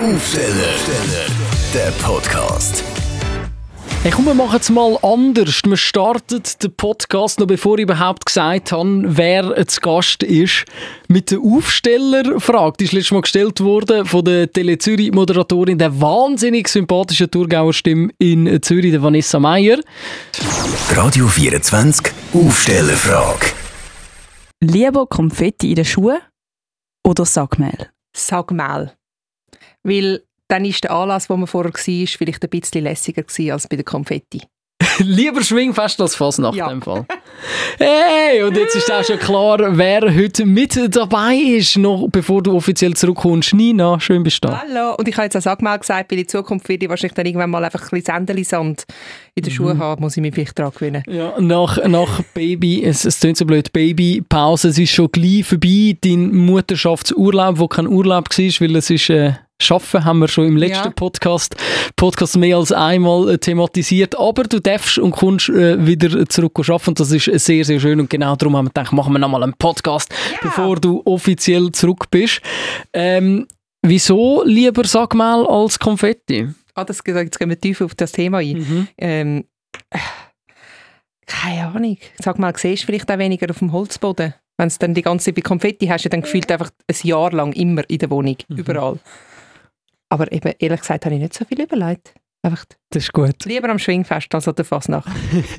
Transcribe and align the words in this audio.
Aufsteller, 0.00 1.26
der 1.74 1.90
Podcast. 2.02 2.82
Hey, 4.02 4.10
komm, 4.10 4.24
wir 4.24 4.34
machen 4.34 4.58
es 4.58 4.70
mal 4.70 4.98
anders. 5.02 5.60
Wir 5.62 5.76
starten 5.76 6.42
den 6.62 6.74
Podcast, 6.74 7.38
noch 7.38 7.46
bevor 7.46 7.76
ich 7.76 7.82
überhaupt 7.82 8.24
gesagt 8.24 8.72
habe, 8.72 9.02
wer 9.04 9.66
zu 9.66 9.80
Gast 9.82 10.22
ist, 10.22 10.64
mit 11.08 11.30
der 11.30 11.40
Aufstellerfrage. 11.40 12.78
Die 12.80 12.84
ist 12.84 12.92
letztes 12.92 13.12
Mal 13.12 13.20
gestellt 13.20 13.60
worden 13.60 14.06
von 14.06 14.24
der 14.24 14.50
Tele 14.50 14.78
Zürich 14.78 15.12
Moderatorin, 15.12 15.76
der 15.76 16.00
wahnsinnig 16.00 16.68
sympathischen 16.68 17.30
Thurgauer 17.30 17.74
Stimme 17.74 18.08
in 18.16 18.62
Zürich, 18.62 18.92
der 18.92 19.02
Vanessa 19.02 19.38
Meyer. 19.38 19.80
Radio 20.92 21.28
24 21.28 22.10
Aufstellerfrage. 22.32 23.48
Lieber 24.62 25.06
Konfetti 25.06 25.68
in 25.68 25.74
den 25.74 25.84
Schuhen 25.84 26.20
oder 27.04 27.26
Sackmehl? 27.26 27.90
Sackmehl. 28.16 28.94
Weil 29.82 30.22
dann 30.48 30.64
ist 30.64 30.84
der 30.84 30.90
Anlass, 30.92 31.30
wo 31.30 31.36
man 31.36 31.46
vorher 31.46 31.72
war, 31.72 32.06
vielleicht 32.06 32.42
ein 32.44 32.50
bisschen 32.50 32.82
lässiger 32.84 33.22
gewesen 33.22 33.52
als 33.52 33.68
bei 33.68 33.76
der 33.76 33.84
Konfetti. 33.84 34.42
Lieber 34.98 35.42
Schwingfest 35.42 36.00
als 36.00 36.14
Fasnacht 36.14 36.56
Ja. 36.56 36.66
in 36.66 36.78
dem 36.78 36.82
Fall. 36.82 37.06
Hey, 37.78 38.42
und 38.42 38.56
jetzt 38.56 38.74
ist 38.76 38.90
auch 38.92 39.04
schon 39.04 39.18
klar, 39.18 39.58
wer 39.78 40.02
heute 40.14 40.44
mit 40.44 40.78
dabei 40.94 41.34
ist, 41.36 41.76
noch 41.76 42.08
bevor 42.10 42.42
du 42.42 42.54
offiziell 42.54 42.94
zurückkommst. 42.94 43.54
Nina, 43.54 43.98
schön 44.00 44.22
bist 44.22 44.42
du 44.44 44.48
da. 44.48 44.62
Hallo. 44.62 44.94
Und 44.98 45.06
ich 45.08 45.14
habe 45.16 45.24
jetzt 45.24 45.36
auch 45.36 45.40
Sackmehl 45.42 45.78
gesagt, 45.78 46.10
weil 46.10 46.18
in 46.18 46.28
Zukunft 46.28 46.68
werde 46.68 46.84
ich 46.86 46.90
wahrscheinlich 46.90 47.14
dann 47.14 47.26
irgendwann 47.26 47.50
mal 47.50 47.64
einfach 47.64 47.80
ein 47.82 47.88
bisschen 47.90 48.04
Sandeli-Sand 48.06 48.84
in 49.34 49.42
den 49.44 49.52
Schuhen 49.52 49.78
haben, 49.78 50.02
muss 50.02 50.16
ich 50.16 50.20
mich 50.22 50.34
vielleicht 50.34 50.58
daran 50.58 50.72
gewöhnen. 50.72 51.02
Ja, 51.08 51.34
nach, 51.40 51.82
nach 51.86 52.22
Baby, 52.34 52.82
es, 52.84 53.04
es 53.04 53.20
klingt 53.20 53.36
so 53.36 53.46
blöd, 53.46 53.72
Babypause, 53.72 54.68
es 54.68 54.78
ist 54.78 54.90
schon 54.90 55.10
gleich 55.12 55.44
vorbei, 55.46 55.96
dein 56.00 56.34
Mutterschaftsurlaub, 56.34 57.58
wo 57.58 57.68
kein 57.68 57.86
Urlaub 57.86 58.28
war, 58.30 58.60
weil 58.60 58.76
es 58.76 58.90
ist, 58.90 59.08
äh, 59.10 59.34
Schaffen 59.62 60.04
haben 60.04 60.18
wir 60.20 60.28
schon 60.28 60.46
im 60.46 60.56
letzten 60.56 60.86
Ja. 60.88 60.90
Podcast, 60.90 61.54
Podcast 61.96 62.36
mehr 62.36 62.56
als 62.56 62.72
einmal 62.72 63.30
äh, 63.30 63.38
thematisiert, 63.38 64.18
aber 64.18 64.44
du 64.44 64.60
darfst 64.60 64.98
und 64.98 65.10
kommst 65.12 65.48
äh, 65.50 65.86
wieder 65.86 66.26
zurück 66.28 66.58
arbeiten 66.68 66.94
das 66.94 67.12
ist 67.12 67.24
sehr, 67.44 67.64
sehr 67.64 67.78
schön 67.78 68.00
und 68.00 68.08
genau 68.10 68.34
darum 68.36 68.56
haben 68.56 68.66
wir 68.66 68.70
gedacht, 68.70 68.92
machen 68.92 69.12
wir 69.12 69.18
nochmal 69.18 69.42
einen 69.42 69.54
Podcast, 69.54 70.12
bevor 70.42 70.76
du 70.76 71.02
offiziell 71.04 71.70
zurück 71.72 72.06
bist. 72.10 72.40
Ähm, 72.92 73.46
wieso 73.82 74.42
lieber 74.44 74.84
Sackmehl 74.84 75.46
als 75.46 75.78
Konfetti? 75.78 76.48
Ah, 76.74 76.84
das, 76.84 77.00
jetzt 77.04 77.38
gehen 77.38 77.48
wir 77.50 77.60
tief 77.60 77.80
auf 77.80 77.94
das 77.94 78.12
Thema 78.12 78.38
ein. 78.38 78.58
Mhm. 78.58 78.88
Ähm, 78.98 79.44
äh, 79.90 79.98
keine 81.26 81.68
Ahnung. 81.68 81.98
Sag 82.20 82.38
mal, 82.38 82.52
siehst 82.56 82.82
du 82.82 82.86
vielleicht 82.86 83.10
auch 83.10 83.18
weniger 83.18 83.48
auf 83.50 83.58
dem 83.58 83.72
Holzboden? 83.72 84.34
Wenn 84.56 84.66
es 84.66 84.78
dann 84.78 84.94
die 84.94 85.02
ganze 85.02 85.26
Zeit 85.26 85.36
bei 85.36 85.42
Konfetti 85.42 85.86
hast, 85.86 86.04
du 86.04 86.08
dann 86.08 86.22
gefühlt 86.22 86.50
einfach 86.52 86.70
ein 86.88 86.96
Jahr 87.08 87.32
lang 87.32 87.52
immer 87.52 87.82
in 87.88 87.98
der 87.98 88.10
Wohnung, 88.10 88.36
Mhm. 88.48 88.56
überall. 88.56 88.98
Aber 90.10 90.30
eben, 90.32 90.52
ehrlich 90.58 90.80
gesagt, 90.80 91.04
habe 91.06 91.14
ich 91.14 91.20
nicht 91.20 91.34
so 91.34 91.44
viel 91.44 91.62
überlegt. 91.62 92.12
Einfach 92.42 92.64
Das 92.90 93.04
ist 93.04 93.12
gut. 93.12 93.44
lieber 93.44 93.68
am 93.68 93.78
Schwingfest 93.78 94.34
als 94.34 94.48
an 94.48 94.54
der 94.54 94.64
Fasnacht. 94.64 95.10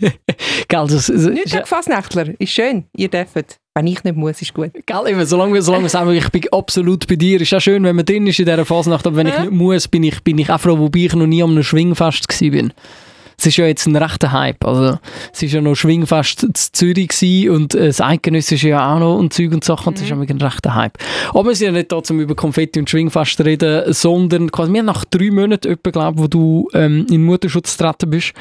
Gell, 0.67 0.87
das, 0.87 1.07
das, 1.07 1.09
Nicht 1.09 1.51
gegen 1.53 1.65
Fasnächtler, 1.65 2.29
ist 2.39 2.51
schön, 2.51 2.85
ihr 2.97 3.07
dürft. 3.07 3.59
Wenn 3.75 3.87
ich 3.87 4.03
nicht 4.03 4.15
muss, 4.17 4.41
ist 4.41 4.53
gut. 4.53 4.71
Gell, 4.85 5.01
eben, 5.07 5.25
solange, 5.25 5.53
wir- 5.53 5.61
solange 5.61 5.83
wir 5.85 5.89
sagen, 5.89 6.11
ich 6.11 6.27
bin 6.29 6.43
absolut 6.51 7.07
bei 7.07 7.15
dir. 7.15 7.39
Ist 7.39 7.53
auch 7.53 7.61
schön, 7.61 7.83
wenn 7.83 7.95
man 7.95 8.03
drin 8.05 8.25
ist 8.27 8.39
in 8.39 8.45
dieser 8.45 8.65
Fasnacht, 8.65 9.05
aber 9.07 9.15
wenn 9.15 9.27
ich 9.27 9.33
Ja. 9.35 9.41
nicht 9.41 9.51
muss, 9.53 9.87
bin 9.87 10.03
ich, 10.03 10.21
bin 10.23 10.37
ich 10.39 10.49
auch 10.49 10.59
froh, 10.59 10.77
wobei 10.79 11.01
ich 11.01 11.13
noch 11.15 11.27
nie 11.27 11.43
am 11.43 11.51
einem 11.51 11.63
Schwingfest 11.63 12.27
bin. 12.39 12.73
Es 13.41 13.47
ist 13.47 13.57
ja 13.57 13.65
jetzt 13.65 13.87
ein 13.87 13.95
rechter 13.95 14.31
Hype. 14.31 14.63
Also, 14.63 14.99
es 15.33 15.41
ist 15.41 15.51
ja 15.51 15.61
noch 15.61 15.73
Schwingfest 15.73 16.43
in 16.43 16.53
Zürich 16.53 17.49
und 17.49 17.73
äh, 17.73 17.87
das 17.87 17.99
Eidgenössische 17.99 18.69
ja 18.69 18.93
auch 18.93 18.99
noch 18.99 19.17
und 19.17 19.33
Zeug 19.33 19.51
und 19.51 19.63
Sachen. 19.63 19.87
und 19.87 19.97
Das 19.97 20.03
ist 20.03 20.11
ja 20.11 20.15
ein 20.15 20.41
rechter 20.41 20.75
Hype. 20.75 20.99
Aber 21.29 21.49
wir 21.49 21.55
sind 21.55 21.65
ja 21.65 21.71
nicht 21.71 21.91
da, 21.91 21.99
um 22.07 22.19
über 22.19 22.35
Konfetti 22.35 22.79
und 22.79 22.87
Schwingfest 22.87 23.37
zu 23.37 23.43
reden, 23.43 23.91
sondern 23.93 24.51
quasi, 24.51 24.71
wir 24.71 24.81
haben 24.81 24.85
nach 24.85 25.05
drei 25.05 25.31
Monaten, 25.31 25.71
etwa, 25.71 25.89
glaub, 25.89 26.19
wo 26.19 26.27
du 26.27 26.67
ähm, 26.75 27.07
in 27.09 27.23
Mutterschutz 27.23 27.75
getreten 27.75 28.11
bist, 28.11 28.33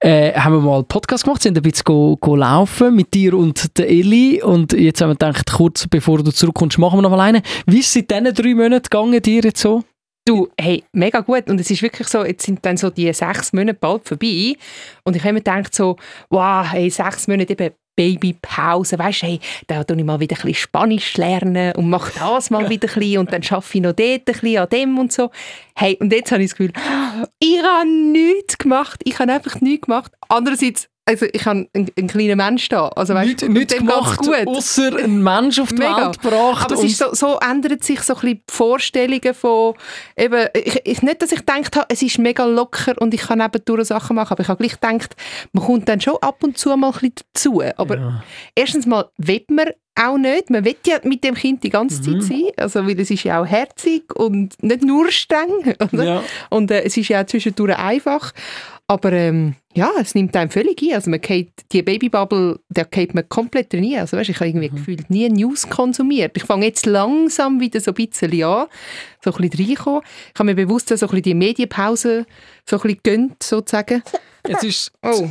äh, 0.00 0.32
haben 0.32 0.54
wir 0.54 0.60
mal 0.60 0.76
einen 0.76 0.86
Podcast 0.86 1.24
gemacht, 1.24 1.42
sind 1.42 1.58
ein 1.58 1.62
bisschen 1.62 1.84
go, 1.84 2.16
go 2.18 2.34
laufen 2.34 2.96
mit 2.96 3.12
dir 3.12 3.34
und 3.34 3.76
der 3.76 3.90
Eli 3.90 4.42
und 4.42 4.72
jetzt 4.72 5.02
haben 5.02 5.10
wir 5.10 5.16
gedacht, 5.16 5.52
kurz 5.52 5.86
bevor 5.86 6.22
du 6.22 6.30
zurückkommst, 6.30 6.78
machen 6.78 6.96
wir 6.96 7.02
noch 7.02 7.10
mal 7.10 7.20
einen. 7.20 7.42
Wie 7.66 7.80
ist 7.80 7.88
es 7.88 7.92
seit 7.92 8.10
diesen 8.10 8.34
drei 8.34 8.54
Monaten 8.54 8.84
gegangen 8.84 9.20
dir 9.20 9.42
jetzt 9.42 9.60
so? 9.60 9.84
Du, 10.28 10.46
hey, 10.60 10.84
mega 10.92 11.20
gut. 11.20 11.48
Und 11.48 11.58
es 11.58 11.70
ist 11.70 11.80
wirklich 11.80 12.06
so, 12.06 12.22
jetzt 12.22 12.44
sind 12.44 12.62
dann 12.62 12.76
so 12.76 12.90
die 12.90 13.10
sechs 13.14 13.54
Monate 13.54 13.78
bald 13.80 14.06
vorbei. 14.06 14.56
Und 15.02 15.16
ich 15.16 15.22
habe 15.22 15.32
mir 15.32 15.40
gedacht 15.40 15.74
so, 15.74 15.96
wow, 16.28 16.70
hey, 16.70 16.90
sechs 16.90 17.26
Monate 17.28 17.50
eben 17.54 17.70
Babypause, 17.96 18.98
weißt 18.98 19.22
du, 19.22 19.26
hey, 19.26 19.40
da 19.68 19.82
tue 19.84 19.96
ich 19.96 20.04
mal 20.04 20.20
wieder 20.20 20.36
ein 20.36 20.42
bisschen 20.42 20.54
Spanisch 20.54 21.16
lernen 21.16 21.74
und 21.76 21.88
mache 21.88 22.12
das 22.18 22.50
mal 22.50 22.68
wieder 22.68 22.88
ein 22.88 22.94
bisschen 22.94 23.18
und 23.18 23.32
dann 23.32 23.42
arbeite 23.42 23.70
ich 23.72 23.80
noch 23.80 23.92
dort 23.94 24.00
ein 24.00 24.24
bisschen 24.24 24.58
an 24.58 24.68
dem 24.68 24.98
und 24.98 25.12
so. 25.12 25.30
Hey, 25.74 25.96
und 25.98 26.12
jetzt 26.12 26.30
habe 26.30 26.42
ich 26.42 26.50
das 26.50 26.58
Gefühl, 26.58 26.74
ich 27.38 27.62
habe 27.62 27.88
nichts 27.88 28.58
gemacht. 28.58 29.00
Ich 29.04 29.18
habe 29.18 29.32
einfach 29.32 29.62
nichts 29.62 29.86
gemacht. 29.86 30.12
Andererseits, 30.28 30.90
also 31.08 31.26
ich 31.32 31.46
habe 31.46 31.66
einen, 31.72 31.90
einen 31.96 32.06
kleinen 32.08 32.36
Mensch 32.36 32.68
da. 32.68 32.88
Also, 32.88 33.14
weißt, 33.14 33.28
Nicht, 33.48 33.48
nicht 33.48 33.78
gemacht, 33.78 34.20
außer 34.46 34.94
ein 34.98 35.22
Mensch 35.22 35.58
auf 35.58 35.70
die 35.70 35.76
Mega. 35.76 36.06
Welt 36.08 36.20
gebracht. 36.20 36.64
Aber 36.66 36.74
es 36.74 36.84
ist 36.84 36.98
so, 36.98 37.14
so 37.14 37.38
ändert 37.38 37.82
sich 37.82 38.00
so 38.02 38.14
ein 38.14 38.20
bisschen 38.20 38.36
die 38.46 38.52
Vorstellungen 38.54 39.34
von, 39.34 39.74
eben, 40.18 40.48
ich, 40.54 40.80
ich, 40.84 41.02
nicht, 41.02 41.22
dass 41.22 41.32
ich 41.32 41.38
gedacht 41.38 41.76
habe, 41.76 41.86
es 41.88 42.02
ist 42.02 42.18
mega 42.18 42.44
locker 42.44 42.94
und 43.00 43.14
ich 43.14 43.22
kann 43.22 43.38
nebendurch 43.38 43.86
Sachen 43.88 44.16
machen, 44.16 44.32
aber 44.32 44.42
ich 44.42 44.48
habe 44.48 44.62
gleich 44.62 44.78
gedacht, 44.78 45.16
man 45.52 45.64
kommt 45.64 45.88
dann 45.88 46.00
schon 46.00 46.16
ab 46.20 46.42
und 46.44 46.58
zu 46.58 46.76
mal 46.76 46.88
ein 46.88 46.92
bisschen 46.92 47.14
dazu. 47.32 47.62
Aber 47.76 47.96
Ja. 47.96 48.22
erstens 48.54 48.84
mal 48.84 49.08
will 49.16 49.44
man 49.48 49.68
auch 50.00 50.18
nicht, 50.18 50.50
man 50.50 50.64
will 50.64 50.76
ja 50.86 50.98
mit 51.04 51.24
dem 51.24 51.34
Kind 51.34 51.64
die 51.64 51.70
ganze 51.70 52.00
Mhm. 52.02 52.20
Zeit 52.20 52.22
sein, 52.28 52.42
also, 52.56 52.86
weil 52.86 53.00
es 53.00 53.10
ist 53.10 53.24
ja 53.24 53.40
auch 53.40 53.46
herzig 53.46 54.14
und 54.14 54.62
nicht 54.62 54.84
nur 54.84 55.10
streng, 55.10 55.74
oder? 55.92 56.04
Ja. 56.04 56.22
Und 56.50 56.70
äh, 56.70 56.82
es 56.84 56.96
ist 56.98 57.08
ja 57.08 57.22
auch 57.22 57.26
zwischendurch 57.26 57.76
einfach. 57.78 58.32
Aber 58.90 59.12
ähm, 59.12 59.54
ja, 59.74 59.90
es 60.00 60.14
nimmt 60.14 60.34
einem 60.34 60.50
völlig 60.50 60.80
ein. 60.82 60.94
Also 60.94 61.10
man 61.10 61.20
geht, 61.20 61.52
die 61.72 61.82
Babybubble, 61.82 62.58
da 62.70 62.84
geht 62.84 63.14
man 63.14 63.28
komplett 63.28 63.70
drin 63.70 63.84
ein. 63.84 64.00
Also 64.00 64.16
weißt, 64.16 64.30
ich 64.30 64.36
habe 64.36 64.48
irgendwie 64.48 64.70
gefühlt 64.70 65.10
nie 65.10 65.28
News 65.28 65.68
konsumiert. 65.68 66.32
Ich 66.36 66.44
fange 66.44 66.64
jetzt 66.64 66.86
langsam 66.86 67.60
wieder 67.60 67.80
so 67.80 67.90
ein 67.90 67.94
bisschen 67.94 68.42
an, 68.42 68.66
so 69.22 69.30
ein 69.32 69.48
bisschen 69.48 69.66
reinkommen. 69.66 70.00
Ich 70.32 70.38
habe 70.38 70.44
mir 70.44 70.54
bewusst 70.54 70.88
so 70.88 70.94
ein 70.94 70.98
bisschen 71.00 71.22
die 71.22 71.34
Medienpause 71.34 72.24
so 72.64 72.76
ein 72.76 72.82
bisschen 72.82 73.00
gönnt, 73.02 73.42
sozusagen. 73.42 74.02
Jetzt 74.46 74.64
ist, 74.64 74.92
Oh, 75.04 75.28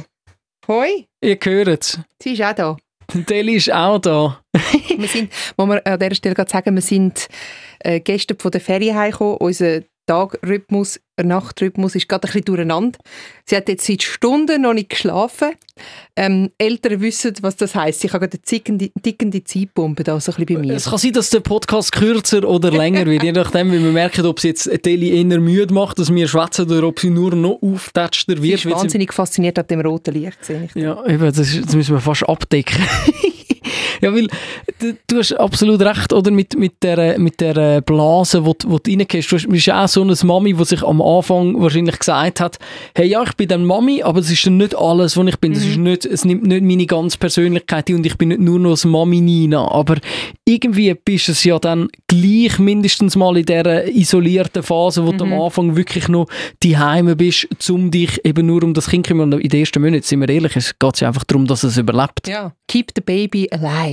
hoi, 0.67 1.07
ihr 1.22 1.38
hört 1.44 1.84
es. 1.84 2.00
sie 2.22 2.34
ist 2.34 2.44
auch 2.44 2.53
da. 2.53 2.78
Der 3.13 3.38
Eli 3.38 3.56
ist 3.56 3.72
auch 3.73 3.97
da. 4.00 4.40
wir 4.97 5.07
sind, 5.07 5.31
muss 5.56 5.67
man 5.67 5.79
an 5.79 5.97
dieser 6.00 6.13
Stelle 6.16 6.35
gerade 6.35 6.51
sagen, 6.51 6.75
wir 6.75 6.81
sind 6.81 7.28
äh, 7.79 8.01
gestern 8.01 8.38
von 8.38 8.51
der 8.51 8.62
Ferien 8.62 8.96
heimgekommen. 8.97 9.38
Unser 9.38 9.81
Tagrhythmus, 10.07 11.00
der 11.18 11.25
Nachtrhythmus 11.25 11.94
ist 11.95 12.07
gerade 12.09 12.28
ein 12.28 12.31
bisschen 12.31 12.45
durcheinander. 12.45 12.97
Sie 13.45 13.56
hat 13.56 13.69
jetzt 13.69 13.85
seit 13.85 14.01
Stunden 14.03 14.62
noch 14.63 14.73
nicht 14.73 14.90
geschlafen. 14.90 15.50
Ähm, 16.16 16.50
Eltern 16.57 17.01
wissen, 17.01 17.34
was 17.41 17.56
das 17.57 17.75
heisst. 17.75 18.03
Ich 18.03 18.13
habe 18.13 18.22
gerade 18.28 18.38
eine 18.38 18.41
zickende, 18.41 18.90
tickende 19.03 19.44
Zeitbombe 19.44 20.03
da 20.03 20.19
so 20.19 20.31
ein 20.31 20.35
bisschen 20.46 20.62
bei 20.62 20.67
mir. 20.67 20.75
Es 20.75 20.85
kann 20.90 20.97
sein, 20.97 21.13
dass 21.13 21.29
der 21.29 21.41
Podcast 21.41 21.91
kürzer 21.91 22.47
oder 22.47 22.72
länger 22.72 23.06
wird, 23.06 23.22
je 23.22 23.31
nachdem, 23.31 23.72
wie 23.72 23.84
wir 23.84 23.91
merken, 23.91 24.25
ob 24.25 24.38
es 24.38 24.44
jetzt 24.44 24.85
Deli 24.85 25.09
eher 25.19 25.40
müde 25.40 25.73
macht, 25.73 26.00
dass 26.00 26.13
wir 26.13 26.28
schwätzen, 26.28 26.66
oder 26.72 26.88
ob 26.88 27.00
sie 27.00 27.09
nur 27.09 27.35
noch 27.35 27.59
auftätschter 27.62 28.38
Sie 28.38 28.41
wird. 28.44 28.59
ist 28.59 28.66
weil 28.66 28.73
sie- 28.73 28.79
wahnsinnig 28.81 29.13
fasziniert 29.13 29.59
an 29.59 29.67
dem 29.67 29.81
roten 29.81 30.13
Licht. 30.16 30.44
Sehe 30.44 30.63
ich. 30.73 30.81
Ja, 30.81 31.06
eben, 31.06 31.19
das, 31.25 31.40
ist, 31.40 31.66
das 31.67 31.75
müssen 31.75 31.94
wir 31.96 32.01
fast 32.01 32.23
abdecken. 32.28 32.81
ja, 34.02 34.13
weil 34.13 34.28
du, 34.80 34.97
du 35.08 35.18
hast 35.18 35.34
absolut 35.34 35.81
recht, 35.81 36.13
oder? 36.13 36.31
Mit, 36.31 36.58
mit 36.58 36.84
der, 36.84 37.18
mit 37.19 37.40
der 37.41 37.81
Blase, 37.81 38.46
wo, 38.46 38.53
du- 38.53 38.69
wo 38.72 38.78
du 38.80 38.91
reingehst. 38.91 39.31
Du 39.31 39.38
bist 39.50 39.66
ja 39.68 39.84
auch 39.84 39.88
so 39.88 40.02
eine 40.02 40.16
Mami, 40.24 40.53
die 40.53 40.66
sich 40.66 40.84
am 40.84 41.02
Anfang 41.02 41.59
wahrscheinlich 41.62 42.00
gesagt 42.00 42.40
hat, 42.40 42.58
hey, 42.96 43.08
ja, 43.08 43.24
ich 43.24 43.34
bin 43.34 43.47
dann 43.47 43.66
Mami, 43.66 44.03
aber 44.03 44.19
das 44.22 44.31
ist 44.31 44.46
dann 44.46 44.58
nicht 44.58 44.75
alles, 44.78 45.18
was 45.18 45.28
ich 45.28 45.38
bin. 45.38 45.53
Das 45.53 45.63
ist 45.66 45.78
nicht, 45.78 46.06
es 46.06 46.25
nimmt 46.25 46.44
nicht 46.44 46.63
meine 46.63 46.85
ganze 46.85 47.18
Persönlichkeit 47.18 47.90
ein 47.90 47.96
und 47.96 48.06
ich 48.06 48.18
bin 48.18 48.30
nicht 48.30 48.41
nur 48.41 48.59
noch 48.59 48.72
das 48.72 48.85
Mami 48.85 49.22
Nina. 49.22 49.68
Aber 49.72 49.96
irgendwie 50.46 50.94
bist 50.94 51.29
es 51.29 51.44
ja 51.44 51.59
dann 51.59 51.90
gleich 52.08 52.59
mindestens 52.59 53.16
mal 53.16 53.38
in 53.38 53.46
dieser 53.46 53.88
isolierten 53.88 54.64
Phase, 54.64 55.06
wo 55.06 55.12
du 55.12 55.24
am 55.25 55.34
Anfang 55.41 55.76
wirklich 55.76 56.08
noch 56.08 56.28
die 56.64 56.78
Heime 56.78 57.16
bist, 57.16 57.47
um 57.70 57.91
dich 57.91 58.23
eben 58.26 58.46
nur 58.47 58.64
um 58.64 58.73
das 58.73 58.90
Kind 58.90 59.05
zu 59.05 59.11
kümmern. 59.11 59.32
In 59.34 59.50
den 59.50 59.59
ersten 59.59 59.82
Monaten, 59.82 60.03
sind 60.03 60.20
wir 60.22 60.29
ehrlich, 60.29 60.55
es 60.55 60.78
geht 60.78 61.00
ja 61.02 61.08
einfach 61.09 61.23
darum, 61.26 61.46
dass 61.47 61.64
es 61.64 61.78
überlebt. 61.78 62.28
Ja, 62.28 62.53
keep 62.67 62.91
the 62.96 63.02
baby 63.02 63.47
alive. 63.52 63.86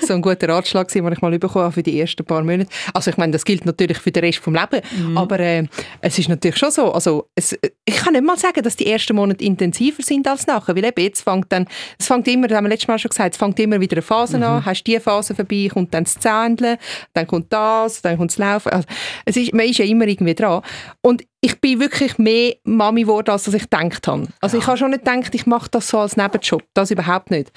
So 0.00 0.14
ein 0.14 0.22
guter 0.22 0.48
Ratschlag, 0.48 0.88
den 0.88 1.12
ich 1.12 1.20
mal 1.20 1.38
bekommen 1.38 1.64
habe 1.64 1.74
für 1.74 1.82
die 1.82 1.98
ersten 2.00 2.24
paar 2.24 2.42
Monate. 2.42 2.68
Also 2.94 3.10
ich 3.10 3.16
meine, 3.16 3.32
das 3.32 3.44
gilt 3.44 3.64
natürlich 3.64 3.98
für 3.98 4.10
den 4.10 4.24
Rest 4.24 4.38
vom 4.38 4.54
Leben, 4.54 4.82
aber 5.16 5.40
äh, 5.40 5.66
es 6.00 6.18
ist 6.18 6.28
natürlich 6.28 6.56
schon 6.56 6.70
so, 6.70 6.92
also 6.92 7.28
es, 7.34 7.56
ich 7.84 7.96
kann 7.96 8.12
nicht 8.12 8.24
mal 8.24 8.38
sagen, 8.38 8.62
dass 8.62 8.76
die 8.76 8.86
ersten 8.86 9.16
Monate 9.16 9.44
intensiver 9.44 10.02
sind 10.02 10.26
als 10.26 10.46
nachher, 10.46 10.76
weil 10.76 10.84
eben 10.84 11.02
jetzt 11.02 11.22
fängt 11.22 11.50
dann, 11.50 11.66
es 11.98 12.06
fängt 12.06 12.28
immer, 12.28 12.48
das 12.48 12.56
haben 12.56 12.64
wir 12.64 12.70
letztes 12.70 12.88
Mal 12.88 12.98
schon 12.98 13.10
gesagt, 13.10 13.34
es 13.34 13.38
fängt 13.38 13.58
immer 13.60 13.80
wieder 13.80 13.96
eine 13.96 14.02
Phase 14.02 14.44
an, 14.44 14.64
hast 14.64 14.84
die 14.84 14.98
Phase 15.00 15.34
vorbei, 15.34 15.68
kommt 15.72 15.92
dann 15.94 16.04
das 16.04 16.14
Zähnchen, 16.14 16.76
dann 17.14 17.26
kommt 17.26 17.52
das, 17.52 18.02
dann 18.02 18.16
kommt 18.16 18.30
das 18.30 18.38
Laufen. 18.38 18.70
Also, 18.70 18.86
es 19.24 19.36
ist, 19.36 19.52
man 19.52 19.66
ist 19.66 19.78
ja 19.78 19.84
immer 19.84 20.06
irgendwie 20.06 20.34
dran. 20.34 20.62
Und 21.00 21.24
ich 21.40 21.60
bin 21.60 21.80
wirklich 21.80 22.18
mehr 22.18 22.54
Mami 22.64 23.02
geworden, 23.02 23.30
als 23.30 23.48
ich 23.48 23.62
gedacht 23.62 24.06
habe. 24.06 24.28
Also 24.40 24.58
ich 24.58 24.66
habe 24.66 24.76
schon 24.76 24.90
nicht 24.90 25.04
gedacht, 25.04 25.34
ich 25.34 25.46
mache 25.46 25.68
das 25.70 25.88
so 25.88 25.98
als 25.98 26.16
Nebenjob. 26.16 26.62
Das 26.72 26.90
überhaupt 26.92 27.30
nicht. 27.30 27.50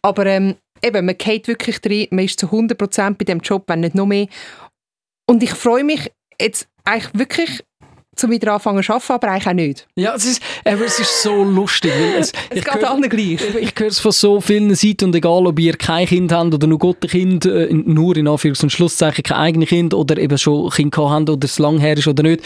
Aber 0.00 0.26
ähm, 0.26 0.54
eben, 0.84 1.06
man 1.06 1.16
geht 1.16 1.48
wirklich 1.48 1.80
drin, 1.80 2.08
man 2.10 2.24
ist 2.24 2.40
zu 2.40 2.46
100% 2.46 3.14
bei 3.14 3.24
dem 3.24 3.40
Job, 3.40 3.64
wenn 3.66 3.80
nicht 3.80 3.94
noch 3.94 4.06
mehr. 4.06 4.26
Und 5.26 5.42
ich 5.42 5.52
freue 5.52 5.84
mich 5.84 6.10
jetzt 6.40 6.68
eigentlich 6.84 7.14
wirklich 7.14 7.64
zum 8.14 8.30
wieder 8.30 8.52
anfangen 8.52 8.82
zu 8.82 8.92
arbeiten, 8.92 9.12
aber 9.12 9.28
eigentlich 9.28 9.46
auch 9.46 9.52
nicht. 9.52 9.88
Ja, 9.96 10.14
es 10.14 10.26
ist, 10.26 10.42
aber 10.64 10.84
es 10.84 11.00
ist 11.00 11.22
so 11.22 11.44
lustig. 11.44 11.92
Es, 12.18 12.32
ich 12.52 12.64
geht 12.64 12.84
allen 12.84 13.08
gleich. 13.08 13.40
Ich 13.60 13.72
höre 13.78 13.88
es 13.88 13.98
von 14.00 14.12
so 14.12 14.40
vielen 14.40 14.74
Seiten 14.74 15.06
und 15.06 15.14
egal, 15.14 15.46
ob 15.46 15.58
ihr 15.58 15.76
kein 15.76 16.06
Kind 16.06 16.30
habt 16.30 16.52
oder 16.52 16.66
nur 16.66 16.82
ein 16.82 17.00
Kind, 17.00 17.46
äh, 17.46 17.68
nur 17.72 18.16
in 18.16 18.28
Anführungs- 18.28 18.62
und 18.62 18.70
Schlusszeichen 18.70 19.24
kein 19.24 19.38
eigenes 19.38 19.70
Kind 19.70 19.94
oder 19.94 20.18
eben 20.18 20.36
schon 20.36 20.68
Kind 20.70 20.94
gehabt 20.94 21.10
habt 21.10 21.30
oder 21.30 21.44
es 21.44 21.58
lang 21.58 21.78
her 21.78 21.96
ist 21.96 22.06
oder 22.06 22.22
nicht. 22.22 22.42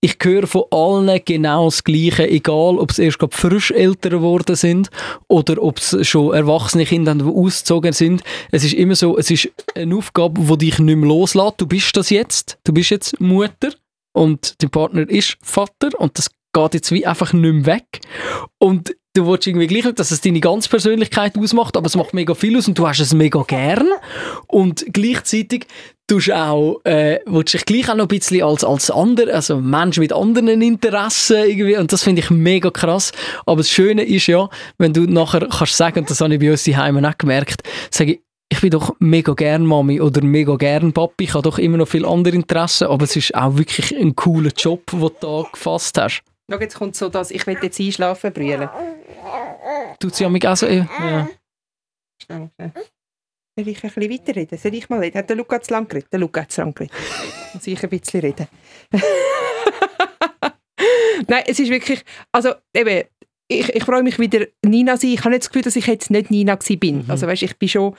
Ich 0.00 0.16
höre 0.22 0.46
von 0.46 0.62
allen 0.70 1.20
genau 1.24 1.64
das 1.64 1.82
Gleiche, 1.82 2.28
egal 2.28 2.78
ob 2.78 2.92
es 2.92 3.00
erst 3.00 3.18
frisch 3.30 3.72
älter 3.72 4.10
geworden 4.10 4.54
sind 4.54 4.90
oder 5.26 5.60
ob 5.60 5.78
es 5.78 6.06
schon 6.06 6.32
erwachsene 6.32 6.86
Kinder 6.86 7.10
haben, 7.10 7.18
die 7.18 7.24
ausgezogen 7.24 7.92
sind. 7.92 8.22
Es 8.52 8.62
ist 8.62 8.74
immer 8.74 8.94
so, 8.94 9.18
es 9.18 9.28
ist 9.28 9.50
eine 9.74 9.96
Aufgabe, 9.96 10.40
die 10.40 10.66
dich 10.66 10.78
nicht 10.78 10.96
mehr 10.96 11.08
loslässt. 11.08 11.60
Du 11.60 11.66
bist 11.66 11.96
das 11.96 12.10
jetzt, 12.10 12.58
du 12.62 12.72
bist 12.72 12.90
jetzt 12.90 13.20
Mutter 13.20 13.72
und 14.12 14.54
dein 14.62 14.70
Partner 14.70 15.08
ist 15.08 15.36
Vater 15.42 15.90
und 15.98 16.16
das 16.16 16.30
geht 16.52 16.74
jetzt 16.74 16.92
wie 16.92 17.04
einfach 17.04 17.32
nicht 17.32 17.52
mehr 17.52 17.66
weg. 17.66 18.00
Und 18.58 18.94
du 19.14 19.26
willst 19.26 19.48
irgendwie 19.48 19.66
gleich 19.66 19.92
dass 19.94 20.12
es 20.12 20.20
deine 20.20 20.38
ganze 20.38 20.68
Persönlichkeit 20.68 21.36
ausmacht, 21.36 21.76
aber 21.76 21.86
es 21.86 21.96
macht 21.96 22.14
mega 22.14 22.34
viel 22.34 22.56
aus 22.56 22.68
und 22.68 22.78
du 22.78 22.86
hast 22.86 23.00
es 23.00 23.14
mega 23.14 23.42
gern. 23.42 23.88
Und 24.46 24.86
gleichzeitig 24.92 25.66
tust 26.08 26.32
auch, 26.32 26.80
äh, 26.84 27.20
willst 27.26 27.54
dich 27.54 27.64
gleich 27.64 27.88
auch 27.88 27.94
noch 27.94 28.06
ein 28.06 28.08
bisschen 28.08 28.42
als, 28.42 28.64
als 28.64 28.90
ander, 28.90 29.32
also 29.32 29.60
Mensch 29.60 29.98
mit 29.98 30.12
anderen 30.12 30.60
Interessen 30.60 31.44
irgendwie, 31.44 31.76
und 31.76 31.92
das 31.92 32.02
finde 32.02 32.22
ich 32.22 32.30
mega 32.30 32.70
krass. 32.70 33.12
Aber 33.46 33.58
das 33.58 33.70
Schöne 33.70 34.02
ist 34.02 34.26
ja, 34.26 34.48
wenn 34.78 34.92
du 34.92 35.02
nachher 35.02 35.46
kannst 35.46 35.76
sagen, 35.76 36.00
und 36.00 36.10
das 36.10 36.20
habe 36.20 36.34
ich 36.34 36.40
bei 36.40 36.50
uns 36.50 36.64
daheim 36.64 37.04
auch 37.04 37.18
gemerkt, 37.18 37.62
sage 37.90 38.12
ich, 38.12 38.20
ich 38.50 38.62
bin 38.62 38.70
doch 38.70 38.96
mega 38.98 39.34
gern 39.34 39.66
Mami 39.66 40.00
oder 40.00 40.22
mega 40.24 40.56
gern 40.56 40.94
Papi, 40.94 41.24
ich 41.24 41.34
habe 41.34 41.42
doch 41.42 41.58
immer 41.58 41.76
noch 41.76 41.88
viel 41.88 42.06
andere 42.06 42.34
Interessen, 42.34 42.88
aber 42.88 43.04
es 43.04 43.14
ist 43.14 43.34
auch 43.34 43.58
wirklich 43.58 43.94
ein 43.94 44.16
cooler 44.16 44.50
Job, 44.56 44.90
den 44.90 45.00
du 45.00 45.10
da 45.20 45.44
gefasst 45.52 45.98
hast. 45.98 46.22
Schau, 46.50 46.58
jetzt 46.58 46.78
kommt 46.78 46.96
so 46.96 47.10
das, 47.10 47.30
ich 47.30 47.46
will 47.46 47.58
jetzt 47.62 47.78
einschlafen, 47.78 48.32
brüllen. 48.32 48.70
Tut 50.00 50.14
sie 50.14 50.26
mich 50.30 50.48
auch 50.48 50.56
so, 50.56 50.66
ja. 50.66 51.28
Schnell, 52.22 52.50
schnell. 52.56 52.72
Soll 53.58 53.66
ich 53.66 53.82
ein 53.82 53.90
bisschen 53.90 54.12
weiterreden? 54.12 54.56
Soll 54.56 54.74
ich 54.74 54.88
mal 54.88 55.00
reden? 55.00 55.18
Hat 55.18 55.28
der 55.28 55.36
Luca 55.36 55.60
zu 55.60 55.72
lang 55.72 55.88
geredet? 55.88 56.12
Der 56.12 56.20
Luca 56.20 56.42
hat 56.42 56.52
zu 56.52 56.60
lang 56.60 56.72
geredet. 56.72 56.94
Muss 57.54 57.66
ich 57.66 57.82
ein 57.82 57.90
bisschen 57.90 58.20
reden? 58.20 58.46
Nein, 61.26 61.42
es 61.44 61.58
ist 61.58 61.68
wirklich, 61.68 62.04
also 62.30 62.52
eben, 62.72 63.08
ich, 63.48 63.74
ich 63.74 63.82
freue 63.82 64.04
mich 64.04 64.20
wieder 64.20 64.46
Nina 64.64 64.94
zu 64.94 65.08
sein. 65.08 65.14
Ich 65.14 65.20
habe 65.20 65.30
nicht 65.30 65.42
das 65.42 65.50
Gefühl, 65.50 65.62
dass 65.62 65.74
ich 65.74 65.88
jetzt 65.88 66.08
nicht 66.08 66.30
Nina 66.30 66.54
gewesen 66.54 66.78
bin. 66.78 67.04
Also 67.08 67.26
weißt, 67.26 67.42
ich 67.42 67.58
bin 67.58 67.68
schon, 67.68 67.96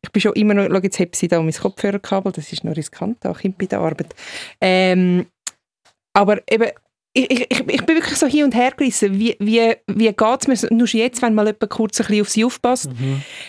ich 0.00 0.10
bin 0.10 0.22
schon 0.22 0.32
immer 0.32 0.54
noch, 0.54 0.66
schau, 0.70 0.80
jetzt 0.80 0.98
habe 0.98 1.10
sie 1.12 1.28
da 1.28 1.40
um 1.40 1.44
mein 1.44 1.52
Kopfhörerkabel, 1.52 2.32
das 2.32 2.50
ist 2.50 2.64
noch 2.64 2.74
riskant, 2.74 3.18
da 3.20 3.34
Kind 3.34 3.58
bei 3.58 3.66
der 3.66 3.80
Arbeit. 3.80 4.14
Ähm, 4.62 5.26
aber 6.14 6.40
eben, 6.50 6.70
ich, 7.14 7.30
ich, 7.30 7.50
ich 7.50 7.86
bin 7.86 7.96
wirklich 7.96 8.16
so 8.16 8.26
hin 8.26 8.44
und 8.44 8.54
her 8.54 8.72
gerissen. 8.76 9.18
Wie, 9.18 9.36
wie, 9.38 9.74
wie 9.86 10.12
geht 10.12 10.48
es 10.48 10.62
mir? 10.62 10.74
Nur 10.74 10.88
jetzt, 10.88 11.20
wenn 11.20 11.34
mal 11.34 11.46
jemand 11.46 11.70
kurz 11.70 12.00
ein 12.00 12.06
bisschen 12.06 12.22
auf 12.22 12.28
sie 12.30 12.44
aufpasst, 12.44 12.90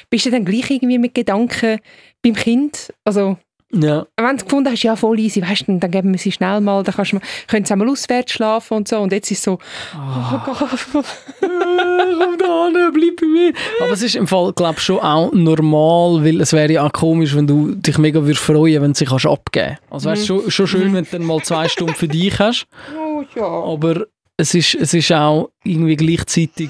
bist 0.09 0.25
du 0.25 0.31
dann 0.31 0.45
gleich 0.45 0.69
irgendwie 0.69 0.97
mit 0.97 1.13
Gedanken 1.13 1.79
beim 2.21 2.33
Kind? 2.33 2.93
Also, 3.05 3.37
ja. 3.73 4.05
wenn 4.17 4.37
du 4.37 4.43
gefunden 4.45 4.71
hast, 4.71 4.83
ja, 4.83 4.95
voll 4.95 5.19
easy, 5.19 5.41
weißt 5.41 5.67
du, 5.67 5.77
dann 5.79 5.91
geben 5.91 6.11
wir 6.11 6.19
sie 6.19 6.31
schnell 6.31 6.61
mal, 6.61 6.83
dann 6.83 6.93
kannst 6.95 7.11
du 7.11 7.15
mal, 7.17 7.21
können 7.47 7.65
sie 7.65 7.73
einmal 7.73 7.89
auswärts 7.89 8.33
schlafen 8.33 8.75
und 8.77 8.87
so. 8.87 8.99
Und 8.99 9.11
jetzt 9.11 9.31
ist 9.31 9.39
es 9.39 9.43
so, 9.43 9.57
oh 9.95 10.39
Gott. 10.45 10.69
komm 10.91 12.37
da 12.37 12.65
hin, 12.67 12.91
bleib 12.93 13.15
bei 13.19 13.25
mir. 13.27 13.53
Aber 13.81 13.91
es 13.91 14.01
ist 14.01 14.15
im 14.15 14.27
Fall, 14.27 14.53
glaube 14.53 14.75
ich, 14.77 14.83
schon 14.83 14.99
auch 14.99 15.31
normal, 15.33 16.23
weil 16.23 16.41
es 16.41 16.53
wäre 16.53 16.71
ja 16.71 16.85
auch 16.85 16.91
komisch, 16.93 17.35
wenn 17.35 17.47
du 17.47 17.73
dich 17.75 17.97
mega 17.97 18.21
würdest 18.23 18.43
freuen, 18.43 18.81
wenn 18.81 18.93
du 18.93 18.97
sie 18.97 19.05
kannst 19.05 19.25
abgeben 19.25 19.77
kannst. 19.89 19.91
Also 19.91 20.09
weißt, 20.09 20.21
Mhm. 20.23 20.25
schon, 20.41 20.51
schon 20.51 20.67
schön, 20.67 20.93
wenn 20.93 21.03
du 21.05 21.09
dann 21.11 21.25
mal 21.25 21.41
zwei 21.41 21.67
Stunden 21.67 21.93
für 21.95 22.07
dich 22.07 22.37
hast, 22.39 22.65
Oh 22.97 23.23
ja. 23.35 23.45
aber 23.45 24.05
es 24.37 24.53
ist, 24.53 24.75
es 24.75 24.93
ist 24.93 25.11
auch 25.11 25.49
irgendwie 25.63 25.95
gleichzeitig 25.95 26.69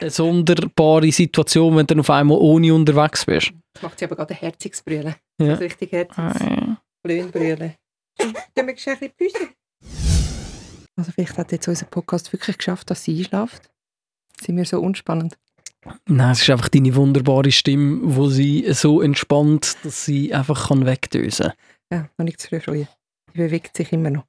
eine 0.00 0.10
sonderbare 0.10 1.10
Situation, 1.12 1.72
wenn 1.76 1.86
du 1.86 1.94
dann 1.94 2.00
auf 2.00 2.10
einmal 2.10 2.38
ohne 2.38 2.72
unterwegs 2.74 3.24
bist. 3.24 3.52
Das 3.74 3.82
macht 3.82 3.98
sie 3.98 4.04
aber 4.06 4.16
gerade 4.16 4.34
herziges 4.34 4.82
Brüllen. 4.82 5.14
Ja. 5.40 5.48
Das 5.52 5.60
richtig 5.60 5.92
herziges 5.92 6.34
Blöhnbrüllen. 7.02 7.74
Tun 8.18 8.66
wir 8.66 8.76
schnell 8.76 8.98
ein 9.00 9.10
bisschen 9.16 9.32
Pause? 9.38 9.48
Also 10.96 11.12
vielleicht 11.12 11.38
hat 11.38 11.52
jetzt 11.52 11.66
unser 11.66 11.86
Podcast 11.86 12.30
wirklich 12.32 12.58
geschafft, 12.58 12.90
dass 12.90 13.04
sie 13.04 13.18
einschläft. 13.18 13.70
Sind 14.38 14.58
wir 14.58 14.66
so 14.66 14.80
unspannend? 14.80 15.38
Nein, 16.06 16.32
es 16.32 16.42
ist 16.42 16.50
einfach 16.50 16.68
deine 16.68 16.94
wunderbare 16.94 17.50
Stimme, 17.50 18.00
wo 18.02 18.28
sie 18.28 18.66
so 18.74 19.00
entspannt, 19.00 19.76
dass 19.82 20.04
sie 20.04 20.34
einfach 20.34 20.68
kann 20.68 20.84
wegdösen 20.84 21.52
Ja, 21.90 22.10
noch 22.18 22.24
nicht 22.24 22.38
zu 22.38 22.48
früh 22.48 22.60
freuen. 22.60 22.88
Die 23.34 23.38
bewegt 23.38 23.74
sich 23.74 23.90
immer 23.92 24.10
noch. 24.10 24.24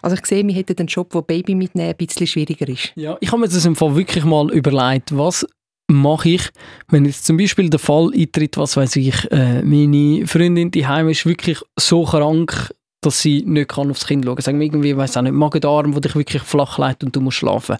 Also 0.00 0.16
ich 0.16 0.24
sehe, 0.26 0.46
wir 0.46 0.54
hätten 0.54 0.78
einen 0.78 0.86
Job, 0.86 1.12
wo 1.12 1.22
Baby 1.22 1.56
mitnehmen 1.56 1.90
ein 1.90 1.96
bisschen 1.96 2.28
schwieriger 2.28 2.68
ist. 2.68 2.92
Ja, 2.94 3.16
ich 3.20 3.32
habe 3.32 3.40
mir 3.40 3.48
das 3.48 3.64
im 3.64 3.74
Fall 3.74 3.96
wirklich 3.96 4.24
mal 4.24 4.52
überlegt, 4.52 5.16
was 5.16 5.44
mache 5.92 6.30
ich, 6.30 6.48
wenn 6.88 7.04
jetzt 7.04 7.26
zum 7.26 7.36
Beispiel 7.36 7.70
der 7.70 7.80
Fall 7.80 8.10
eintritt, 8.14 8.56
was 8.56 8.76
weiß 8.76 8.96
ich, 8.96 9.30
äh, 9.30 9.62
meine 9.62 10.26
Freundin 10.26 10.70
die 10.70 10.86
Heim 10.86 11.08
ist 11.08 11.26
wirklich 11.26 11.58
so 11.78 12.04
krank, 12.04 12.72
dass 13.04 13.20
sie 13.20 13.42
nicht 13.44 13.70
kann 13.70 13.90
aufs 13.90 14.06
Kind 14.06 14.24
schauen 14.24 14.36
kann. 14.36 14.42
Sagen 14.42 14.60
wir 14.60 14.66
irgendwie, 14.66 14.96
weiß 14.96 15.16
auch 15.16 15.22
nicht, 15.22 15.32
Magen-Darm, 15.32 15.94
wo 15.94 16.00
dich 16.00 16.14
wirklich 16.14 16.42
flach 16.42 16.78
legt 16.78 17.02
und 17.02 17.14
du 17.14 17.20
musst 17.20 17.38
schlafen. 17.38 17.76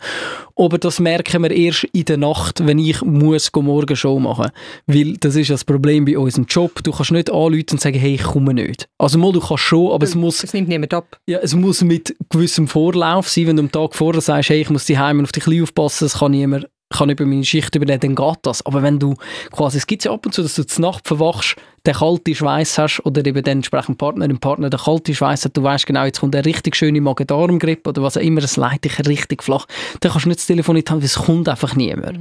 Aber 0.57 0.79
das 0.79 0.99
merken 0.99 1.43
wir 1.43 1.51
erst 1.53 1.85
in 1.93 2.05
der 2.05 2.17
Nacht, 2.17 2.67
wenn 2.67 2.79
ich 2.79 3.03
muss 3.03 3.51
morgen 3.55 3.95
Show 3.95 4.19
machen. 4.19 4.51
Weil 4.87 5.17
das 5.19 5.37
ist 5.37 5.51
das 5.51 5.65
Problem 5.65 6.05
bei 6.05 6.19
unserem 6.19 6.47
Job. 6.47 6.83
Du 6.83 6.91
kannst 6.91 7.13
nicht 7.13 7.31
anrufen 7.31 7.67
und 7.71 7.81
sagen, 7.81 7.99
hey, 7.99 8.15
ich 8.15 8.23
komme 8.23 8.53
nicht. 8.53 8.89
Also 8.99 9.17
mal, 9.17 9.33
du 9.33 9.39
kannst 9.41 9.63
schon, 9.63 9.93
aber 9.93 10.05
es 10.05 10.17
muss 10.17 10.39
Das 10.41 10.55
nimmt 10.55 10.69
niemand 10.69 10.93
ab. 10.93 11.17
ja, 11.29 11.39
es 11.39 11.55
muss 11.55 11.83
mit 11.83 12.17
gewissem 12.29 12.67
Vorlauf 12.67 13.29
sein. 13.29 13.47
Wenn 13.47 13.57
du 13.57 13.63
am 13.63 13.73
Tag 13.73 13.95
vorher 13.95 14.21
sagst, 14.21 14.51
hey, 14.51 14.61
ich 14.63 14.71
muss 14.71 14.87
die 14.87 14.99
Heim 14.99 15.23
auf 15.23 15.31
die 15.31 15.41
Kleine 15.41 15.63
aufpassen, 15.63 16.07
das 16.07 16.19
kann 16.19 16.33
niemand 16.33 16.67
kann 16.93 17.11
über 17.11 17.25
meine 17.27 17.45
Schicht 17.45 17.75
übernehmen, 17.75 18.01
dann 18.01 18.15
geht 18.15 18.39
das. 18.43 18.65
Aber 18.65 18.83
wenn 18.83 18.99
du 18.99 19.15
quasi, 19.51 19.79
es 19.79 19.87
gibt 19.87 20.05
ja 20.05 20.13
ab 20.13 20.25
und 20.27 20.33
zu, 20.33 20.43
dass 20.43 20.55
du 20.55 20.67
zur 20.67 20.83
Nacht 20.83 21.07
verwachst, 21.07 21.57
den 21.87 21.95
kalten 21.95 22.35
Schweiß 22.35 22.79
hast 22.79 23.01
oder 23.05 23.27
eben 23.27 23.43
den 23.43 23.59
entsprechenden 23.59 23.97
Partner, 23.97 24.29
den 24.29 24.39
Partner 24.39 24.71
den 24.71 24.79
kalten 24.79 25.15
Schweiß 25.15 25.45
hat, 25.45 25.57
du 25.57 25.63
weißt 25.63 25.87
genau, 25.87 26.05
jetzt 26.05 26.21
kommt 26.21 26.37
eine 26.37 26.45
richtig 26.45 26.77
schöne 26.77 27.01
Magen-Darm-Grippe 27.01 27.91
oder 27.91 28.03
was 28.03 28.17
auch 28.17 28.23
immer, 28.23 28.43
es 28.43 28.57
leitet 28.57 28.99
dich 28.99 29.09
richtig 29.09 29.43
flach. 29.43 29.67
Dann 30.01 30.13
kannst 30.13 30.27
du 30.27 30.29
nicht 30.29 30.41
das 30.41 30.47
Telefon 30.47 30.77
die 30.77 30.85
Hand, 30.89 31.01
weil 31.01 31.07
es 31.07 31.17
kommt 31.17 31.49
einfach 31.49 31.75
niemand. 31.75 32.19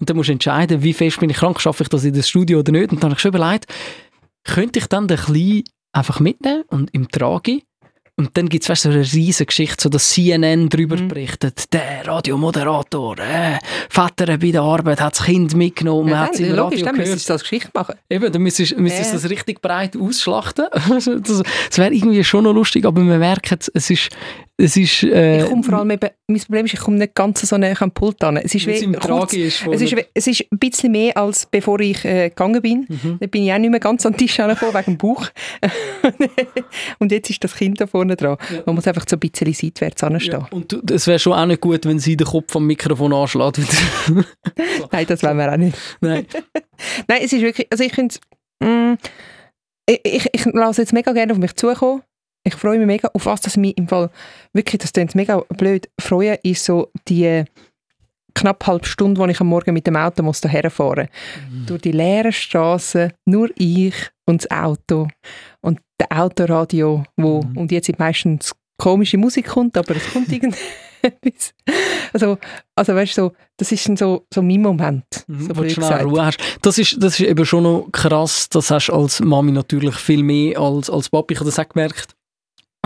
Und 0.00 0.10
dann 0.10 0.16
musst 0.16 0.28
du 0.28 0.32
entscheiden, 0.32 0.82
wie 0.82 0.92
fest 0.92 1.20
bin 1.20 1.30
ich 1.30 1.36
krank, 1.36 1.60
schaffe 1.60 1.84
ich 1.84 1.88
das 1.88 2.04
in 2.04 2.14
das 2.14 2.28
Studio 2.28 2.58
oder 2.58 2.72
nicht. 2.72 2.90
Und 2.90 3.02
dann 3.02 3.10
habe 3.10 3.18
ich 3.18 3.22
schon 3.22 3.34
überlegt, 3.34 3.66
könnte 4.44 4.78
ich 4.78 4.86
dann 4.86 5.06
den 5.06 5.18
Kleinen 5.18 5.62
einfach 5.92 6.18
mitnehmen 6.18 6.64
und 6.68 6.92
im 6.92 7.08
Trage 7.08 7.60
und 8.16 8.36
dann 8.36 8.48
gibt 8.48 8.68
es 8.68 8.80
so 8.82 8.88
eine 8.88 9.00
riesige 9.00 9.46
Geschichte, 9.46 9.82
so 9.82 9.88
dass 9.88 10.10
CNN 10.10 10.68
darüber 10.68 10.96
berichtet, 10.96 11.72
der 11.72 12.06
Radiomoderator, 12.06 13.18
äh, 13.18 13.58
Vater 13.90 14.38
bei 14.38 14.50
der 14.52 14.62
Arbeit 14.62 15.00
hat 15.00 15.16
das 15.18 15.24
Kind 15.24 15.54
mitgenommen, 15.56 16.10
Ja, 16.10 16.18
hat 16.20 16.34
es 16.34 16.40
im 16.40 16.54
logisch, 16.54 16.80
Radio 16.80 16.84
dann 16.84 16.94
gehört. 16.94 17.08
müsstest 17.10 17.28
du 17.28 17.32
das 17.32 17.42
Geschichte 17.42 17.70
machen. 17.74 17.94
Eben, 18.08 18.32
dann 18.32 18.42
müsstest 18.42 18.78
müsstest 18.78 19.12
Ja. 19.12 19.18
das 19.18 19.30
richtig 19.30 19.60
breit 19.60 19.96
ausschlachten. 19.96 20.66
Das 21.24 21.42
das 21.70 21.78
wäre 21.78 21.92
irgendwie 21.92 22.22
schon 22.24 22.44
noch 22.44 22.52
lustig, 22.52 22.84
aber 22.84 23.00
man 23.00 23.18
merkt, 23.18 23.68
es 23.74 23.90
ist, 23.90 24.08
es 24.56 24.76
ist 24.76 25.02
äh, 25.02 25.38
Ich 25.38 25.48
komme 25.48 25.64
vor 25.64 25.78
allem 25.78 25.90
eben, 25.90 26.10
mein 26.28 26.40
Problem 26.40 26.66
ist, 26.66 26.74
ich 26.74 26.80
komme 26.80 26.96
nicht 26.98 27.14
ganz 27.14 27.40
so 27.40 27.58
näher 27.58 27.80
am 27.82 27.90
Pult 27.90 28.22
an. 28.22 28.36
Es 28.36 28.54
ist 28.54 28.66
wie 28.68 28.92
kurz, 28.92 29.32
ist. 29.32 29.66
es 29.66 29.82
ist, 29.82 29.96
es 30.14 30.26
ist 30.28 30.44
ein 30.52 30.58
bisschen 30.58 30.92
mehr, 30.92 31.16
als 31.16 31.46
bevor 31.46 31.80
ich 31.80 32.04
äh, 32.04 32.28
gegangen 32.28 32.62
bin. 32.62 32.86
Mhm. 32.88 33.18
Da 33.20 33.26
bin 33.26 33.42
ich 33.42 33.52
auch 33.52 33.58
nicht 33.58 33.70
mehr 33.70 33.80
ganz 33.80 34.06
an 34.06 34.12
den 34.12 34.18
Tisch 34.18 34.38
angekommen, 34.38 34.74
wegen 34.74 34.92
dem 34.92 34.98
Bauch. 34.98 35.26
Und 37.00 37.10
jetzt 37.10 37.30
ist 37.30 37.42
das 37.42 37.56
Kind 37.56 37.80
da 37.80 37.88
vorne 37.88 38.14
dran. 38.14 38.36
Man 38.64 38.76
muss 38.76 38.86
einfach 38.86 39.04
so 39.08 39.16
ein 39.16 39.20
bisschen 39.20 39.52
seitwärts 39.52 40.04
anstehen. 40.04 40.40
ja, 40.40 40.48
und 40.50 40.90
es 40.90 41.06
wäre 41.06 41.18
schon 41.18 41.32
auch 41.32 41.46
nicht 41.46 41.60
gut, 41.60 41.84
wenn 41.84 41.98
sie 41.98 42.16
den 42.16 42.26
Kopf 42.26 42.54
am 42.54 42.66
Mikrofon 42.66 43.12
anschlägt. 43.12 43.58
Nein, 44.92 45.06
das 45.06 45.22
wollen 45.22 45.36
wir 45.36 45.52
auch 45.52 45.56
nicht. 45.56 45.76
Nein. 46.00 46.26
Nein, 47.08 47.20
es 47.22 47.32
ist 47.32 47.42
wirklich, 47.42 47.66
also 47.70 47.82
ich 47.82 47.92
finde 47.92 48.14
mm, 48.60 48.94
ich, 49.88 50.00
ich, 50.04 50.28
ich 50.32 50.44
lasse 50.46 50.82
jetzt 50.82 50.92
mega 50.92 51.12
gerne 51.12 51.32
auf 51.32 51.38
mich 51.38 51.54
zukommen. 51.56 52.02
Ich 52.44 52.54
freue 52.54 52.78
mich 52.78 52.86
mega 52.86 53.08
auf 53.14 53.26
was, 53.26 53.40
dass 53.40 53.54
ich 53.54 53.60
mich 53.60 53.76
im 53.78 53.88
Fall 53.88 54.10
wirklich, 54.52 54.80
das 54.80 54.92
klingt 54.92 55.14
mega 55.14 55.38
blöd, 55.56 55.88
freue, 56.00 56.34
ist 56.42 56.64
so 56.64 56.90
die 57.08 57.44
knapp 58.34 58.66
halbe 58.66 58.86
Stunde, 58.86 59.20
wo 59.20 59.26
ich 59.26 59.40
am 59.40 59.46
Morgen 59.46 59.72
mit 59.72 59.86
dem 59.86 59.96
Auto 59.96 60.22
muss 60.22 60.40
daher 60.40 60.70
fahren 60.70 61.08
Durch 61.66 61.82
die 61.82 61.92
leeren 61.92 62.32
Straßen, 62.32 63.12
nur 63.26 63.48
ich 63.56 63.94
und 64.26 64.42
das 64.44 64.50
Auto 64.50 65.08
und 65.60 65.80
der 66.00 66.20
Autoradio, 66.20 67.04
wo 67.16 67.42
Mhm. 67.42 67.56
und 67.56 67.72
jetzt 67.72 67.98
meistens 67.98 68.52
komische 68.76 69.16
Musik 69.18 69.46
kommt, 69.46 69.76
aber 69.78 69.96
es 69.96 70.12
kommt 70.12 70.28
irgendetwas. 70.32 71.54
Also, 72.12 72.38
also 72.74 72.94
weißt 72.94 73.16
du, 73.16 73.22
so, 73.22 73.32
das 73.56 73.70
ist 73.72 73.86
dann 73.88 73.96
so, 73.96 74.26
so 74.32 74.42
mein 74.42 74.60
Moment. 74.62 75.04
Mhm, 75.28 75.40
so 75.46 75.56
wo 75.56 75.62
du 75.62 75.70
schnell. 75.70 76.02
Ruhe 76.02 76.24
hast. 76.26 76.38
Das 76.62 76.76
ist, 76.78 76.96
das 77.02 77.20
ist 77.20 77.26
eben 77.28 77.44
schon 77.46 77.62
noch 77.62 77.88
krass. 77.92 78.48
Das 78.48 78.70
hast 78.70 78.88
du 78.88 78.94
als 78.94 79.20
Mami 79.20 79.52
natürlich 79.52 79.94
viel 79.96 80.22
mehr 80.22 80.58
als, 80.58 80.90
als 80.90 81.08
Papi. 81.08 81.34
Ich 81.34 81.40
habe 81.40 81.48
das 81.50 81.58
auch 81.58 81.68
gemerkt. 81.68 82.14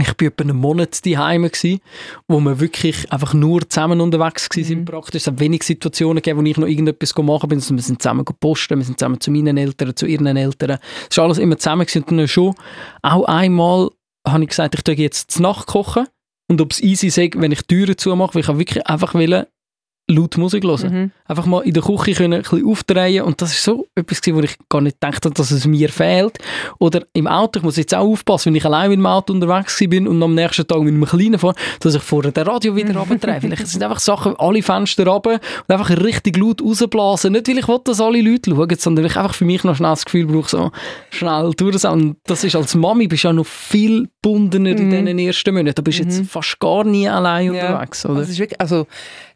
Ich 0.00 0.08
war 0.08 0.28
etwa 0.28 0.44
einen 0.44 0.56
Monat 0.56 1.04
daheim, 1.04 1.48
gsi, 1.50 1.80
wo 2.28 2.38
wir 2.40 2.60
wirklich 2.60 3.10
einfach 3.10 3.34
nur 3.34 3.68
zusammen 3.68 4.00
unterwegs 4.00 4.48
waren. 4.50 4.80
Mhm. 4.80 4.84
Praktisch. 4.84 5.22
Es 5.22 5.26
hat 5.26 5.40
wenig 5.40 5.62
Situationen 5.64 6.22
gegeben, 6.22 6.40
wo 6.40 6.44
ich 6.44 6.56
noch 6.56 6.68
irgendetwas 6.68 7.16
machen 7.16 7.48
bin. 7.48 7.58
Also 7.58 7.74
wir 7.74 7.82
sind 7.82 8.00
zusammen 8.00 8.24
posten, 8.24 8.78
wir 8.78 8.84
sind 8.84 8.98
zusammen 8.98 9.20
zu 9.20 9.30
meinen 9.30 9.56
Eltern, 9.56 9.96
zu 9.96 10.06
ihren 10.06 10.36
Eltern. 10.36 10.78
Es 11.10 11.16
war 11.16 11.24
alles 11.24 11.38
immer 11.38 11.58
zusammen 11.58 11.86
gewesen. 11.86 12.04
und 12.04 12.16
dann 12.18 12.28
schon 12.28 12.54
auch 13.02 13.24
einmal 13.24 13.90
habe 14.26 14.42
ich 14.42 14.50
gesagt, 14.50 14.74
ich 14.74 14.82
tue 14.82 14.94
jetzt 14.94 15.30
zu 15.30 15.42
Nacht 15.42 15.66
kochen 15.66 16.06
und 16.48 16.60
ob 16.60 16.72
es 16.72 16.82
easy 16.82 17.10
sei, 17.10 17.30
wenn 17.34 17.52
ich 17.52 17.62
Türen 17.62 17.96
zumache, 17.96 18.34
weil 18.34 18.42
ich 18.42 18.48
wirklich 18.48 18.86
einfach 18.86 19.14
wollen, 19.14 19.46
laut 20.10 20.36
Musik 20.38 20.64
hören. 20.64 20.90
Mhm. 20.92 21.10
Einfach 21.26 21.44
mal 21.46 21.60
in 21.60 21.74
der 21.74 21.82
Küche 21.82 22.12
können, 22.14 22.32
ein 22.32 22.42
bisschen 22.42 22.66
aufdrehen 22.66 23.22
und 23.24 23.42
das 23.42 23.52
ist 23.52 23.62
so 23.64 23.86
etwas, 23.94 24.22
gewesen, 24.22 24.36
wo 24.36 24.40
ich 24.42 24.56
gar 24.70 24.80
nicht 24.80 24.98
gedacht 25.00 25.24
habe, 25.26 25.34
dass 25.34 25.50
es 25.50 25.66
mir 25.66 25.90
fehlt. 25.90 26.38
Oder 26.78 27.02
im 27.12 27.26
Auto, 27.26 27.58
ich 27.58 27.62
muss 27.64 27.76
jetzt 27.76 27.94
auch 27.94 28.06
aufpassen, 28.06 28.46
wenn 28.46 28.54
ich 28.56 28.64
allein 28.64 28.88
mit 28.88 28.98
dem 28.98 29.06
Auto 29.06 29.32
unterwegs 29.34 29.78
bin 29.88 30.08
und 30.08 30.22
am 30.22 30.34
nächsten 30.34 30.66
Tag 30.66 30.80
mit 30.80 30.94
einem 30.94 31.04
Kleinen 31.04 31.38
fahre, 31.38 31.54
dass 31.80 31.94
ich 31.94 32.02
vorher 32.02 32.32
den 32.32 32.44
Radio 32.46 32.74
wieder 32.74 32.96
runtreibe. 32.96 33.40
Vielleicht 33.46 33.66
sind 33.66 33.82
einfach 33.82 33.98
Sachen, 34.00 34.34
alle 34.38 34.62
Fenster 34.62 35.06
runter 35.06 35.32
und 35.68 35.70
einfach 35.74 35.90
richtig 35.90 36.38
laut 36.38 36.62
rausblasen. 36.62 37.32
Nicht, 37.32 37.46
weil 37.48 37.58
ich 37.58 37.68
will, 37.68 37.78
dass 37.84 38.00
alle 38.00 38.22
Leute 38.22 38.50
schauen, 38.50 38.76
sondern 38.78 39.04
weil 39.04 39.10
ich 39.10 39.16
einfach 39.18 39.34
für 39.34 39.44
mich 39.44 39.62
noch 39.64 39.76
schnell 39.76 39.90
das 39.90 40.06
Gefühl 40.06 40.26
brauche, 40.26 40.48
so 40.48 40.70
schnell 41.10 41.52
durchsehen. 41.54 41.90
Und 41.90 42.16
das 42.24 42.44
ist 42.44 42.56
als 42.56 42.74
Mami, 42.74 43.08
bist 43.08 43.24
du 43.24 43.28
ja 43.28 43.32
noch 43.34 43.46
viel 43.46 44.08
bundener 44.22 44.70
in 44.70 44.86
Mhm. 44.88 45.04
diesen 45.06 45.18
ersten 45.18 45.54
Monaten. 45.54 45.74
Du 45.76 45.82
bist 45.82 45.98
jetzt 45.98 46.22
fast 46.30 46.58
gar 46.58 46.84
nie 46.84 47.08
allein 47.08 47.50
unterwegs, 47.50 48.06
oder? 48.06 48.20
Also, 48.20 48.38
wirklich, 48.38 48.60
also 48.60 48.86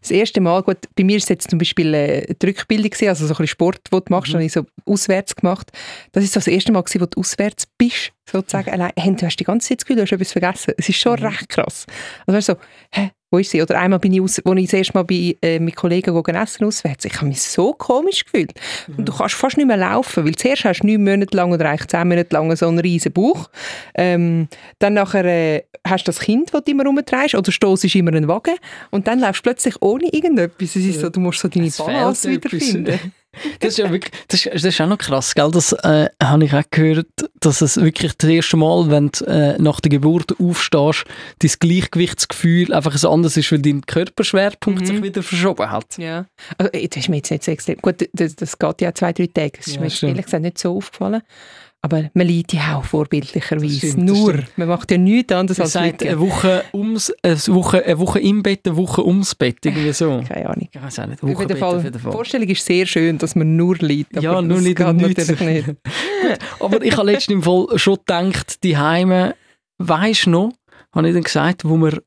das 0.00 0.11
erste 0.11 0.41
Mal, 0.41 0.62
gut, 0.62 0.78
bei 0.97 1.04
mir 1.04 1.16
ist 1.16 1.25
es 1.25 1.28
jetzt 1.28 1.50
zum 1.50 1.59
Beispiel 1.59 1.92
äh, 1.95 2.35
die 2.35 2.47
Rückbildung, 2.47 2.90
gewesen, 2.90 3.09
also 3.09 3.26
so 3.26 3.33
ein 3.33 3.37
bisschen 3.37 3.47
Sport, 3.49 3.81
den 3.92 4.00
du 4.00 4.04
machst, 4.09 4.31
Mhm. 4.31 4.35
habe 4.37 4.45
ich 4.45 4.52
so 4.52 4.64
auswärts 4.87 5.37
gemacht. 5.37 5.71
Das 6.12 6.25
ist 6.25 6.33
so 6.33 6.40
das 6.40 6.47
erste 6.47 6.73
Mal, 6.73 6.83
gewesen, 6.83 7.00
wo 7.00 7.07
du 7.07 7.21
auswärts 7.21 7.66
bist, 7.78 8.12
sozusagen. 8.31 8.71
Allein, 8.71 8.92
hey, 8.99 9.14
du 9.14 9.26
hast 9.26 9.37
die 9.37 9.45
ganze 9.45 9.69
Zeit 9.69 9.81
das 9.81 9.85
Gefühl, 9.85 9.97
du 9.97 10.02
hast 10.02 10.12
etwas 10.12 10.33
vergessen. 10.33 10.75
Es 10.78 10.88
ist 10.88 10.99
schon 10.99 11.21
Mhm. 11.21 11.26
recht 11.26 11.49
krass. 11.49 11.87
Also 12.26 12.37
weißt 12.38 12.49
du, 12.49 12.52
so, 12.54 12.59
hä, 12.95 13.11
wo 13.33 13.39
ist 13.39 13.51
sie? 13.51 13.62
Oder 13.62 13.81
einmal 13.81 13.99
bin 13.99 14.12
ich, 14.12 14.21
aus, 14.21 14.41
wo 14.45 14.53
ich 14.53 14.67
das 14.67 14.75
erste 14.75 14.93
Mal 14.93 15.05
bei, 15.05 15.37
äh, 15.43 15.59
mit 15.59 15.75
Kollegen 15.75 16.15
gegangen 16.15 16.41
essen 16.41 16.67
auswärts. 16.67 17.07
Ich 17.07 17.17
habe 17.17 17.27
mich 17.27 17.41
so 17.43 17.73
komisch 17.73 18.25
gefühlt. 18.25 18.53
Mhm. 18.87 18.95
Und 18.99 19.09
du 19.09 19.12
kannst 19.12 19.35
fast 19.35 19.57
nicht 19.57 19.67
mehr 19.67 19.79
laufen, 19.79 20.25
weil 20.25 20.35
zuerst 20.35 20.65
hast 20.65 20.81
du 20.81 20.87
neun 20.87 21.03
Monate 21.03 21.37
lang 21.37 21.51
oder 21.53 21.69
eigentlich 21.71 21.89
zehn 21.89 22.07
Monate 22.07 22.35
lang 22.35 22.55
so 22.55 22.69
einen 22.69 22.79
riesen 22.79 23.12
Bauch. 23.12 23.49
Ähm, 23.95 24.49
dann 24.79 24.95
nachher 24.95 25.25
äh, 25.25 25.62
hast 25.87 26.07
du 26.07 26.11
das 26.11 26.21
Kind, 26.21 26.53
das 26.53 26.65
du 26.65 26.71
immer 26.71 26.85
rumtreibst, 26.85 27.35
oder 27.35 27.51
stoßest 27.51 27.95
immer 27.95 28.12
einen 28.12 28.29
Wagen 28.29 28.55
und 28.91 29.07
dann 29.09 29.19
läufst 29.19 29.41
du 29.41 29.51
plötzlich 29.51 29.81
ohne 29.81 30.12
irgendetwas. 30.12 30.77
Es 30.77 30.85
ist 30.85 31.01
so, 31.01 31.09
du 31.09 31.21
musst 31.21 31.41
so 31.41 31.49
deine 31.49 31.67
Es 31.67 31.79
Balance 31.79 32.29
wiederfinden. 32.29 32.99
Das 33.61 33.71
ist 33.71 33.79
ja 33.79 33.91
wirklich, 33.91 34.12
das 34.29 34.45
ist, 34.45 34.55
das 34.55 34.65
ist 34.65 34.81
auch 34.81 34.87
noch 34.87 34.99
krass, 34.99 35.35
gell? 35.35 35.51
Das 35.51 35.73
äh, 35.73 36.09
habe 36.23 36.45
ich 36.45 36.53
auch 36.53 36.62
gehört, 36.71 37.07
dass 37.41 37.62
es 37.62 37.79
wirklich 37.79 38.12
das 38.17 38.29
erste 38.29 38.57
Mal, 38.59 38.91
wenn 38.91 39.11
du 39.11 39.25
äh, 39.25 39.57
nach 39.59 39.81
der 39.81 39.89
Geburt 39.91 40.39
aufstehst, 40.39 41.05
dein 41.39 41.51
Gleichgewichtsgefühl 41.59 42.73
einfach 42.75 42.97
so 42.97 43.11
anders 43.11 43.37
ist, 43.37 43.51
weil 43.53 43.61
dein 43.62 43.83
Körperschwerpunkt 43.87 44.83
Mhm. 44.83 44.87
sich 44.87 45.03
wieder 45.03 45.23
verschoben 45.23 45.71
hat. 45.71 45.97
Ja. 45.99 46.27
Also, 46.59 46.71
das 46.73 46.97
ist 46.97 47.09
mir 47.09 47.17
jetzt 47.17 47.31
nicht 47.31 47.45
so 47.45 47.53
extrem. 47.53 47.77
Gut, 47.79 48.09
das, 48.12 48.37
das 48.37 48.59
geht 48.59 48.81
ja 48.81 48.95
zwei, 48.95 49.12
drei 49.12 49.27
Tage. 49.27 49.53
Das 49.57 49.67
ist 49.67 49.75
Ja, 49.77 49.81
mir 49.81 49.91
stimmt. 49.91 50.11
ehrlich 50.11 50.25
gesagt 50.27 50.43
nicht 50.43 50.59
so 50.59 50.77
aufgefallen. 50.77 51.23
Aber 51.85 52.11
man 52.15 52.29
liegt 52.29 52.53
ja 52.53 52.77
auch 52.77 52.85
vorbildlicherweise. 52.85 53.89
stimmt, 53.89 54.05
Nur. 54.05 54.39
Man 54.57 54.69
macht 54.69 54.93
ja 54.93 54.99
nichts 54.99 55.33
anderes 55.33 55.59
als 55.59 55.73
sagt, 55.73 56.05
eine 56.07 56.21
Woche, 56.21 56.62
ums, 56.73 57.12
eine, 57.23 57.37
Woche, 57.49 57.85
eine 57.85 57.99
Woche 57.99 58.21
im 58.21 58.41
Bett, 58.45 58.61
eine 58.67 58.77
Woche 58.77 59.05
ums 59.05 59.35
Bett, 59.35 59.57
irgendwie 59.65 59.93
so. 59.93 60.23
Keine 60.29 60.49
Ahnung. 60.49 60.69
Ich 60.73 60.81
weiß 60.81 61.01
auch 61.01 61.07
nicht, 61.07 61.23
Auf 61.25 61.29
jeden, 61.29 61.57
Fall, 61.57 61.77
auf 61.77 61.83
jeden 61.83 61.93
Die 61.97 61.99
Fall. 61.99 62.12
Vorstellung 62.12 62.49
ist 62.49 62.65
sehr 62.65 62.87
schön, 62.87 63.19
dass 63.19 63.35
man 63.35 63.57
nur 63.57 63.77
liegt. 63.79 64.23
Ja, 64.23 64.41
nur 64.41 64.61
nichts. 64.61 64.81
natürlich 64.81 65.41
nicht. 65.41 65.69
Aber 66.61 66.81
ich 66.85 66.97
habe 66.97 67.11
letztens 67.11 67.35
im 67.35 67.43
Fall 67.43 67.67
schon 67.77 67.97
gedacht, 67.97 68.62
die 68.62 68.77
Heime, 68.79 69.35
weisst 69.79 70.27
du 70.27 70.31
noch, 70.31 70.53
habe 70.95 71.09
ich 71.09 71.15
dann 71.15 71.25
gesagt, 71.25 71.65
wo 71.69 71.77
wir 71.79 72.01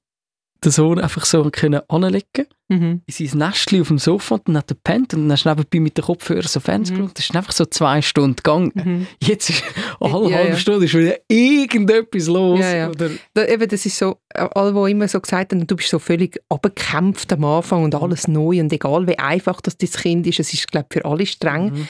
den 0.64 0.72
Sohn 0.72 1.00
einfach 1.00 1.26
so 1.26 1.44
können 1.52 1.82
anlegen 1.90 2.48
Mhm. 2.68 3.02
in 3.06 3.28
sein 3.28 3.38
Nestchen 3.38 3.82
auf 3.82 3.90
dem 3.90 4.00
Sofa 4.00 4.36
und 4.36 4.48
dann 4.48 4.58
hat 4.58 4.72
er 4.72 4.76
gepennt 4.76 5.14
und 5.14 5.22
dann 5.24 5.32
hast 5.34 5.44
du 5.46 5.50
nebenbei 5.50 5.80
mit 5.80 5.98
den 5.98 6.04
Kopfhörern 6.06 6.48
so 6.48 6.60
Fernsehen 6.60 6.96
Mhm. 6.98 7.02
geschaut. 7.02 7.18
Das 7.20 7.26
ist 7.30 7.36
einfach 7.36 7.52
so 7.52 7.66
zwei 7.66 8.02
Stunden 8.02 8.38
gegangen. 8.38 8.72
Mhm. 8.74 9.08
Jetzt 9.22 9.52
ist 9.52 9.64
alle 10.00 10.30
Ja, 10.32 10.38
halbe 10.38 10.50
ja. 10.50 10.58
Stunde 10.58 10.86
ist 10.86 10.96
wieder 10.96 11.16
irgendetwas 11.28 12.26
los. 12.26 12.60
Ja. 12.62 12.90
Oder, 12.90 13.12
Da, 13.36 13.46
eben, 13.46 13.68
das 13.68 13.86
ist 13.86 13.98
so, 14.00 14.18
alle, 14.34 14.74
die 14.74 14.92
immer 14.92 15.08
so 15.08 15.20
gesagt 15.22 15.54
haben, 15.54 15.68
du 15.68 15.76
bist 15.76 15.90
so 15.90 16.00
völlig 16.00 16.40
abgekämpft 16.50 17.32
am 17.34 17.44
Anfang 17.44 17.84
und 17.84 17.94
alles 17.94 18.28
neu 18.28 18.60
und 18.60 18.74
egal 18.74 19.06
wie 19.08 19.20
einfach 19.20 19.62
das 19.62 19.78
dein 19.78 19.92
Kind 19.92 20.26
ist, 20.26 20.40
es 20.40 20.52
ist, 20.52 20.72
glaube 20.72 20.88
für 20.92 21.06
alle 21.06 21.28
streng. 21.28 21.66
Mhm. 21.72 21.88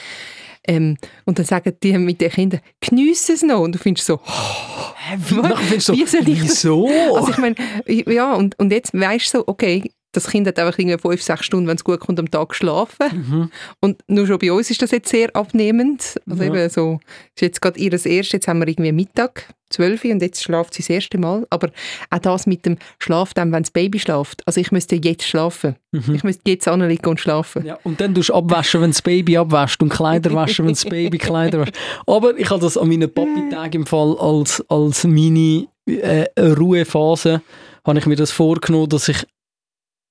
Ähm, 0.68 0.96
und 1.24 1.38
dann 1.38 1.46
sagen 1.46 1.72
die 1.82 1.96
mit 1.98 2.20
den 2.20 2.30
Kindern, 2.30 2.60
geniesse 2.80 3.32
es 3.34 3.42
noch. 3.42 3.60
Und 3.60 3.74
du 3.74 3.78
findest 3.78 4.06
so, 4.06 4.20
Hä, 4.26 5.16
wie, 5.18 5.34
findest 5.64 5.86
so, 5.86 5.94
soll 5.94 6.28
ich- 6.28 6.42
wieso? 6.42 6.88
also 7.14 7.30
ich 7.30 7.38
meine, 7.38 7.54
ja, 7.86 8.34
und, 8.34 8.58
und 8.58 8.72
jetzt 8.72 8.92
weißt 8.94 9.32
du 9.34 9.38
so, 9.38 9.44
okay, 9.46 9.90
das 10.12 10.28
Kind 10.28 10.46
hat 10.48 10.58
einfach 10.58 10.78
irgendwie 10.78 10.96
fünf, 10.98 11.22
sechs 11.22 11.44
Stunden, 11.44 11.66
wenn 11.68 11.76
es 11.76 11.84
gut 11.84 12.00
kommt, 12.00 12.18
am 12.18 12.30
Tag 12.30 12.48
geschlafen. 12.48 13.06
Mhm. 13.28 13.50
Und 13.82 14.02
nur 14.08 14.26
schon 14.26 14.38
bei 14.38 14.50
uns 14.50 14.70
ist 14.70 14.80
das 14.80 14.90
jetzt 14.90 15.10
sehr 15.10 15.34
abnehmend. 15.36 16.14
Also 16.28 16.42
Ja. 16.42 16.48
eben 16.54 16.70
so, 16.70 17.00
ist 17.34 17.42
jetzt 17.42 17.60
gerade 17.60 17.78
ihr 17.78 17.92
erstes, 17.92 18.32
jetzt 18.32 18.48
haben 18.48 18.60
wir 18.60 18.68
irgendwie 18.68 18.92
Mittag, 18.92 19.52
12 19.70 20.04
Uhr 20.04 20.12
und 20.12 20.22
jetzt 20.22 20.42
schlaft 20.42 20.74
sie 20.74 20.82
das 20.82 20.90
erste 20.90 21.18
Mal. 21.18 21.46
Aber 21.50 21.70
auch 22.10 22.18
das 22.18 22.46
mit 22.46 22.66
dem 22.66 22.78
Schlaf, 22.98 23.34
dann, 23.34 23.52
wenn 23.52 23.62
das 23.62 23.70
Baby 23.70 23.98
schlaft. 23.98 24.42
Also 24.46 24.60
ich 24.60 24.70
müsste 24.72 24.96
jetzt 24.96 25.24
schlafen. 25.24 25.76
Mhm. 25.92 26.14
Ich 26.14 26.24
müsste 26.24 26.50
jetzt 26.50 26.68
anliegen 26.68 27.06
und 27.06 27.20
schlafen. 27.20 27.64
Ja, 27.64 27.78
und 27.84 28.00
dann 28.00 28.14
tust 28.14 28.28
du 28.28 28.34
abwaschen, 28.34 28.80
wenn 28.80 28.90
das 28.90 29.02
Baby 29.02 29.36
abwäscht 29.36 29.82
und 29.82 29.88
Kleider 29.88 30.32
waschen, 30.32 30.66
wenn 30.66 30.72
das 30.72 30.84
Baby 30.88 31.18
Kleider 31.18 31.60
wäscht. 31.60 31.76
Aber 32.06 32.36
ich 32.38 32.50
habe 32.50 32.60
das 32.60 32.76
an 32.76 32.88
meinen 32.88 33.12
Papi-Tagen 33.12 33.82
im 33.82 33.86
Fall 33.86 34.16
als, 34.18 34.64
als 34.68 35.04
meine 35.04 35.66
äh, 35.86 36.26
Ruhephase, 36.38 37.42
habe 37.84 37.98
ich 37.98 38.06
mir 38.06 38.16
das 38.16 38.32
vorgenommen, 38.32 38.88
dass 38.88 39.08
ich 39.08 39.26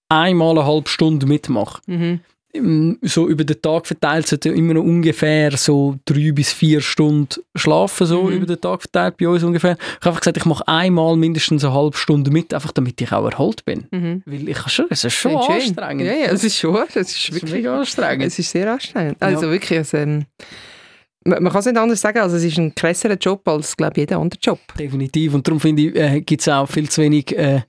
einmal 0.10 0.52
eine 0.52 0.66
halbe 0.66 0.90
Stunde 0.90 1.26
mitmache. 1.26 1.82
Mhm. 1.88 2.22
So 3.02 3.28
über 3.28 3.44
den 3.44 3.62
Tag 3.62 3.88
verteilt 3.88 4.28
sollte 4.28 4.50
immer 4.50 4.74
noch 4.74 4.84
ungefähr 4.84 5.56
so 5.58 5.96
drei 6.06 6.32
bis 6.32 6.54
vier 6.54 6.82
Stunden 6.82 7.42
schlafen, 7.56 8.08
so 8.08 8.24
Mhm. 8.24 8.32
über 8.32 8.46
den 8.46 8.62
Tag 8.62 8.82
verteilt 8.82 9.18
bei 9.18 9.28
uns 9.28 9.44
ungefähr. 9.44 9.78
Ich 9.80 9.96
habe 10.02 10.10
einfach 10.10 10.22
gesagt, 10.22 10.38
ich 10.38 10.46
mache 10.46 10.68
einmal 10.68 11.16
mindestens 11.16 11.64
eine 11.64 11.74
halbe 11.74 11.98
Stunde 11.98 12.32
mit, 12.32 12.54
einfach 12.54 12.72
damit 12.72 13.00
ich 13.02 13.12
auch 13.12 13.30
erholt 13.30 13.66
bin. 13.66 13.88
Mhm. 13.92 14.24
Weil 14.26 14.50
ich 14.50 14.56
kann 14.56 14.70
schon, 14.70 14.86
es 14.90 15.04
ist 15.04 15.14
schon 15.14 15.36
anstrengend. 15.36 16.06
Ja, 16.06 16.14
ja, 16.14 16.26
es 16.28 16.44
ist 16.44 16.58
schon, 16.58 16.76
es 16.88 16.96
ist 16.96 17.10
Es 17.10 17.30
ist 17.30 17.42
wirklich 17.42 17.68
anstrengend. 17.70 18.26
Es 18.26 18.40
ist 18.40 18.52
sehr 18.52 18.72
anstrengend. 18.72 19.18
Also 19.22 19.50
wirklich, 19.52 19.80
es, 19.80 19.94
ähm, 19.94 20.26
man, 21.28 21.44
kann 21.52 21.60
es 21.60 21.66
nicht 21.66 21.78
anders 21.78 22.02
sagen, 22.02 22.20
also 22.20 22.36
es 22.38 22.44
ist 22.44 22.58
ein 22.58 22.74
krasserer 22.76 23.16
Job 23.16 23.48
als, 23.48 23.76
glaube 23.76 24.00
jeder 24.00 24.18
andere 24.20 24.40
Job. 24.42 24.60
Definitiv. 24.78 25.34
Und 25.34 25.48
darum 25.48 25.60
finde 25.60 25.82
ich, 25.84 25.96
äh, 25.96 26.22
gibt 26.22 26.42
es 26.42 26.48
auch 26.48 26.68
viel 26.70 26.88
zu 26.90 27.02
wenig, 27.02 27.36
äh, 27.38 27.62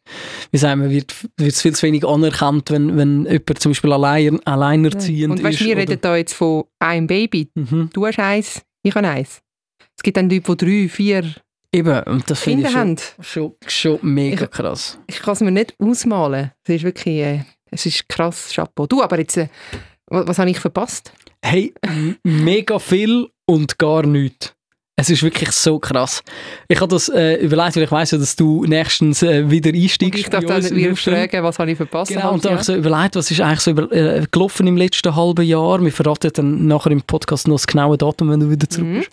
wie 0.51 0.59
sagen 0.59 0.83
wir, 0.83 0.91
wird 0.91 1.13
es 1.39 1.63
viel 1.63 1.75
zu 1.75 1.83
wenig 1.87 2.07
anerkannt, 2.07 2.71
wenn, 2.71 2.97
wenn 2.97 3.25
jemand 3.25 3.59
zum 3.59 3.71
Beispiel 3.73 3.93
allein, 3.93 4.47
alleinerziehend 4.47 5.33
Und 5.39 5.43
weißt, 5.43 5.61
ist. 5.61 5.67
wir 5.67 5.73
oder- 5.73 5.81
reden 5.83 5.99
da 6.01 6.17
jetzt 6.17 6.35
von 6.35 6.65
einem 6.79 7.07
Baby. 7.07 7.49
Mhm. 7.55 7.91
Du 7.93 8.07
hast 8.07 8.19
eins, 8.19 8.63
ich 8.83 8.95
habe 8.95 9.09
eins. 9.09 9.41
Es 9.97 10.03
gibt 10.03 10.17
dann 10.19 10.29
Leute, 10.29 10.55
die 10.55 10.65
drei, 10.83 10.89
vier 10.89 11.25
Eben, 11.73 12.03
und 12.05 12.31
das 12.31 12.41
finde 12.41 12.67
ich 12.69 12.73
schon, 12.73 12.97
schon, 13.21 13.53
schon 13.67 13.99
mega 14.03 14.45
Ich- 14.45 14.51
krass. 14.51 14.99
Ich 15.09 15.19
kann 15.21 15.33
es 15.35 15.41
mir 15.41 15.51
nicht 15.51 15.75
ausmalen. 15.79 16.53
Es 16.67 16.75
ist 16.77 16.85
wirklich, 16.85 17.17
äh, 17.19 17.45
es 17.71 17.85
ist 17.87 18.09
krass, 18.09 18.51
Chapeau. 18.55 18.87
Du, 18.87 19.03
aber 19.03 19.19
jetzt, 19.19 19.37
äh, 19.37 19.49
was, 20.07 20.27
was 20.29 20.39
habe 20.39 20.49
ich 20.51 20.59
verpasst? 20.61 21.13
Hey, 21.43 21.73
mega 22.25 22.79
viel 22.79 23.29
und 23.47 23.79
gar 23.79 24.05
nichts. 24.07 24.53
Es 24.99 25.11
ist 25.11 25.23
wirklich 25.23 25.51
so 25.53 25.79
krass. 25.79 26.23
Ich 26.69 26.81
habe 26.81 26.89
das 26.89 27.11
äh, 27.11 27.35
überlegt, 27.35 27.77
weil 27.77 27.83
ich 27.83 27.91
weiss 27.93 28.13
ja, 28.13 28.19
dass 28.19 28.35
du 28.35 28.65
nächstens 28.65 29.23
äh, 29.23 29.51
wieder 29.51 29.71
einsteigst. 29.71 30.19
ich 30.21 30.31
darf 30.31 30.45
dann 30.47 30.65
wieder 30.75 30.97
fragen, 30.97 31.43
was 31.43 31.59
habe 31.59 31.71
ich 31.71 31.77
verpasst? 31.77 32.11
Genau, 32.13 32.33
und 32.33 32.43
da 32.43 32.49
habe 32.51 32.61
ich 32.61 32.67
so 32.67 32.75
überlegt, 32.75 33.15
was 33.15 33.31
ist 33.31 33.43
eigentlich 33.43 33.61
so 33.61 33.73
über, 33.73 33.93
äh, 33.93 34.25
gelaufen 34.31 34.67
im 34.67 34.79
letzten 34.79 35.15
halben 35.15 35.45
Jahr. 35.45 35.83
Wir 35.85 35.93
verraten 35.93 36.31
dann 36.33 36.67
nachher 36.67 36.93
im 36.93 37.03
Podcast 37.03 37.47
noch 37.47 37.57
das 37.57 37.67
genaue 37.67 37.99
Datum, 37.99 38.31
wenn 38.31 38.41
du 38.41 38.51
wieder 38.51 38.69
zurück 38.71 38.89
Mhm. 38.89 38.95
bist. 39.01 39.11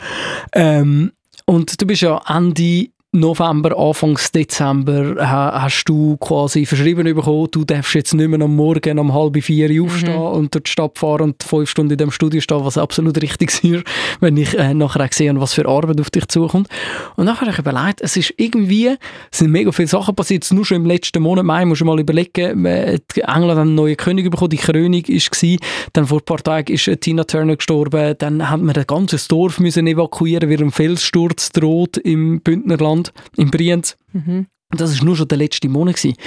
Ähm, 0.54 1.12
und 1.46 1.82
du 1.82 1.86
bist 1.86 2.02
ja 2.02 2.22
Ende 2.30 2.88
November, 3.16 3.78
Anfangs 3.78 4.32
Dezember 4.32 5.16
ha, 5.20 5.62
hast 5.62 5.86
du 5.86 6.18
quasi 6.18 6.66
verschrieben 6.66 7.04
bekommen, 7.04 7.48
du 7.52 7.64
darfst 7.64 7.94
jetzt 7.94 8.16
nicht 8.16 8.28
mehr 8.28 8.42
am 8.42 8.56
Morgen 8.56 8.98
um 8.98 9.14
halb 9.14 9.42
vier 9.44 9.70
Uhr 9.70 9.86
aufstehen 9.86 10.18
und 10.18 10.56
durch 10.56 10.64
die 10.64 10.72
Stadt 10.72 10.98
fahren 10.98 11.22
und 11.22 11.44
fünf 11.44 11.70
Stunden 11.70 11.92
in 11.92 12.00
dem 12.00 12.10
Studio 12.10 12.42
stehen, 12.42 12.66
was 12.66 12.76
absolut 12.76 13.22
richtig 13.22 13.52
ist, 13.64 13.84
wenn 14.20 14.36
ich 14.36 14.58
äh, 14.58 14.74
nachher 14.74 15.08
sehe, 15.12 15.40
was 15.40 15.54
für 15.54 15.68
Arbeit 15.68 16.02
auf 16.02 16.10
dich 16.10 16.28
zukommt. 16.28 16.70
Und 17.16 17.26
nachher 17.26 17.42
habe 17.42 17.52
ich 17.52 17.60
überlegt, 17.60 18.02
es 18.02 18.18
ist 18.18 18.34
irgendwie, 18.38 18.96
es 19.32 19.38
sind 19.38 19.52
mega 19.52 19.72
viele 19.72 19.88
Sachen 19.88 20.16
passiert, 20.16 20.52
nur 20.52 20.66
schon 20.66 20.78
im 20.78 20.86
letzten 20.88 21.22
Monat, 21.22 21.46
Mai, 21.46 21.66
musst 21.66 21.82
du 21.82 21.86
mal 21.86 22.00
überlegen, 22.00 22.66
äh, 22.66 22.98
die 23.16 23.22
England 23.22 23.52
hat 23.52 23.58
einen 23.60 23.76
neuen 23.76 23.96
König 23.96 24.32
bekommen, 24.32 24.50
die 24.50 24.58
Krönung 24.58 25.04
war, 25.04 25.58
dann 25.94 26.08
vor 26.08 26.18
ein 26.18 26.26
paar 26.26 26.38
Tagen 26.40 26.74
ist 26.74 26.88
äh, 26.88 26.98
Tina 26.98 27.26
Turner 27.26 27.58
gestorben, 27.58 28.16
dann 28.18 28.50
haben 28.50 28.66
wir 28.66 28.76
ein 28.76 28.88
ganzes 28.88 29.28
Dorf 29.28 29.60
müssen 29.60 29.86
evakuieren, 29.86 30.50
weil 30.50 30.64
ein 30.64 30.72
Felssturz 30.72 31.52
droht 31.52 31.98
im 31.98 32.42
Bündnerland, 32.42 33.03
in 33.38 33.50
Brienz. 33.52 33.98
Mhm. 34.14 34.48
Das 34.70 34.98
war 35.00 35.06
nur 35.06 35.16
schon 35.16 35.28
der 35.28 35.38
letzte 35.38 35.68
Monat. 35.70 35.96
Gewesen. 35.98 36.18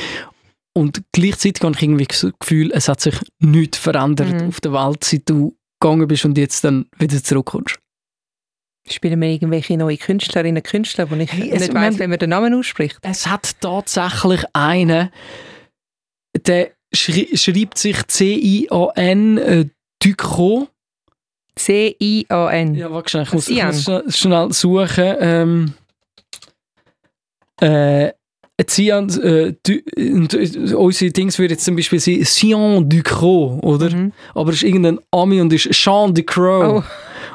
Und 0.75 1.03
gleichzeitig 1.13 1.63
habe 1.63 1.75
ich 1.75 1.83
irgendwie 1.83 2.05
das 2.05 2.27
Gefühl, 2.39 2.71
es 2.73 2.89
hat 2.89 3.01
sich 3.01 3.15
nichts 3.41 3.79
verändert 3.79 4.43
Mhm. 4.43 4.49
auf 4.49 4.61
der 4.61 4.73
Welt, 4.73 5.03
seit 5.05 5.29
du 5.29 5.57
gegangen 5.81 6.07
bist 6.07 6.25
und 6.25 6.37
jetzt 6.39 6.63
dann 6.65 6.87
wieder 6.99 7.23
zurückkommst. 7.23 7.79
Spielen 8.89 9.21
wir 9.21 9.29
irgendwelche 9.29 9.77
neue 9.77 9.97
Künstlerinnen 9.97 10.59
und 10.63 10.65
Künstler, 10.65 11.11
wo 11.11 11.17
ich 11.17 11.33
Hey, 11.33 11.51
nicht 11.51 11.73
man- 11.73 11.99
wie 11.99 12.07
man 12.07 12.19
den 12.19 12.31
Namen 12.31 12.55
ausspricht? 12.55 12.99
Es 13.03 13.27
hat 13.27 13.61
tatsächlich 13.61 14.45
einen, 14.53 15.11
der 16.47 16.71
schri 16.95 17.37
schreibt 17.37 17.79
sich 17.79 18.07
C-I-A-N 18.07 19.39
äh, 19.39 19.65
Ducro. 20.03 20.69
C-I-A-N. 21.57 22.75
Ja, 22.75 22.91
warte 22.93 23.11
schnell, 23.11 23.23
ich 23.25 23.33
muss, 23.33 23.49
ich 23.49 23.63
muss 23.65 23.83
schnell, 23.83 24.13
schnell 24.13 24.53
suchen. 24.53 25.15
Ähm, 25.21 25.75
Äh, 27.61 28.13
Cyan, 28.65 29.09
äh, 29.21 29.55
du, 29.63 29.73
äh, 29.97 30.75
unsere 30.75 31.11
Dings 31.11 31.39
würde 31.39 31.55
jetzt 31.55 31.65
zum 31.65 31.77
Beispiel 31.77 32.01
sein 32.01 32.23
Cyan 32.25 32.89
du 32.89 33.03
Croc, 33.03 33.63
oder? 33.63 33.91
Mhm. 33.91 34.13
Aber 34.35 34.51
es 34.51 34.57
ist 34.57 34.63
irgendein 34.63 34.99
Ami 35.11 35.41
und 35.41 35.53
ist 35.53 35.71
Jean 35.73 36.15
du 36.15 36.23
Croc. 36.23 36.83
Oh. 36.83 36.83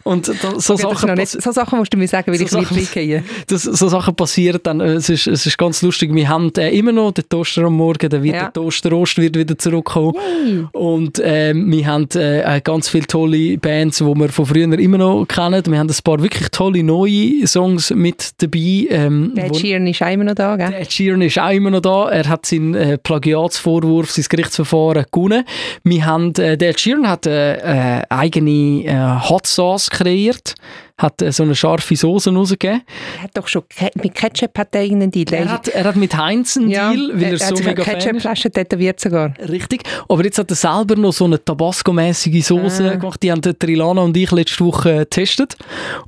Und 0.03 0.27
da, 0.27 0.59
so, 0.59 0.73
Okay, 0.73 0.81
Sachen 0.83 1.13
nicht, 1.15 1.27
so 1.41 1.51
Sachen 1.51 1.77
musst 1.79 1.93
du 1.93 1.97
mir 1.97 2.07
sagen, 2.07 2.31
weil 2.31 2.37
So 2.39 2.45
ich 2.45 2.51
nicht 2.51 2.67
Sachen- 2.69 2.77
reingehe. 2.77 3.23
das, 3.47 3.63
so 3.63 3.87
Sachen 3.87 4.15
passieren 4.15 4.59
dann. 4.63 4.79
äh, 4.81 4.93
Es 4.93 5.09
ist, 5.09 5.27
es 5.27 5.45
ist 5.45 5.57
ganz 5.57 5.81
lustig. 5.81 6.13
Wir 6.13 6.27
haben 6.29 6.51
äh, 6.57 6.69
immer 6.77 6.91
noch 6.91 7.11
den 7.11 7.27
Toaster 7.29 7.63
am 7.63 7.73
Morgen, 7.77 8.09
der, 8.09 8.23
wird, 8.23 8.35
Ja. 8.35 8.43
der 8.43 8.53
Toaster-Rost 8.53 9.17
wird 9.17 9.37
wieder 9.37 9.57
zurückkommen. 9.57 10.69
Und 10.73 11.21
ähm, 11.23 11.71
wir 11.71 11.85
haben 11.87 12.07
äh, 12.15 12.57
äh, 12.57 12.61
ganz 12.61 12.89
viele 12.89 13.07
tolle 13.07 13.57
Bands, 13.57 13.97
die 13.99 14.05
wir 14.05 14.29
von 14.29 14.45
früher 14.45 14.71
immer 14.79 14.97
noch 14.97 15.25
kennen. 15.25 15.63
Wir 15.67 15.79
haben 15.79 15.89
ein 15.89 15.95
paar 16.03 16.21
wirklich 16.21 16.49
tolle 16.49 16.83
neue 16.83 17.45
Songs 17.47 17.91
mit 17.91 18.31
dabei. 18.41 18.87
Ähm, 18.89 19.33
Der 19.35 19.53
Sheeran 19.53 19.87
ist 19.87 20.01
auch 20.01 20.11
immer 20.11 20.23
noch 20.25 20.35
da, 20.35 20.55
gell? 20.55 20.71
der 20.71 20.85
Sheeran 20.89 21.21
ist 21.21 21.39
auch 21.39 21.51
immer 21.51 21.69
noch 21.71 21.81
da. 21.81 22.09
Er 22.09 22.27
hat 22.27 22.45
seinen 22.45 22.73
äh, 22.75 22.97
Plagiatsvorwurf, 22.97 24.11
sein 24.11 24.25
Gerichtsverfahren 24.29 25.05
gewonnen. 25.11 25.43
Wir 25.83 26.05
haben, 26.05 26.33
äh, 26.35 26.57
der 26.57 26.73
Sheeran 26.77 27.07
hat 27.07 27.25
äh, 27.27 27.99
äh, 27.99 28.03
eigene 28.09 29.21
Hot 29.29 29.47
Sauce 29.47 29.89
kreiert, 29.91 30.55
hat 31.01 31.21
äh, 31.21 31.31
so 31.31 31.43
eine 31.43 31.55
scharfe 31.55 31.95
Soße 31.95 32.31
rausgegeben. 32.33 32.81
Er 33.17 33.23
hat 33.23 33.31
doch 33.35 33.47
schon, 33.47 33.63
mit 34.01 34.15
Ketchup 34.15 34.57
hat 34.57 34.75
er 34.75 34.83
irgendeinen 34.83 35.11
Deal. 35.11 35.33
Er 35.33 35.49
hat, 35.49 35.67
er 35.67 35.83
hat 35.83 35.95
mit 35.95 36.15
Heinz 36.15 36.57
einen 36.57 36.69
ja, 36.69 36.91
Deal, 36.91 37.11
weil 37.15 37.23
er, 37.23 37.31
er 37.33 37.37
so 37.39 37.45
hat 37.57 37.65
mega 37.65 37.83
Fan 37.83 37.97
ist. 37.97 38.03
Ketchupflasche 38.03 38.51
tätowiert 38.51 38.99
sogar. 38.99 39.33
Richtig. 39.49 39.83
Aber 40.07 40.23
jetzt 40.23 40.37
hat 40.37 40.49
er 40.51 40.55
selber 40.55 40.95
noch 40.95 41.13
so 41.13 41.25
eine 41.25 41.43
Tabasco-mäßige 41.43 42.45
Soße 42.45 42.91
Ah. 42.91 42.95
gemacht. 42.95 43.21
Die 43.23 43.31
haben 43.31 43.41
Trilana 43.41 44.01
und 44.01 44.15
ich 44.17 44.31
letzte 44.31 44.63
Woche 44.65 44.99
getestet. 44.99 45.55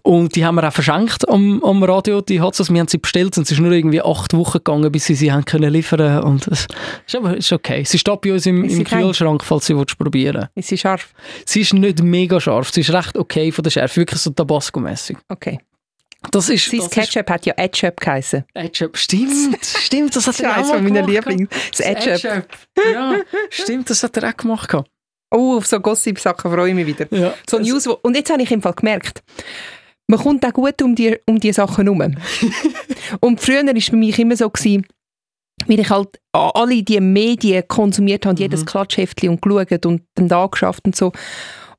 Und 0.01 0.35
die 0.35 0.45
haben 0.45 0.55
wir 0.55 0.67
auch 0.67 0.73
verschenkt 0.73 1.27
am, 1.29 1.63
am 1.63 1.83
Radio, 1.83 2.21
die 2.21 2.37
Sauce. 2.37 2.71
Wir 2.71 2.79
haben 2.79 2.87
sie 2.87 2.97
bestellt 2.97 3.37
und 3.37 3.43
es 3.43 3.51
ist 3.51 3.59
nur 3.59 3.71
irgendwie 3.71 4.01
acht 4.01 4.33
Wochen 4.33 4.59
gegangen, 4.59 4.91
bis 4.91 5.05
sie 5.05 5.15
sie 5.15 5.31
haben 5.31 5.45
können 5.45 5.71
liefern 5.71 6.23
Und 6.23 6.47
es 6.47 6.67
ist 7.07 7.15
aber 7.15 7.35
ist 7.37 7.51
okay. 7.51 7.83
Sie 7.85 7.97
steht 7.97 8.21
bei 8.21 8.33
uns 8.33 8.45
im, 8.45 8.63
im? 8.63 8.83
Kühlschrank, 8.83 9.43
falls 9.43 9.65
sie 9.65 9.73
probieren 9.97 10.47
Ist 10.55 10.69
sie 10.69 10.77
scharf? 10.77 11.13
Sie 11.45 11.61
ist 11.61 11.73
nicht 11.73 12.01
mega 12.01 12.39
scharf. 12.39 12.71
Sie 12.71 12.81
ist 12.81 12.91
recht 12.91 13.17
okay 13.17 13.51
von 13.51 13.63
der 13.63 13.71
Schärfe. 13.71 14.01
Wirklich 14.01 14.21
so 14.21 14.31
Tabasco-mäßig. 14.83 15.17
Okay. 15.29 15.59
Das 16.31 16.49
ist... 16.49 16.69
Sein 16.69 16.79
das 16.79 16.89
Ketchup 16.89 17.29
hat 17.29 17.45
ja 17.45 17.53
Ketchup 17.53 17.99
geheißen. 17.99 18.43
Ist 18.53 18.53
Ketchup. 18.53 18.97
Stimmt, 18.97 19.59
stimmt. 19.65 20.15
Das 20.15 20.27
hat 20.27 20.35
Das 20.35 20.39
ist 20.39 20.45
er 20.45 20.57
auch 20.57 20.67
mal 20.67 20.83
gemacht. 20.83 21.07
Lieblings. 21.07 21.49
Das 21.77 21.85
Ketchup. 21.85 22.47
Ja, 22.91 23.15
stimmt. 23.49 23.89
Das 23.89 24.03
hat 24.03 24.17
er 24.17 24.29
auch 24.29 24.37
gemacht. 24.37 24.73
Oh, 25.31 25.57
auf 25.57 25.65
so 25.65 25.79
Gossip-Sachen 25.79 26.51
freue 26.51 26.69
ich 26.69 26.75
mich 26.75 26.85
wieder. 26.85 27.07
Ja. 27.11 27.33
So 27.49 27.59
News, 27.59 27.87
wo, 27.87 27.97
und 28.03 28.15
jetzt 28.15 28.31
habe 28.31 28.43
ich 28.43 28.51
im 28.51 28.61
Fall 28.61 28.73
gemerkt, 28.73 29.23
man 30.07 30.19
kommt 30.19 30.45
auch 30.45 30.53
gut 30.53 30.81
um 30.81 30.95
die, 30.95 31.17
um 31.25 31.39
die 31.39 31.51
Sachen 31.51 31.85
herum. 31.85 32.01
und 33.19 33.41
früher 33.41 33.65
war 33.65 33.75
es 33.75 33.89
bei 33.89 33.97
mich 33.97 34.19
immer 34.19 34.35
so, 34.37 34.49
gewesen, 34.49 34.85
weil 35.65 35.79
ich 35.79 35.89
halt 35.89 36.19
alle 36.31 36.83
die 36.83 36.99
Medien 36.99 37.67
konsumiert 37.67 38.25
habe, 38.25 38.39
jedes 38.39 38.65
Klatschheftchen 38.65 39.29
und 39.29 39.41
geschaut 39.41 39.85
und 39.85 40.03
dann 40.15 40.27
da 40.27 40.45
geschafft 40.45 40.85
und 40.85 40.95
so. 40.95 41.11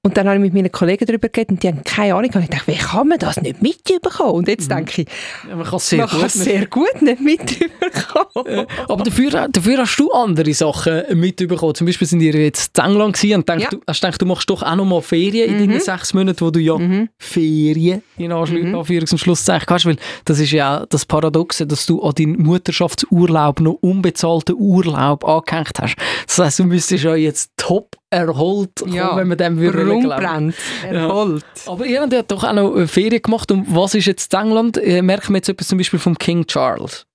Und 0.07 0.19
dann 0.19 0.27
habe 0.29 0.37
ich 0.37 0.43
mit 0.43 0.53
meinen 0.55 0.71
Kollegen 0.71 1.07
darüber 1.07 1.29
geredet 1.31 1.51
und 1.53 1.63
die 1.63 1.69
haben 1.69 1.83
keine 1.83 2.15
Ahnung. 2.15 2.31
Und 2.35 2.43
ich 2.43 2.51
dachte, 2.51 2.67
wie 2.67 2.77
kann 2.77 3.09
man 3.09 3.19
das 3.19 3.41
nicht 3.41 3.63
mitbekommen? 3.63 4.33
Und 4.33 4.49
jetzt 4.49 4.71
denke 4.71 5.03
ich, 5.03 5.09
Ja, 5.49 5.57
man 5.57 5.65
kann 5.67 5.77
es 5.77 5.89
sehr 5.89 5.99
man 6.01 6.09
gut. 6.11 6.21
kann 6.21 6.29
sehr 6.29 6.67
gut 6.67 7.03
nicht 7.03 7.21
mitbekommen. 7.21 8.67
Aber 8.89 9.03
dafür, 9.03 9.49
dafür 9.51 9.79
hast 9.79 9.97
du 9.99 10.11
andere 10.13 10.53
Sachen 10.53 11.03
mitbekommen. 11.19 11.75
Zum 11.75 11.87
Beispiel 11.87 12.07
sind 12.07 12.21
ihr 12.21 12.35
jetzt 12.35 12.77
in 12.79 12.85
England 12.85 13.25
und 13.25 13.49
denkst, 13.49 13.65
Ja. 13.65 13.71
du, 13.71 13.81
hast 13.87 14.03
gedacht, 14.03 14.21
du 14.21 14.27
machst 14.27 14.51
doch 14.51 14.63
auch 14.63 14.77
noch 14.77 14.85
mal 14.85 15.01
Ferien 15.01 15.49
in 15.59 15.59
deinen 15.69 15.81
sechs 15.81 16.13
Monaten, 16.13 16.41
wo 16.45 16.51
du 16.51 16.61
ja 16.61 16.77
Ferien 17.19 18.03
in 18.19 18.31
Anschlu- 18.31 18.75
Anführungs- 18.75 19.13
und 19.13 19.19
Schlusszeichen 19.19 19.67
hast. 19.71 19.87
Weil 19.87 19.97
das 20.27 20.39
ist 20.39 20.51
ja 20.53 20.83
auch 20.83 20.87
das 20.87 21.07
Paradoxe, 21.07 21.67
dass 21.67 21.87
du 21.87 22.03
an 22.03 22.13
deinen 22.15 22.43
Mutterschaftsurlaub 22.43 23.61
noch 23.61 23.79
unbezahlten 23.81 24.55
Urlaub 24.59 25.25
angehängt 25.25 25.79
hast. 25.81 25.97
Das 26.27 26.39
heisst, 26.39 26.59
du 26.59 26.65
müsstest 26.65 27.05
ja 27.05 27.15
jetzt 27.15 27.53
top 27.57 27.97
erholt 28.15 28.71
kommen, 28.81 29.17
wenn 29.17 29.29
man 29.29 29.39
dem 29.39 29.59
würde 29.59 29.99
glauben. 30.01 30.55
Erholt. 30.89 31.45
Aber 31.67 31.85
ihr 31.87 32.01
habt 32.01 32.13
ja 32.13 32.23
doch 32.23 32.45
auch 32.45 32.53
noch 32.53 32.87
Ferien 32.87 33.21
gemacht. 33.23 33.51
Und 33.53 33.67
was 33.75 33.95
ist 33.95 34.07
jetzt 34.07 34.33
England? 34.33 34.79
Äh, 34.79 35.03
Merkt 35.03 35.29
man 35.29 35.37
jetzt 35.37 35.49
etwas 35.49 35.69
zum 35.69 35.79
Beispiel 35.79 35.99
vom 35.99 36.17
King 36.17 36.47
Charles? 36.47 37.07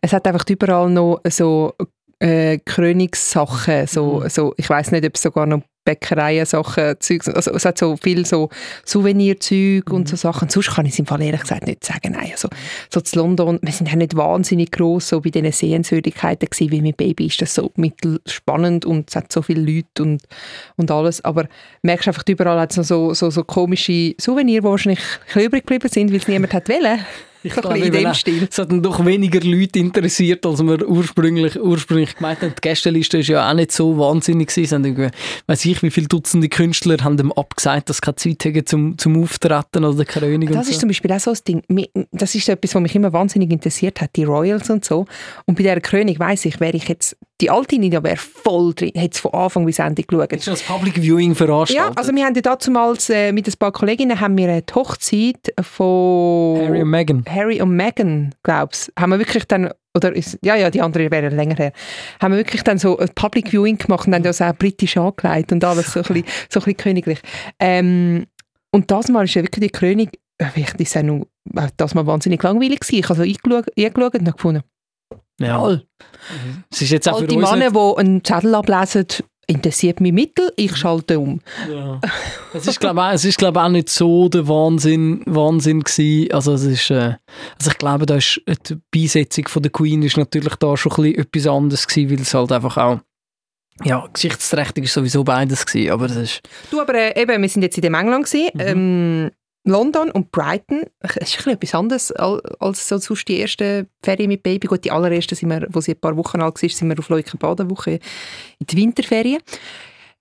Es 0.00 0.12
hat 0.12 0.26
einfach 0.26 0.44
überall 0.48 0.90
noch 0.90 1.20
so 1.28 1.74
äh, 2.20 2.58
Krönungssachen, 2.64 3.86
so, 3.86 4.20
Mhm. 4.24 4.28
so, 4.28 4.54
ich 4.56 4.68
weiß 4.68 4.90
nicht, 4.92 5.04
ob 5.06 5.14
es 5.14 5.22
sogar 5.22 5.46
noch 5.46 5.62
Bäckereien, 5.88 6.44
Sachen, 6.44 6.96
Zeugs, 7.00 7.30
also 7.30 7.50
es 7.52 7.64
hat 7.64 7.78
so 7.78 7.96
viel 7.96 8.26
so 8.26 8.50
Souvenirzeug 8.84 9.90
und 9.90 10.06
so 10.06 10.16
Mhm. 10.16 10.18
Sachen. 10.18 10.48
Sonst 10.50 10.74
kann 10.74 10.84
ich 10.84 10.92
es 10.92 10.98
im 10.98 11.06
Fall 11.06 11.22
ehrlich 11.22 11.40
gesagt 11.40 11.66
nicht 11.66 11.82
sagen. 11.82 12.12
Nein, 12.12 12.28
also, 12.32 12.50
so 12.92 13.00
zu 13.00 13.18
London, 13.18 13.58
wir 13.62 13.72
sind 13.72 13.88
ja 13.88 13.96
nicht 13.96 14.14
wahnsinnig 14.14 14.70
gross 14.70 15.08
so 15.08 15.22
bei 15.22 15.30
diesen 15.30 15.50
Sehenswürdigkeiten 15.50 16.50
gewesen, 16.50 16.72
weil 16.72 16.82
mit 16.82 16.98
Baby 16.98 17.26
ist 17.26 17.40
das 17.40 17.54
so 17.54 17.72
mittelspannend 17.76 18.84
und 18.84 19.08
es 19.08 19.16
hat 19.16 19.32
so 19.32 19.40
viele 19.40 19.62
Leute 19.62 20.02
und, 20.02 20.22
und 20.76 20.90
alles, 20.90 21.24
aber 21.24 21.48
merkst 21.80 22.08
einfach, 22.08 22.24
überall 22.28 22.60
hat 22.60 22.72
es 22.72 22.76
noch 22.76 22.84
so, 22.84 23.14
so, 23.14 23.30
so 23.30 23.44
komische 23.44 24.14
Souvenirs, 24.20 24.62
die 24.62 24.68
wahrscheinlich 24.68 25.00
übrig 25.34 25.66
geblieben 25.66 25.88
sind, 25.88 26.10
weil 26.10 26.18
es 26.18 26.28
niemand 26.28 26.52
hat 26.52 26.68
wollen. 26.68 27.00
Ich 27.42 27.52
glaube, 27.52 27.78
in 27.78 27.92
dem 27.92 28.14
Stil. 28.14 28.48
Es 28.50 28.58
hat 28.58 28.70
dann 28.70 28.82
doch 28.82 29.04
weniger 29.04 29.40
Leute 29.40 29.78
interessiert, 29.78 30.44
als 30.44 30.62
wir 30.62 30.88
ursprünglich, 30.88 31.60
ursprünglich 31.60 32.16
gemeint 32.16 32.42
haben. 32.42 32.54
Die 32.56 32.60
Gästeliste 32.60 33.18
ist 33.18 33.28
ja 33.28 33.48
auch 33.48 33.54
nicht 33.54 33.72
so 33.72 33.96
wahnsinnig 33.98 34.48
gewesen. 34.48 35.10
Weiss 35.46 35.64
ich, 35.64 35.82
wie 35.82 35.90
viele 35.90 36.08
Dutzende 36.08 36.48
Künstler 36.48 36.96
haben 37.02 37.16
dem 37.16 37.32
abgesagt, 37.32 37.88
dass 37.88 37.98
sie 37.98 38.00
keine 38.02 38.16
Zeit 38.16 38.44
haben 38.44 38.66
zum, 38.66 38.98
zum 38.98 39.22
Auftreten 39.22 39.84
oder 39.84 39.96
der 39.96 40.06
König 40.06 40.50
und 40.50 40.56
Das 40.56 40.68
ist 40.68 40.74
so. 40.74 40.80
zum 40.80 40.88
Beispiel 40.88 41.12
auch 41.12 41.20
so 41.20 41.30
ein 41.30 41.38
Ding. 41.46 41.62
Das 42.12 42.34
ist 42.34 42.48
etwas, 42.48 42.74
was 42.74 42.82
mich 42.82 42.94
immer 42.94 43.12
wahnsinnig 43.12 43.50
interessiert 43.50 44.00
hat, 44.00 44.16
die 44.16 44.24
Royals 44.24 44.70
und 44.70 44.84
so. 44.84 45.06
Und 45.46 45.56
bei 45.56 45.62
dieser 45.62 45.80
König 45.80 46.18
weiss 46.18 46.44
ich, 46.44 46.60
wäre 46.60 46.76
ich 46.76 46.88
jetzt, 46.88 47.16
die 47.40 47.50
alte 47.50 47.78
Nina 47.78 48.02
wäre 48.02 48.16
voll 48.16 48.74
drin, 48.74 48.92
hätte 48.94 49.14
es 49.14 49.20
von 49.20 49.32
Anfang 49.32 49.64
bis 49.64 49.78
Ende 49.78 50.02
geschaut. 50.02 50.32
Ist 50.32 50.48
das 50.48 50.62
Public 50.62 51.00
Viewing 51.00 51.34
veranstaltet. 51.34 51.94
Ja, 51.94 51.96
also 51.96 52.12
wir 52.14 52.24
haben 52.24 52.34
ja 52.34 52.42
damals 52.42 53.10
äh, 53.10 53.32
mit 53.32 53.46
ein 53.46 53.54
paar 53.58 53.72
Kolleginnen 53.72 54.20
haben 54.20 54.36
wir 54.36 54.60
die 54.60 54.74
Hochzeit 54.74 55.54
von 55.60 56.60
Harry 56.60 56.82
und 56.82 56.90
Meghan. 56.90 57.24
Harry 57.28 57.62
und 57.62 57.76
Meghan, 57.76 58.34
glaubst 58.42 58.92
haben 58.98 59.10
wir 59.10 59.18
wirklich 59.18 59.44
dann, 59.46 59.70
oder 59.96 60.14
ist, 60.14 60.38
ja, 60.42 60.56
ja, 60.56 60.70
die 60.70 60.82
andere 60.82 61.10
wäre 61.10 61.28
länger 61.28 61.56
her, 61.56 61.72
haben 62.20 62.32
wir 62.32 62.38
wirklich 62.38 62.62
dann 62.62 62.78
so 62.78 62.98
ein 62.98 63.08
Public 63.14 63.50
Viewing 63.52 63.78
gemacht 63.78 64.08
und 64.08 64.14
haben 64.14 64.24
das 64.24 64.42
auch 64.42 64.54
britisch 64.54 64.96
angelegt 64.96 65.52
und 65.52 65.62
alles 65.62 65.92
so 65.92 66.00
ein 66.00 66.06
bisschen, 66.06 66.24
so 66.48 66.60
ein 66.60 66.64
bisschen 66.64 66.76
königlich. 66.76 67.20
Ähm, 67.60 68.26
und 68.72 68.90
das 68.90 69.08
Mal 69.08 69.24
ist 69.24 69.34
ja 69.34 69.42
wirklich 69.42 69.64
die 69.64 69.72
König, 69.72 70.18
äh, 70.38 70.46
ich 70.56 70.74
ist 70.74 70.94
ja 70.94 71.04
noch, 71.04 71.26
äh, 71.54 71.68
das 71.76 71.94
Mal 71.94 72.06
wahnsinnig 72.06 72.42
langweilig 72.42 72.80
gewesen. 72.80 72.98
Ich 72.98 73.08
habe 73.08 73.16
so 73.16 73.22
eingeschaut, 73.22 73.66
eingeschaut 73.78 74.14
und 74.14 74.32
gefunden, 74.32 74.62
Ja. 75.40 75.58
toll. 75.58 75.84
Es 76.70 76.82
ist 76.82 76.90
jetzt 76.90 77.08
auch 77.08 77.20
Alte 77.20 77.34
uns 77.34 77.50
Männer, 77.50 77.70
die 77.70 77.98
einen 77.98 78.24
Zettel 78.24 78.54
ablesen, 78.54 79.06
interessiert 79.46 80.00
mich 80.00 80.12
mittel, 80.12 80.52
ich 80.56 80.76
schalte 80.76 81.18
um. 81.18 81.40
ja. 81.70 82.00
es 82.52 82.66
ist 82.66 82.80
glaube 82.80 83.00
ist 83.14 83.38
glaube 83.38 83.62
auch 83.62 83.68
nicht 83.68 83.88
so 83.88 84.28
der 84.28 84.46
Wahnsinn, 84.46 85.22
Wahnsinn 85.26 85.82
gewesen. 85.82 86.32
Also 86.32 86.52
es 86.52 86.64
ist, 86.64 86.90
äh, 86.90 87.16
also 87.58 87.70
ich 87.70 87.78
glaube, 87.78 88.04
da 88.06 88.16
ist 88.16 88.40
äh, 88.46 88.56
die 88.68 88.76
Beisetzung 88.94 89.48
von 89.48 89.62
der 89.62 89.72
Queen 89.72 90.02
ist 90.02 90.16
natürlich 90.18 90.54
da 90.56 90.76
schon 90.76 90.92
ein 90.92 91.02
bisschen 91.02 91.18
etwas 91.18 91.46
anderes 91.46 91.86
gewesen, 91.86 92.10
weil 92.10 92.20
es 92.20 92.34
halt 92.34 92.52
einfach 92.52 92.76
auch 92.76 93.00
ja, 93.84 94.04
geschichtsträchtig 94.12 94.84
ist 94.84 94.92
sowieso 94.94 95.22
beides 95.22 95.64
gewesen, 95.64 95.92
aber 95.92 96.08
das 96.08 96.16
ist 96.16 96.42
Du, 96.70 96.80
aber 96.80 96.94
äh, 96.94 97.22
eben, 97.22 97.40
wir 97.40 97.48
sind 97.48 97.62
jetzt 97.62 97.78
in 97.78 97.82
dem 97.82 97.94
England 97.94 98.26
gewesen, 98.26 98.50
Mhm. 98.54 98.60
ähm, 98.60 99.30
London 99.68 100.10
und 100.10 100.30
Brighton. 100.32 100.82
Es 101.00 101.16
ist 101.16 101.18
ein 101.20 101.36
bisschen 101.36 101.52
etwas 101.52 101.74
anderes 101.74 102.12
al- 102.12 102.42
als 102.60 102.88
so 102.88 102.98
sonst 102.98 103.28
die 103.28 103.38
erste 103.38 103.86
Ferien 104.02 104.28
mit 104.28 104.42
Baby. 104.42 104.66
Gut, 104.66 104.84
die 104.84 104.90
allererste, 104.90 105.34
sind 105.34 105.48
wir, 105.50 105.66
wo 105.70 105.80
sie 105.80 105.92
ein 105.92 106.00
paar 106.00 106.16
Wochen 106.16 106.40
alt 106.40 106.62
war, 106.62 106.68
sind 106.68 106.88
wir 106.88 106.98
auf 106.98 107.08
Leuken 107.08 107.38
Badenwoche 107.38 107.92
in 108.58 108.66
die 108.66 108.76
Winterferien. 108.76 109.40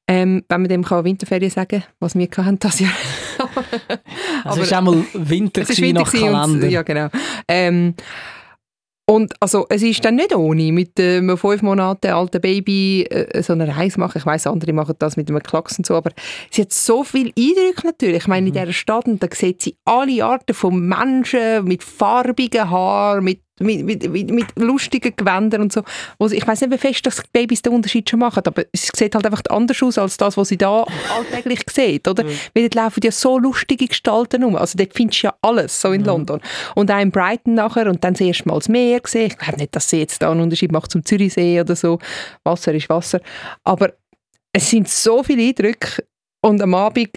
Ähm, 0.09 0.45
wenn 0.47 0.61
man 0.61 0.69
dem 0.69 0.85
kann 0.85 1.03
Winterferien 1.03 1.51
sagen 1.51 1.83
was 1.99 2.15
wir 2.15 2.29
hatten 2.37 2.59
das 2.59 2.79
Jahr. 2.79 2.93
es 4.45 4.57
ist 4.57 4.73
einmal 4.73 5.03
Winter 5.13 5.61
Es 5.63 5.71
ist 5.71 5.81
Winter 5.81 6.01
nach 6.01 6.11
Kalender. 6.11 6.43
Und, 6.65 6.69
ja, 6.69 6.81
genau. 6.81 7.09
Ähm, 7.47 7.93
und 9.09 9.33
also, 9.39 9.65
es 9.69 9.83
ist 9.83 10.03
dann 10.03 10.15
nicht 10.15 10.35
ohne, 10.35 10.73
mit 10.73 10.99
äh, 10.99 11.17
einem 11.17 11.37
fünf 11.37 11.61
Monate 11.61 12.13
alten 12.13 12.41
Baby 12.41 13.03
äh, 13.03 13.41
so 13.41 13.53
eine 13.53 13.75
Reise 13.75 14.01
machen. 14.01 14.17
Ich 14.17 14.25
weiß, 14.25 14.47
andere 14.47 14.73
machen 14.73 14.95
das 14.99 15.15
mit 15.15 15.29
einem 15.29 15.41
Klacks 15.41 15.77
und 15.77 15.85
so, 15.85 15.95
aber 15.95 16.11
sie 16.51 16.63
hat 16.63 16.73
so 16.73 17.05
viel 17.05 17.31
Eindrücke 17.37 17.87
natürlich. 17.87 18.23
Ich 18.23 18.27
meine, 18.27 18.47
in 18.47 18.53
dieser 18.53 18.73
Stadt, 18.73 19.05
und 19.05 19.23
da 19.23 19.27
sieht 19.31 19.61
sie 19.61 19.77
alle 19.85 20.25
Arten 20.25 20.53
von 20.53 20.85
Menschen 20.85 21.63
mit 21.63 21.83
farbigen 21.83 22.69
Haaren, 22.69 23.23
mit 23.23 23.46
mit, 23.59 23.83
mit, 23.85 24.31
mit, 24.31 24.45
lustigen 24.55 25.15
Gewändern 25.15 25.61
und 25.61 25.73
so. 25.73 25.83
Sie, 26.27 26.37
ich 26.37 26.47
weiß 26.47 26.61
nicht, 26.61 26.71
wie 26.71 26.77
fest 26.77 27.05
das 27.05 27.23
Babys 27.31 27.61
den 27.61 27.73
Unterschied 27.73 28.09
schon 28.09 28.19
machen, 28.19 28.43
aber 28.45 28.65
es 28.71 28.89
sieht 28.95 29.15
halt 29.15 29.25
einfach 29.25 29.41
anders 29.49 29.81
aus 29.81 29.97
als 29.97 30.17
das, 30.17 30.37
was 30.37 30.49
sie 30.49 30.57
da 30.57 30.85
alltäglich 31.15 31.61
sieht, 31.71 32.07
oder? 32.07 32.23
Weil 32.25 32.69
dort 32.69 32.75
laufen 32.75 33.01
ja 33.03 33.11
so 33.11 33.37
lustige 33.37 33.87
Gestalten 33.87 34.43
um. 34.43 34.55
Also 34.55 34.77
dort 34.77 34.93
findest 34.93 35.23
du 35.23 35.27
ja 35.27 35.35
alles, 35.41 35.81
so 35.81 35.91
in 35.91 36.03
London. 36.03 36.41
Und 36.75 36.91
auch 36.91 36.99
in 36.99 37.11
Brighton 37.11 37.55
nachher 37.55 37.87
und 37.87 38.03
dann 38.03 38.13
das 38.13 38.21
erste 38.21 38.47
Mal 38.47 38.55
das 38.55 38.69
Meer 38.69 38.99
gesehen. 38.99 39.27
Ich 39.27 39.37
glaube 39.37 39.57
nicht, 39.57 39.75
dass 39.75 39.89
sie 39.89 39.99
jetzt 39.99 40.21
da 40.21 40.31
einen 40.31 40.41
Unterschied 40.41 40.71
macht 40.71 40.91
zum 40.91 41.03
Zürichsee 41.03 41.59
oder 41.59 41.75
so. 41.75 41.99
Wasser 42.43 42.73
ist 42.73 42.89
Wasser. 42.89 43.21
Aber 43.63 43.93
es 44.53 44.69
sind 44.69 44.87
so 44.87 45.23
viele 45.23 45.43
Eindrücke 45.43 46.03
und 46.41 46.61
am 46.61 46.73
Abend 46.73 47.09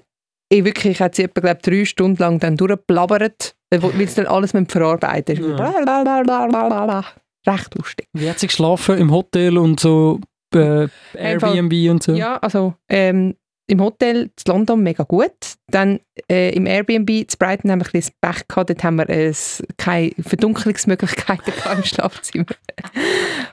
ich 0.53 0.65
wirklich, 0.65 1.01
hat 1.01 1.15
sie 1.15 1.23
etwa, 1.23 1.41
glaub, 1.41 1.63
drei 1.63 1.85
Stunden 1.85 2.21
lang 2.21 2.41
dann 2.41 2.57
durchgeblabbert, 2.57 3.55
wo- 3.79 3.93
weil 3.97 4.09
sie 4.09 4.17
dann 4.23 4.27
alles 4.27 4.53
mit 4.53 4.71
verarbeiten 4.71 5.37
Ja. 5.51 5.57
Recht 7.47 7.75
lustig. 7.77 8.07
Wie 8.13 8.29
hat 8.29 8.39
sie 8.39 8.47
geschlafen? 8.49 8.99
Im 8.99 9.11
Hotel 9.11 9.57
und 9.59 9.81
so 9.81 10.21
äh, 10.55 10.89
Airbnb 11.15 11.91
und 11.91 12.03
so? 12.03 12.13
Ja, 12.13 12.37
also 12.39 12.75
ähm, 12.89 13.35
im 13.69 13.81
Hotel 13.81 14.23
in 14.23 14.31
London 14.49 14.83
mega 14.83 15.05
gut. 15.05 15.31
Dann 15.69 16.01
äh, 16.31 16.51
im 16.55 16.67
Airbnb 16.67 17.09
in 17.09 17.27
Brighton 17.39 17.71
haben 17.71 17.81
wir 17.81 17.87
ein 17.87 17.93
bisschen 17.93 18.15
Pech 18.21 18.49
gehabt. 18.49 18.69
Dort 18.69 18.83
haben 18.85 18.97
wir 18.97 19.09
äh, 19.09 19.33
keine 19.77 20.11
Verdunkelungsmöglichkeiten 20.21 21.55
gehabt 21.57 21.77
im 21.79 21.85
Schlafzimmer. 21.85 22.47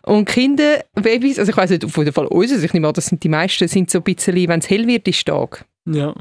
Und 0.04 0.26
Kinder, 0.26 0.84
Babys, 0.96 1.38
also 1.40 1.52
ich 1.52 1.58
weiß 1.58 1.70
nicht, 1.70 1.86
auf 1.86 1.96
jeden 1.98 2.14
Fall 2.14 2.26
unseres, 2.28 2.64
ich 2.64 2.74
nehme 2.74 2.88
an, 2.88 2.94
das 2.94 3.06
sind 3.06 3.24
die 3.24 3.30
meisten, 3.30 3.68
sind 3.68 3.90
so 3.92 4.00
ein 4.00 4.04
bisschen, 4.04 4.36
wenn 4.48 4.60
es 4.60 4.70
hell 4.70 4.88
wird, 4.88 5.08
ist 5.08 5.26
Tag. 5.26 5.66
Ja. 5.86 6.14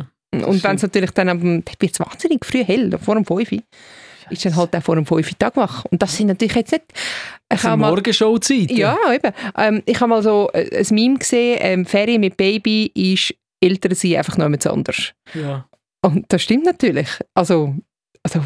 Und 0.44 0.62
wenn 0.64 0.76
es 0.76 0.82
natürlich 0.82 1.10
dann 1.12 1.28
am, 1.28 1.42
wird 1.42 1.92
es 1.92 2.00
wahnsinnig 2.00 2.44
früh 2.44 2.64
hell, 2.64 2.96
vor 2.98 3.14
dem 3.14 3.24
5 3.24 3.52
Uhr, 3.52 3.62
ist 4.30 4.44
dann 4.44 4.56
halt 4.56 4.74
auch 4.74 4.82
vor 4.82 4.96
dem 4.96 5.06
5 5.06 5.30
Uhr 5.30 5.38
Tag 5.38 5.56
wach. 5.56 5.84
Und 5.86 6.02
das 6.02 6.16
sind 6.16 6.28
natürlich 6.28 6.54
jetzt 6.54 6.72
nicht... 6.72 6.84
Ich 7.52 7.64
Also 7.64 7.76
Morgenshow-Zeit. 7.76 8.70
ja, 8.72 8.96
eben. 9.12 9.32
Ähm, 9.56 9.82
ich 9.86 10.00
habe 10.00 10.10
mal 10.10 10.22
so 10.22 10.50
äh, 10.52 10.78
ein 10.78 10.94
Meme 10.94 11.18
gesehen, 11.18 11.58
ähm, 11.60 11.86
Ferien 11.86 12.20
mit 12.20 12.36
Baby 12.36 12.90
ist 12.94 13.34
älter 13.60 13.94
sein 13.94 14.16
einfach 14.16 14.36
noch 14.36 14.46
jemand 14.46 14.66
anders. 14.66 15.12
ja. 15.34 15.66
Und 16.02 16.24
das 16.28 16.42
stimmt 16.42 16.64
natürlich. 16.64 17.08
Also, 17.34 17.74
also 18.22 18.40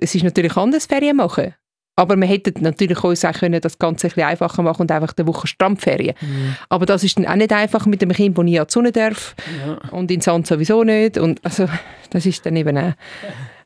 es 0.00 0.14
ist 0.14 0.24
natürlich 0.24 0.56
anders, 0.56 0.86
Ferien 0.86 1.16
machen. 1.16 1.54
Aber 1.96 2.14
wir 2.16 2.26
hätten 2.26 2.62
natürlich 2.62 3.02
uns 3.02 3.24
auch 3.24 3.32
können, 3.32 3.60
das 3.60 3.78
Ganze 3.78 4.06
ein 4.06 4.10
bisschen 4.10 4.28
einfacher 4.28 4.62
machen 4.62 4.82
und 4.82 4.92
einfach 4.92 5.14
eine 5.16 5.26
Woche 5.26 5.46
Strandferien. 5.46 6.14
Mhm. 6.20 6.56
Aber 6.68 6.84
das 6.84 7.02
ist 7.02 7.18
dann 7.18 7.26
auch 7.26 7.36
nicht 7.36 7.52
einfach 7.52 7.86
mit 7.86 8.02
einem 8.02 8.12
Kind, 8.12 8.36
das 8.36 8.44
nie 8.44 8.60
an 8.60 8.66
die 8.66 8.72
Sonne 8.72 8.92
darf 8.92 9.34
ja. 9.66 9.90
und 9.90 10.10
in 10.10 10.20
Sand 10.20 10.46
sowieso 10.46 10.84
nicht. 10.84 11.16
Und 11.16 11.42
also, 11.44 11.66
das 12.10 12.26
ist 12.26 12.44
dann 12.44 12.54
eben 12.56 12.76
auch... 12.76 12.92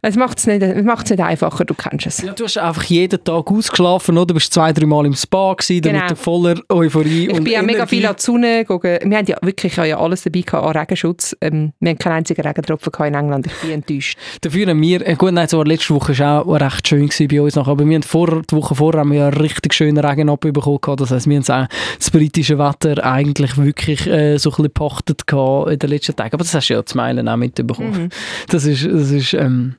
Es 0.02 0.16
macht 0.16 0.38
es 0.38 0.46
nicht, 0.46 0.64
macht's 0.82 1.10
nicht 1.10 1.20
einfacher, 1.20 1.64
du 1.64 1.74
kennst 1.74 2.06
es. 2.06 2.22
Ja, 2.22 2.32
du 2.32 2.44
hast 2.44 2.56
einfach 2.56 2.84
jeden 2.84 3.22
Tag 3.22 3.50
ausgeschlafen, 3.50 4.16
oder? 4.16 4.26
Du 4.26 4.34
bist 4.34 4.52
zwei, 4.52 4.72
drei 4.72 4.86
Mal 4.86 5.04
im 5.04 5.14
Spa 5.14 5.52
gewesen, 5.52 5.82
Genau. 5.82 6.06
du 6.08 6.16
voller 6.16 6.60
Euphorie 6.70 7.26
Ich 7.26 7.34
und 7.34 7.44
bin 7.44 7.52
ja 7.52 7.62
mega 7.62 7.86
viel 7.86 8.06
an 8.06 8.16
die 8.18 8.22
Sonne 8.22 8.64
gegangen. 8.64 9.10
Wir 9.10 9.18
haben 9.18 9.26
ja 9.26 9.36
wirklich 9.42 9.76
ja 9.76 9.98
alles 9.98 10.22
dabei 10.22 10.40
gehabt 10.40 10.66
an 10.66 10.76
Regenschutz. 10.76 11.36
Ähm, 11.42 11.72
wir 11.80 11.90
haben 11.90 11.98
keinen 11.98 12.12
einzigen 12.14 12.40
Regentropfen 12.40 12.92
in 13.06 13.14
England. 13.14 13.46
Ich 13.46 13.54
bin 13.60 13.70
enttäuscht. 13.72 14.18
Dafür 14.40 14.68
haben 14.68 14.80
wir, 14.80 15.06
äh, 15.06 15.14
gut, 15.16 15.32
nein, 15.32 15.48
so 15.48 15.62
letzte 15.62 15.94
Woche 15.94 16.18
war 16.18 16.46
auch 16.46 16.60
recht 16.60 16.88
schön 16.88 17.06
gewesen 17.06 17.28
bei 17.28 17.42
uns 17.42 17.54
noch, 17.56 17.68
aber 17.68 17.86
wir 17.86 17.94
haben 17.94 18.02
vor, 18.02 18.42
die 18.42 18.56
Woche 18.56 18.74
vorher 18.74 19.00
haben 19.00 19.12
wir 19.12 19.18
ja 19.18 19.28
richtig 19.28 19.74
schönen 19.74 19.98
Regen 19.98 20.30
abbekommen. 20.30 20.96
Das 20.96 21.10
heisst, 21.10 21.28
wir 21.28 21.36
haben 21.36 21.64
auch 21.64 21.68
das 21.98 22.10
britische 22.10 22.58
Wetter 22.58 23.04
eigentlich 23.04 23.58
wirklich 23.58 24.06
äh, 24.06 24.38
so 24.38 24.48
ein 24.50 24.52
bisschen 24.52 24.64
gepachtet 24.64 25.22
in 25.30 25.78
den 25.78 25.90
letzten 25.90 26.16
Tagen. 26.16 26.32
Aber 26.32 26.42
das 26.44 26.54
hast 26.54 26.68
du 26.70 26.74
ja 26.74 26.84
zu 26.84 26.96
Meilen 26.96 27.28
auch 27.28 27.36
mitbekommen. 27.36 28.04
Mhm. 28.04 28.08
Das 28.48 28.64
ist, 28.64 28.86
das 28.86 29.10
ist, 29.10 29.34
ähm, 29.34 29.76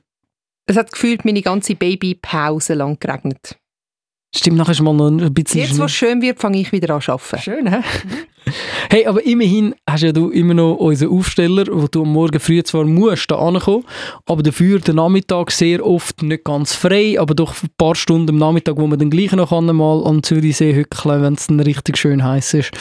Es 0.66 0.76
hat 0.76 0.92
gefühlt 0.92 1.24
meine 1.24 1.42
ganze 1.42 1.74
Babypause 1.74 2.74
lang 2.74 2.98
geregnet. 3.00 3.56
stimmt, 4.34 4.56
nachher 4.56 4.72
ist 4.72 4.80
mal 4.80 4.94
noch 4.94 5.08
ein 5.08 5.34
bisschen 5.34 5.60
Jetzt, 5.60 5.78
wo 5.78 5.84
es 5.84 5.92
schön 5.92 6.22
wird, 6.22 6.38
fange 6.38 6.60
ich 6.60 6.72
wieder 6.72 6.94
an 6.94 7.00
zu 7.00 7.12
arbeiten. 7.12 7.38
Schön, 7.42 7.70
hä? 7.70 7.80
Hey, 8.90 9.06
aber 9.06 9.24
immerhin 9.24 9.74
hast 9.88 10.02
ja 10.02 10.12
du 10.12 10.30
immer 10.30 10.52
noch 10.52 10.74
unseren 10.74 11.16
Aufsteller, 11.16 11.64
wo 11.70 11.86
du 11.86 12.02
am 12.02 12.12
Morgen 12.12 12.40
früh 12.40 12.62
zwar 12.62 12.84
musst 12.84 13.30
da 13.30 13.36
ankommen, 13.36 13.84
aber 14.26 14.42
dafür 14.42 14.80
den 14.80 14.96
Nachmittag 14.96 15.50
sehr 15.52 15.86
oft 15.86 16.22
nicht 16.22 16.44
ganz 16.44 16.74
frei, 16.74 17.18
aber 17.18 17.34
doch 17.34 17.54
ein 17.62 17.70
paar 17.78 17.94
Stunden 17.94 18.30
am 18.30 18.38
Nachmittag, 18.38 18.76
wo 18.76 18.86
man 18.86 18.98
dann 18.98 19.10
gleich 19.10 19.32
noch 19.32 19.50
kann, 19.50 19.66
mal 19.66 20.04
am 20.04 20.22
Zürichsee 20.22 20.74
hückeln, 20.74 21.22
wenn 21.22 21.34
es 21.34 21.46
dann 21.46 21.60
richtig 21.60 21.96
schön 21.96 22.22
heiß 22.22 22.54
ist. 22.54 22.72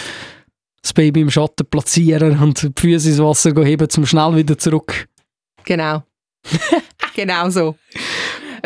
Das 0.82 0.94
Baby 0.94 1.22
im 1.22 1.30
Schatten 1.30 1.65
platzieren 1.70 2.39
und 2.39 2.63
die 2.63 2.82
Füße 2.82 3.10
ins 3.10 3.20
Wasser 3.20 3.54
heben, 3.63 3.89
zum 3.89 4.06
schnell 4.06 4.36
wieder 4.36 4.58
zurück. 4.58 5.08
Genau. 5.63 6.04
genau 7.26 7.50
so. 7.50 7.76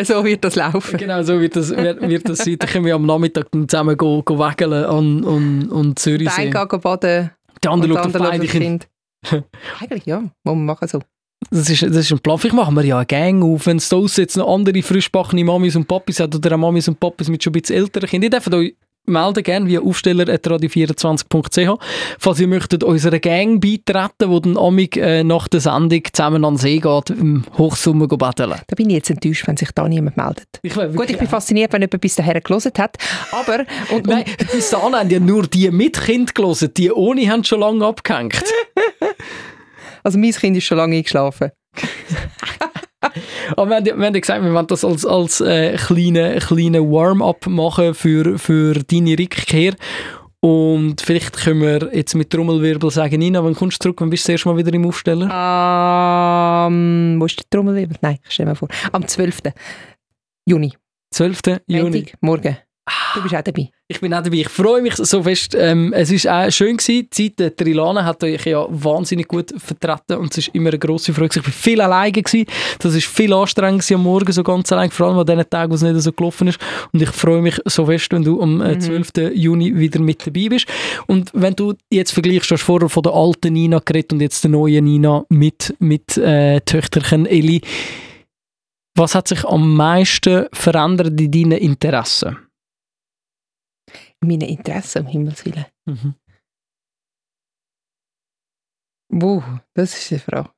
So 0.03 0.25
wird 0.25 0.43
das 0.43 0.55
laufen. 0.55 0.97
Genau 0.97 1.23
so 1.23 1.39
wird 1.39 1.55
das, 1.55 1.69
wird, 1.69 2.01
wird 2.01 2.27
das 2.27 2.39
sein. 2.39 2.57
Dann 2.59 2.69
können 2.69 2.85
wir 2.85 2.95
am 2.95 3.05
Nachmittag 3.05 3.47
zusammen 3.51 3.95
go, 3.95 4.21
go 4.23 4.37
wägeln 4.37 4.73
an, 4.73 5.25
an, 5.25 5.71
an 5.71 5.83
Der 5.89 5.95
Zürichsee. 5.95 6.41
eine 6.41 6.51
geht 6.51 6.81
baden 6.81 7.31
Der 7.63 7.71
und 7.71 7.83
andere 7.83 7.93
der 7.93 8.03
schaut 8.03 8.15
auf 8.15 8.29
beide 8.29 8.45
Kinder. 8.45 8.85
Kind. 9.29 9.47
Eigentlich 9.79 10.05
ja, 10.05 10.19
muss 10.19 10.31
man 10.43 10.65
machen 10.65 10.87
so. 10.87 10.99
Das 11.51 11.69
ist, 11.69 11.83
das 11.83 11.95
ist 11.97 12.11
ein 12.11 12.19
Plan. 12.19 12.37
Vielleicht 12.37 12.55
machen 12.55 12.75
wir 12.75 12.83
ja 12.83 12.97
eine 12.97 13.05
Gang 13.05 13.43
auf, 13.43 13.67
wenn 13.67 13.77
es 13.77 13.87
da 13.89 13.97
jetzt 13.99 14.35
noch 14.35 14.53
andere 14.53 14.81
frischbackene 14.81 15.43
Mamis 15.43 15.75
und 15.75 15.87
Papis 15.87 16.19
hat 16.19 16.35
oder 16.35 16.55
auch 16.55 16.57
Mamis 16.59 16.87
und 16.87 16.99
Papis 16.99 17.29
mit 17.29 17.43
schon 17.43 17.51
ein 17.51 17.61
bisschen 17.61 17.77
älteren 17.77 18.09
Kindern. 18.09 18.31
Ihr 18.31 18.39
dürft 18.39 18.53
euch 18.53 18.75
melden 19.05 19.43
gerne 19.43 19.67
via 19.67 19.81
aufsteller.radio24.ch 19.81 21.79
falls 22.19 22.39
ihr 22.39 22.47
möchtet 22.47 22.83
unserer 22.83 23.19
Gang 23.19 23.61
beitreten, 23.61 24.31
die 24.31 24.41
dann 24.41 24.57
amig 24.57 24.97
äh, 24.97 25.23
nach 25.23 25.47
der 25.47 25.61
Sendung 25.61 26.01
zusammen 26.11 26.45
an 26.45 26.55
den 26.55 26.59
See 26.59 26.79
geht, 26.79 27.09
im 27.09 27.45
Hochsommer 27.57 28.07
betteln. 28.07 28.53
Da 28.67 28.75
bin 28.75 28.89
ich 28.89 28.95
jetzt 28.95 29.09
enttäuscht, 29.09 29.47
wenn 29.47 29.57
sich 29.57 29.71
da 29.73 29.87
niemand 29.87 30.17
meldet. 30.17 30.47
Ich 30.61 30.73
Gut, 30.73 31.09
ich 31.09 31.17
bin 31.17 31.27
fasziniert, 31.27 31.73
wenn 31.73 31.81
jemand 31.81 32.01
bis 32.01 32.15
dahin 32.15 32.41
gelesen 32.43 32.71
hat. 32.77 32.97
Aber, 33.31 33.65
und, 33.91 34.07
Nein, 34.07 34.25
bis 34.51 34.69
dahin 34.69 34.95
haben 34.95 35.09
ja 35.09 35.19
nur 35.19 35.47
die 35.47 35.69
mit 35.71 35.99
Kind 35.99 36.35
gelesen, 36.35 36.71
die 36.75 36.91
ohne 36.91 37.29
haben 37.29 37.43
schon 37.43 37.59
lange 37.59 37.85
abgehängt. 37.85 38.43
also 40.03 40.17
mein 40.17 40.31
Kind 40.31 40.57
ist 40.57 40.65
schon 40.65 40.77
lange 40.77 40.95
eingeschlafen. 40.97 41.51
Aber 43.55 43.69
wir 43.69 43.75
haben, 43.77 43.99
wir 43.99 44.05
haben 44.07 44.13
gesagt, 44.13 44.43
wir 44.43 44.53
wollen 44.53 44.67
das 44.67 44.83
als, 44.83 45.05
als 45.05 45.41
äh, 45.41 45.75
kleine, 45.77 46.39
kleine 46.39 46.81
Warm-up 46.81 47.47
machen 47.47 47.93
für, 47.93 48.37
für 48.37 48.73
deine 48.73 49.17
Rückkehr. 49.17 49.73
Und 50.39 51.01
vielleicht 51.01 51.37
können 51.37 51.61
wir 51.61 51.89
jetzt 51.91 52.13
mit 52.13 52.29
Trommelwirbel 52.29 52.91
sagen, 52.91 53.17
Nina, 53.17 53.43
wann 53.43 53.55
kommst 53.55 53.79
du 53.79 53.85
zurück? 53.85 54.01
Wann 54.01 54.11
bist 54.11 54.27
du 54.27 54.31
das 54.31 54.33
erste 54.33 54.49
Mal 54.49 54.57
wieder 54.57 54.73
im 54.73 54.85
Aufsteller? 54.85 55.25
Ähm, 56.67 57.17
wo 57.19 57.25
ist 57.25 57.39
der 57.39 57.45
Trommelwirbel? 57.49 57.97
Nein, 58.01 58.19
ich 58.23 58.31
stell 58.31 58.45
mir 58.45 58.55
vor. 58.55 58.67
Am 58.91 59.07
12. 59.07 59.39
Juni. 60.45 60.73
12. 61.11 61.39
Juni. 61.67 61.81
Montag, 61.81 62.13
morgen. 62.21 62.57
Du 63.15 63.21
bist 63.23 63.33
auch 63.33 63.41
dabei. 63.41 63.69
Ich 63.87 63.99
bin 63.99 64.13
auch 64.13 64.21
dabei. 64.21 64.37
Ich 64.37 64.49
freue 64.49 64.81
mich 64.81 64.95
so 64.95 65.23
fest. 65.23 65.55
Ähm, 65.57 65.91
es 65.93 66.11
war 66.25 66.45
auch 66.45 66.51
schön 66.51 66.77
gewesen. 66.77 67.07
Die 67.09 67.09
Zeit 67.09 67.39
der 67.39 67.55
Trilana 67.55 68.05
hat 68.05 68.23
euch 68.23 68.45
ja 68.45 68.65
wahnsinnig 68.69 69.27
gut 69.27 69.53
vertreten 69.57 70.17
und 70.17 70.31
es 70.31 70.39
ist 70.39 70.55
immer 70.55 70.69
eine 70.69 70.77
grosse 70.77 71.13
Freude. 71.13 71.39
Ich 71.39 71.45
war 71.45 71.51
viel 71.51 71.81
alleine. 71.81 72.11
Gewesen. 72.11 72.45
Das 72.79 72.93
ist 72.93 73.07
viel 73.07 73.33
anstrengend 73.33 73.89
am 73.91 74.03
Morgen, 74.03 74.31
so 74.31 74.43
ganz 74.43 74.71
allein, 74.71 74.91
vor 74.91 75.07
allem 75.07 75.17
an 75.17 75.25
den 75.25 75.49
Tagen, 75.49 75.71
wo 75.71 75.75
es 75.75 75.81
nicht 75.81 75.99
so 75.99 76.11
gelaufen 76.11 76.47
ist. 76.47 76.59
Und 76.91 77.01
ich 77.01 77.09
freue 77.09 77.41
mich 77.41 77.59
so 77.65 77.85
fest, 77.87 78.11
wenn 78.11 78.23
du 78.23 78.41
am 78.41 78.61
äh, 78.61 78.77
12. 78.77 79.33
Juni 79.33 79.75
wieder 79.75 79.99
mit 79.99 80.27
dabei 80.27 80.47
bist. 80.49 80.67
Und 81.07 81.31
wenn 81.33 81.55
du 81.55 81.73
jetzt 81.89 82.11
vergleichst, 82.11 82.51
du 82.51 82.55
hast 82.55 82.63
vorher 82.63 82.89
von 82.89 83.01
der 83.01 83.13
alten 83.13 83.53
Nina 83.53 83.79
geredet 83.83 84.13
und 84.13 84.21
jetzt 84.21 84.43
der 84.43 84.51
neuen 84.51 84.85
Nina 84.85 85.25
mit, 85.29 85.73
mit 85.79 86.17
äh, 86.17 86.61
Töchterchen 86.61 87.25
Eli. 87.25 87.61
Was 88.95 89.15
hat 89.15 89.27
sich 89.27 89.43
am 89.43 89.75
meisten 89.75 90.45
verändert 90.53 91.19
in 91.19 91.31
deinen 91.31 91.59
Interessen? 91.59 92.44
Meine 94.27 94.47
Interessen, 94.49 95.03
um 95.03 95.07
Himmels 95.07 95.45
Willen. 95.45 95.65
Mhm. 95.85 96.15
Wow, 99.09 99.43
das 99.73 99.95
ist 99.97 100.11
eine 100.11 100.19
Frage. 100.19 100.49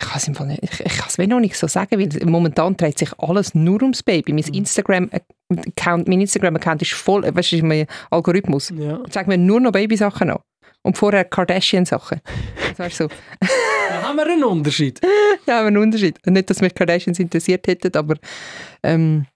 Ich 0.00 0.08
kann 0.08 0.18
es 0.18 0.28
im 0.28 0.34
Fall 0.34 0.46
nicht, 0.48 0.62
ich, 0.64 0.80
ich 0.80 0.96
kann 0.98 1.08
es 1.08 1.16
mir 1.18 1.28
noch 1.28 1.38
nicht 1.40 1.56
so 1.56 1.66
sagen, 1.68 1.98
weil 1.98 2.26
momentan 2.28 2.76
dreht 2.76 2.98
sich 2.98 3.10
alles 3.18 3.54
nur 3.54 3.80
ums 3.82 4.02
Baby. 4.02 4.32
Mein 4.32 4.44
Mhm. 4.46 4.54
Instagram-Account 4.54 6.08
mein 6.08 6.20
Instagram 6.20 6.56
-Account 6.56 6.82
ist 6.82 6.92
voll, 6.92 7.22
weißt 7.22 7.52
du, 7.52 7.56
ist 7.56 7.62
mein 7.62 7.86
Algorithmus. 8.10 8.70
Ja. 8.70 9.00
Sag 9.10 9.28
mir 9.28 9.38
nur 9.38 9.60
noch 9.60 9.72
Babysachen 9.72 10.30
an. 10.30 10.40
Und 10.84 10.98
vorher 10.98 11.24
Kardashian-Sachen. 11.24 12.20
Das 12.76 12.98
du 12.98 13.08
so. 13.08 13.08
Da 13.88 14.02
haben 14.02 14.16
wir 14.16 14.26
einen 14.26 14.44
Unterschied. 14.44 15.00
Ja, 15.46 15.58
aber 15.58 15.68
einen 15.68 15.76
Unterschied. 15.78 16.24
Nicht, 16.26 16.48
dass 16.50 16.60
mich 16.60 16.74
Kardashians 16.74 17.18
interessiert 17.18 17.66
hätten, 17.66 17.96
aber 17.96 18.16
ähm, 18.82 19.26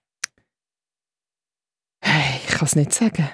hey, 2.03 2.36
kann 2.57 2.65
es 2.67 2.75
nicht 2.75 2.93
sagen. 2.93 3.29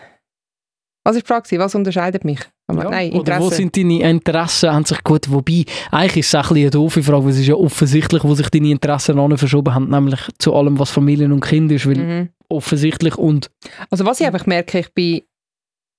Was 1.06 1.16
ist 1.18 1.24
die 1.24 1.28
Frage? 1.28 1.60
Was 1.60 1.76
unterscheidet 1.76 2.24
mich? 2.24 2.40
Ja, 2.72 2.76
nein, 2.90 3.12
Oder 3.12 3.34
wo 3.40 3.44
Interesse. 3.46 3.56
sind 3.56 3.76
deine 3.76 4.10
Interessen 4.10 4.72
haben 4.72 4.86
sich 4.86 5.04
gut, 5.04 5.30
wobei, 5.30 5.66
eigentlich 5.92 6.18
ist 6.18 6.28
es 6.28 6.36
auch 6.36 6.40
ein 6.40 6.54
bisschen 6.54 6.62
eine 6.62 6.70
doofe 6.72 7.04
Frage, 7.04 7.26
weil 7.26 7.32
es 7.32 7.40
ist 7.40 7.48
ja 7.48 7.56
offensichtlich, 7.56 8.24
wo 8.24 8.34
sich 8.36 8.50
deine 8.50 8.70
Interessen 8.70 9.20
an 9.20 9.38
verschoben 9.38 9.74
haben, 9.76 9.90
nämlich 9.90 10.22
zu 10.40 10.54
allem, 10.56 10.80
was 10.80 10.90
Familien 10.92 11.34
und 11.34 11.42
Kind 11.42 11.72
ist, 11.74 11.86
weil 11.86 11.98
Mhm. 11.98 12.30
offensichtlich 12.48 13.18
und 13.18 13.52
Also 13.90 14.06
was 14.06 14.22
ich 14.22 14.28
einfach 14.28 14.46
merke, 14.46 14.80
ich 14.80 14.94
bin, 14.94 15.22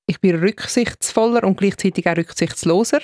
ich 0.07 0.21
bin 0.21 0.37
rücksichtsvoller 0.37 1.45
und 1.45 1.59
gleichzeitig 1.59 2.07
auch 2.09 2.17
rücksichtsloser. 2.17 3.01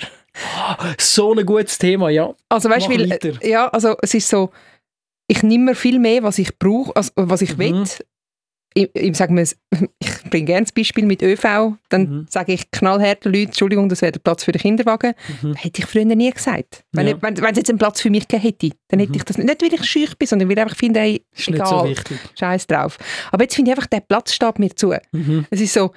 so 0.99 1.33
ein 1.35 1.45
gutes 1.45 1.77
Thema, 1.77 2.09
ja. 2.09 2.33
Also 2.49 2.67
weißt 2.69 2.87
du, 2.89 3.47
ja, 3.47 3.67
also 3.67 3.95
es 4.01 4.13
ist 4.15 4.27
so, 4.27 4.49
ich 5.27 5.43
nehme 5.43 5.65
mir 5.65 5.75
viel 5.75 5.99
mehr, 5.99 6.23
was 6.23 6.39
ich 6.39 6.57
brauche, 6.57 6.95
also 6.95 7.11
was 7.15 7.41
ich 7.43 7.57
Mhm. 7.57 7.59
will. 7.59 7.83
Ich, 8.73 8.89
ich, 8.93 9.17
sag 9.17 9.29
mal, 9.31 9.41
ich 9.99 10.29
bringe 10.29 10.45
gerne 10.45 10.61
das 10.61 10.71
Beispiel 10.71 11.05
mit 11.05 11.21
ÖV, 11.21 11.73
dann 11.89 12.01
Mhm. 12.03 12.25
sage 12.29 12.53
ich 12.53 12.71
knallhart 12.71 13.25
den 13.25 13.33
Leuten, 13.33 13.47
Entschuldigung, 13.47 13.89
das 13.89 14.01
wäre 14.01 14.13
der 14.13 14.19
Platz 14.21 14.45
für 14.45 14.53
den 14.53 14.61
Kinderwagen. 14.61 15.13
Mhm. 15.41 15.55
Hätte 15.55 15.81
ich 15.81 15.85
früher 15.87 16.05
nie 16.05 16.31
gesagt. 16.31 16.85
Wenn, 16.93 17.07
Ja. 17.07 17.15
ich, 17.15 17.21
wenn, 17.21 17.37
wenn 17.37 17.51
es 17.51 17.57
jetzt 17.57 17.69
einen 17.69 17.79
Platz 17.79 17.99
für 17.99 18.09
mich 18.09 18.27
gegeben 18.29 18.43
hätte, 18.43 18.69
dann 18.87 18.99
hätte 19.01 19.11
Mhm. 19.11 19.17
ich 19.17 19.23
das 19.25 19.37
nicht, 19.37 19.47
nicht 19.47 19.61
weil 19.61 19.73
ich 19.73 19.85
schüch 19.85 20.17
bin, 20.17 20.27
sondern 20.27 20.47
weil 20.47 20.57
ich 20.57 20.61
einfach 20.63 20.77
finde, 20.77 20.99
hey, 21.01 21.25
Ist 21.35 21.45
so 21.45 21.51
egal, 21.53 21.89
wichtig. 21.89 22.17
scheiß 22.39 22.67
drauf. 22.67 22.97
Aber 23.31 23.43
jetzt 23.43 23.55
finde 23.55 23.71
ich 23.71 23.77
einfach, 23.77 23.87
der 23.89 23.99
Platz 24.01 24.33
steht 24.33 24.57
mir 24.59 24.73
zu. 24.73 24.93
Mhm. 25.11 25.45
Es 25.49 25.59
ist 25.59 25.73
so, 25.73 25.91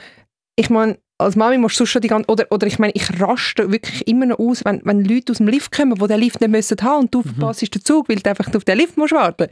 ich 0.56 0.68
meine, 0.68 0.98
als 1.16 1.36
Mami 1.36 1.58
musst 1.58 1.78
du 1.78 1.86
schon 1.86 2.02
die 2.02 2.08
ganze, 2.08 2.28
oder, 2.28 2.46
oder 2.50 2.66
ich 2.66 2.78
meine, 2.78 2.92
ich 2.94 3.20
raste 3.20 3.70
wirklich 3.70 4.06
immer 4.08 4.26
noch 4.26 4.38
aus, 4.40 4.64
wenn, 4.64 4.80
wenn 4.84 5.04
Leute 5.04 5.30
aus 5.32 5.38
dem 5.38 5.46
Lift 5.48 5.70
kommen, 5.70 5.94
die 5.94 6.06
den 6.08 6.20
Lift 6.20 6.40
nicht 6.40 6.50
müssen 6.50 6.76
haben 6.82 7.04
und 7.04 7.14
du 7.14 7.20
Mhm. 7.20 7.34
verpasst 7.36 7.62
den 7.74 7.84
Zug, 7.84 8.08
weil 8.08 8.16
du 8.16 8.28
einfach 8.30 8.52
auf 8.54 8.64
den 8.64 8.78
Lift 8.78 8.96
musst 8.96 9.12
warten 9.12 9.46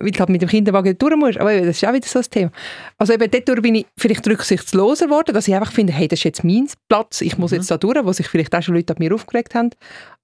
weil 0.00 0.10
du 0.10 0.18
halt 0.18 0.30
mit 0.30 0.40
dem 0.42 0.48
Kinderwagen 0.48 0.96
durch 0.96 1.16
musst. 1.16 1.38
Aber 1.38 1.54
das 1.54 1.76
ist 1.76 1.84
auch 1.86 1.92
wieder 1.92 2.06
so 2.08 2.18
ein 2.18 2.24
Thema. 2.30 2.50
Also 2.98 3.12
eben 3.12 3.30
dort 3.30 3.62
bin 3.62 3.74
ich 3.74 3.86
vielleicht 3.96 4.26
rücksichtsloser 4.26 5.06
geworden, 5.06 5.34
dass 5.34 5.46
ich 5.48 5.54
einfach 5.54 5.72
finde, 5.72 5.92
hey, 5.92 6.08
das 6.08 6.20
ist 6.20 6.24
jetzt 6.24 6.44
mein 6.44 6.66
Platz, 6.88 7.20
ich 7.20 7.36
muss 7.36 7.50
jetzt 7.52 7.70
da 7.70 7.76
durch, 7.76 8.02
wo 8.04 8.12
sich 8.12 8.28
vielleicht 8.28 8.54
auch 8.54 8.62
schon 8.62 8.74
Leute 8.74 8.94
an 8.94 8.96
mir 8.98 9.14
aufgeregt 9.14 9.54
haben. 9.54 9.70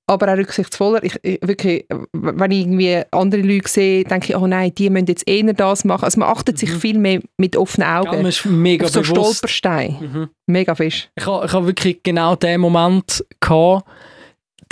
Aber 0.09 0.33
auch 0.33 0.39
rücksichtsvoller. 0.39 1.05
Ich, 1.05 1.15
ich, 1.23 1.39
wirklich, 1.43 1.85
wenn 2.13 2.51
ich 2.51 2.61
irgendwie 2.61 3.03
andere 3.11 3.43
Leute 3.43 3.69
sehe, 3.69 4.05
denke 4.05 4.31
ich, 4.31 4.37
oh 4.37 4.47
nein, 4.47 4.73
die 4.75 4.89
müssen 4.89 5.07
jetzt 5.07 5.29
eher 5.29 5.53
das 5.53 5.85
machen. 5.85 6.05
Also 6.05 6.19
man 6.19 6.31
achtet 6.31 6.59
sich 6.59 6.71
viel 6.71 6.99
mehr 6.99 7.21
mit 7.37 7.57
offenen 7.57 7.87
Ja, 7.89 8.01
Augen 8.01 8.17
man 8.17 8.27
ist 8.27 8.45
mega 8.47 8.87
auf 8.87 8.93
so 8.93 9.03
bewusst. 9.03 9.49
Stolpersteine. 9.49 9.99
Mhm. 10.01 10.29
Mega 10.47 10.75
fest. 10.75 11.11
Ich 11.15 11.27
habe 11.27 11.47
ha 11.53 11.67
wirklich 11.67 12.03
genau 12.03 12.37
den 12.37 12.61
Moment 12.61 13.25
gehabt, 13.39 13.87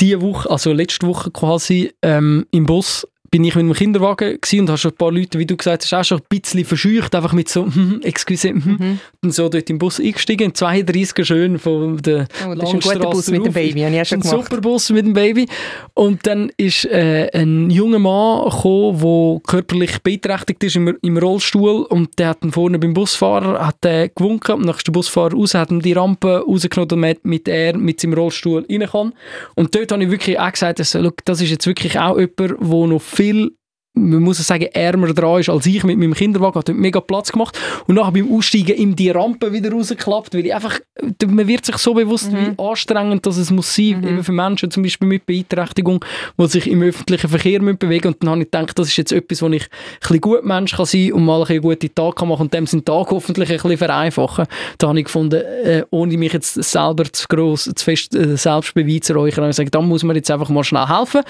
diese 0.01 0.21
Woche, 0.23 0.51
also 0.51 0.73
letzte 0.73 1.07
Woche 1.07 1.31
quasi, 1.31 1.93
ähm, 2.03 2.47
im 2.51 2.65
Bus 2.67 3.07
bin 3.31 3.45
ich 3.45 3.55
mit 3.55 3.65
dem 3.65 3.73
Kinderwagen 3.73 4.39
und 4.59 4.69
habe 4.69 4.79
schon 4.79 4.91
ein 4.93 4.97
paar 4.97 5.13
Leute, 5.13 5.39
wie 5.39 5.47
du 5.47 5.57
gesagt 5.57 5.83
hast, 5.85 5.93
auch 5.95 6.05
schon 6.05 6.19
ein 6.19 6.25
bisschen 6.29 6.65
verscheucht, 6.65 7.15
einfach 7.15 7.33
mit 7.33 7.49
so, 7.49 7.65
hm, 7.73 8.01
excuse, 8.03 8.49
hm, 8.51 8.57
Mhm. 8.67 8.99
und 9.23 9.35
so 9.35 9.49
dort 9.49 9.69
im 9.71 9.79
Bus 9.79 10.01
eingestiegen, 10.01 10.53
32er 10.53 11.25
schön 11.25 11.59
von 11.59 11.97
der 11.99 12.27
Oh, 12.47 12.55
das 12.55 12.73
ist 12.73 12.75
ein 12.75 12.81
guter 12.81 13.11
Bus 13.11 13.31
mit 13.31 13.45
dem. 13.47 13.53
Baby, 13.53 13.81
habe 13.83 13.97
ich 13.97 14.09
schon 14.09 14.21
ist 14.21 14.27
ein 14.27 14.31
gemacht. 14.33 14.51
super 14.51 14.61
Bus 14.61 14.91
mit 14.91 15.07
dem 15.07 15.13
Baby. 15.13 15.47
Und 15.95 16.27
dann 16.27 16.51
ist 16.57 16.85
äh, 16.87 17.31
ein 17.33 17.71
junger 17.71 17.99
Mann 17.99 18.45
gekommen, 18.51 19.01
der 19.01 19.41
körperlich 19.47 19.99
beeinträchtigt 20.03 20.65
ist 20.65 20.77
im, 20.77 20.97
im 21.03 21.19
Rollstuhl 21.19 21.83
und 21.89 22.19
der 22.19 22.29
hat 22.31 22.39
dann 22.43 22.53
vorne 22.53 22.79
beim 22.79 22.95
Busfahrer 22.95 23.67
hat 23.67 23.83
der 23.85 24.09
gewunken 24.09 24.57
und 24.57 24.67
dann 24.67 24.75
ist 24.77 24.87
der 24.87 24.93
Busfahrer 24.93 25.35
raus, 25.35 25.55
hat 25.55 25.71
ihm 25.71 25.81
die 25.83 25.93
Rampe 25.93 26.45
rausgenommen, 26.47 26.89
damit 26.89 27.25
mit 27.25 27.49
er 27.49 27.77
mit 27.77 28.01
seinem 28.01 28.15
Rollstuhl 28.15 28.67
rein 28.71 28.87
kann. 28.91 29.13
Und 29.55 29.75
dort 29.75 29.93
habe 29.93 30.05
ich 30.05 30.11
wirklich 30.11 30.39
auch 30.39 30.53
gesagt, 30.53 30.79
also, 30.81 31.11
das 31.25 31.41
ist 31.41 31.51
jetzt 31.51 31.67
wirklich 31.67 31.99
auch 31.99 32.19
jemand, 32.19 32.39
der 32.39 32.57
noch 32.87 33.01
viel 33.17 33.57
man 33.99 34.23
muss 34.23 34.39
sagen, 34.47 34.67
ärmer 34.73 35.13
dran 35.15 35.41
ist 35.41 35.49
als 35.49 35.65
ich 35.67 35.83
mit 35.83 35.99
meinem 35.99 36.15
Kinderwagen, 36.15 36.59
hat 36.59 36.69
mega 36.69 37.01
Platz 37.01 37.33
gemacht. 37.33 37.59
Und 37.87 37.95
nachher 37.95 38.13
beim 38.13 38.33
Aussteigen 38.33 38.77
ihm 38.77 38.95
die 38.95 39.11
Rampe 39.11 39.53
wieder 39.53 39.73
rausgeklappt, 39.73 40.35
weil 40.35 40.47
ich 40.47 40.55
einfach, 40.55 40.79
man 41.27 41.49
wird 41.49 41.65
sich 41.65 41.79
so 41.79 41.95
bewusst, 41.95 42.31
wie 42.31 42.53
anstrengend 42.63 43.25
das 43.25 43.39
es 43.39 43.51
muss 43.51 43.75
sein, 43.75 44.05
eben 44.05 44.23
für 44.23 44.33
Menschen 44.33 44.71
zum 44.71 44.83
Beispiel 44.83 45.09
mit 45.09 45.25
Beeinträchtigung, 45.25 46.05
die 46.39 46.47
sich 46.47 46.67
im 46.67 46.83
öffentlichen 46.83 47.29
Verkehr 47.29 47.63
müssen 47.63 47.79
bewegen. 47.79 48.09
Und 48.09 48.23
dann 48.23 48.31
habe 48.31 48.43
ich 48.43 48.51
gedacht, 48.51 48.79
das 48.79 48.89
ist 48.89 48.99
jetzt 48.99 49.13
etwas, 49.13 49.41
wo 49.41 49.49
ich 49.49 49.63
ein 49.63 49.69
bisschen 50.01 50.21
gut 50.21 50.45
Mensch 50.45 50.77
kann 50.77 50.87
sein 50.87 51.13
und 51.15 51.25
mal 51.25 51.41
ein 51.41 51.47
bisschen 51.47 51.63
gute 51.63 51.95
Tag 51.95 52.17
kann 52.17 52.29
machen 52.29 52.43
und 52.43 52.55
dem 52.55 52.67
seinen 52.67 52.85
Tag 52.85 53.11
hoffentlich 53.11 53.49
ein 53.49 53.57
bisschen 53.57 53.79
vereinfachen. 53.79 54.45
Da 54.77 54.89
habe 54.89 54.99
ich 54.99 55.07
gefunden, 55.07 55.41
äh, 55.65 55.85
ohne 55.91 56.19
mich 56.19 56.35
jetzt 56.35 56.63
selber 56.63 57.05
zu 57.05 57.27
gross, 57.29 57.71
zu 57.75 57.85
fest 57.85 58.15
äh, 58.15 58.37
selbst 58.37 58.75
beweisen 58.75 59.17
habe 59.17 59.29
ich 59.29 59.35
gesagt, 59.35 59.75
da 59.75 59.81
muss 59.81 60.03
man 60.03 60.17
jetzt 60.17 60.31
einfach 60.31 60.51
mal 60.51 60.65
schnell 60.65 60.87
helfen. 60.87 61.23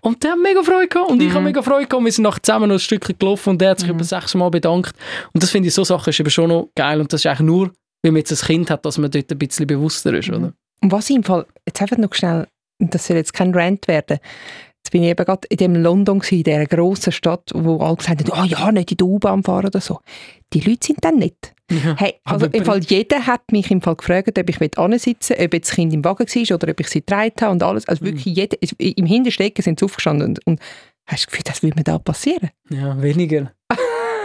Und 0.00 0.22
der 0.22 0.32
hat 0.32 0.38
mega 0.38 0.62
Freude 0.62 0.88
gehabt. 0.88 1.10
Und 1.10 1.22
ich 1.22 1.32
habe 1.32 1.44
mega 1.44 1.62
Freude 1.62 1.86
gehabt. 1.86 2.13
Wir 2.14 2.18
sind 2.18 2.24
nachher 2.24 2.42
zusammen 2.44 2.68
noch 2.68 2.76
ein 2.76 2.80
Stückchen 2.80 3.18
gelaufen 3.18 3.50
und 3.50 3.60
der 3.60 3.70
hat 3.70 3.80
sich 3.80 3.88
über 3.88 4.04
sechs 4.04 4.34
Mal 4.36 4.48
bedankt. 4.48 4.94
Und 5.32 5.42
das 5.42 5.50
finde 5.50 5.66
ich, 5.66 5.74
so 5.74 5.82
Sachen 5.82 6.10
ist 6.10 6.20
eben 6.20 6.30
schon 6.30 6.48
noch 6.48 6.68
geil 6.76 7.00
und 7.00 7.12
das 7.12 7.22
ist 7.22 7.26
eigentlich 7.26 7.40
nur, 7.40 7.72
wenn 8.02 8.12
man 8.12 8.20
jetzt 8.20 8.30
ein 8.30 8.46
Kind 8.46 8.70
hat, 8.70 8.86
dass 8.86 8.98
man 8.98 9.10
dort 9.10 9.32
ein 9.32 9.38
bisschen 9.38 9.66
bewusster 9.66 10.14
ist, 10.14 10.28
oder? 10.28 10.52
Und 10.80 10.92
was 10.92 11.10
ich 11.10 11.16
im 11.16 11.24
Fall, 11.24 11.44
jetzt 11.66 11.82
einfach 11.82 11.96
noch 11.96 12.14
schnell, 12.14 12.46
und 12.80 12.94
das 12.94 13.06
soll 13.06 13.16
jetzt 13.16 13.32
kein 13.32 13.52
Rant 13.52 13.88
werden, 13.88 14.18
jetzt 14.76 14.92
bin 14.92 15.02
ich 15.02 15.08
eben 15.08 15.24
gerade 15.24 15.48
in 15.48 15.56
dem 15.56 15.74
London 15.74 16.20
gewesen, 16.20 16.36
in 16.36 16.44
dieser 16.44 16.66
grossen 16.66 17.10
Stadt, 17.10 17.50
wo 17.52 17.78
alle 17.78 17.96
gesagt 17.96 18.30
haben, 18.30 18.40
oh 18.40 18.44
ja, 18.44 18.70
nicht 18.70 18.92
in 18.92 18.96
der 18.98 19.06
U-Bahn 19.08 19.42
fahren 19.42 19.66
oder 19.66 19.80
so. 19.80 19.98
Die 20.52 20.60
Leute 20.60 20.86
sind 20.86 21.04
dann 21.04 21.16
nicht. 21.16 21.52
Hey, 21.96 22.16
also 22.24 22.46
im 22.46 22.64
Fall, 22.64 22.80
jeder 22.80 23.26
hat 23.26 23.50
mich 23.50 23.70
im 23.70 23.80
Fall 23.80 23.96
gefragt, 23.96 24.38
ob 24.38 24.48
ich 24.48 24.78
ansitzen 24.78 25.38
will, 25.38 25.46
ob 25.46 25.54
jetzt 25.54 25.70
das 25.70 25.74
Kind 25.74 25.94
im 25.94 26.04
Wagen 26.04 26.26
war 26.26 26.56
oder 26.56 26.70
ob 26.70 26.80
ich 26.80 26.88
sie 26.88 27.00
getragen 27.00 27.32
habe 27.40 27.52
und 27.52 27.62
alles. 27.62 27.88
Also 27.88 28.04
wirklich 28.04 28.26
jeder, 28.26 28.58
im 28.78 29.06
Hinterstecken 29.06 29.62
sind 29.62 29.78
sie 29.78 29.84
aufgestanden 29.86 30.28
und, 30.28 30.46
und 30.46 30.60
hast 31.06 31.22
du 31.22 31.26
das 31.26 31.26
Gefühl, 31.26 31.42
das 31.44 31.62
würde 31.62 31.76
mir 31.76 31.84
da 31.84 31.98
passieren? 31.98 32.50
Ja, 32.70 33.00
weniger. 33.00 33.52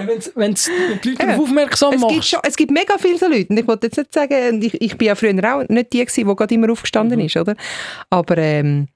Wenn's, 0.05 0.31
wenn's 0.35 0.69
die 1.03 1.09
Leute 1.09 1.25
darauf 1.25 1.39
aufmerksam 1.43 1.93
Es 1.93 2.07
gibt, 2.07 2.23
schon, 2.25 2.39
es 2.43 2.55
gibt 2.55 2.71
mega 2.71 2.97
viele 2.97 3.17
so 3.17 3.27
Leute. 3.27 3.47
Und 3.49 3.57
ich 3.57 3.67
wollte 3.67 3.87
jetzt 3.87 3.97
nicht 3.97 4.13
sagen, 4.13 4.61
ich, 4.61 4.81
ich 4.81 4.97
bin 4.97 5.07
ja 5.09 5.15
früher 5.15 5.33
auch 5.55 5.67
nicht 5.67 5.91
die 5.91 5.99
gewesen, 6.05 6.25
die 6.25 6.35
gerade 6.37 6.55
immer 6.55 6.71
aufgestanden 6.71 7.19
Mhm. 7.19 7.25
ist, 7.25 7.35
oder? 7.35 7.55
Aber 8.09 8.37
ähm, 8.37 8.87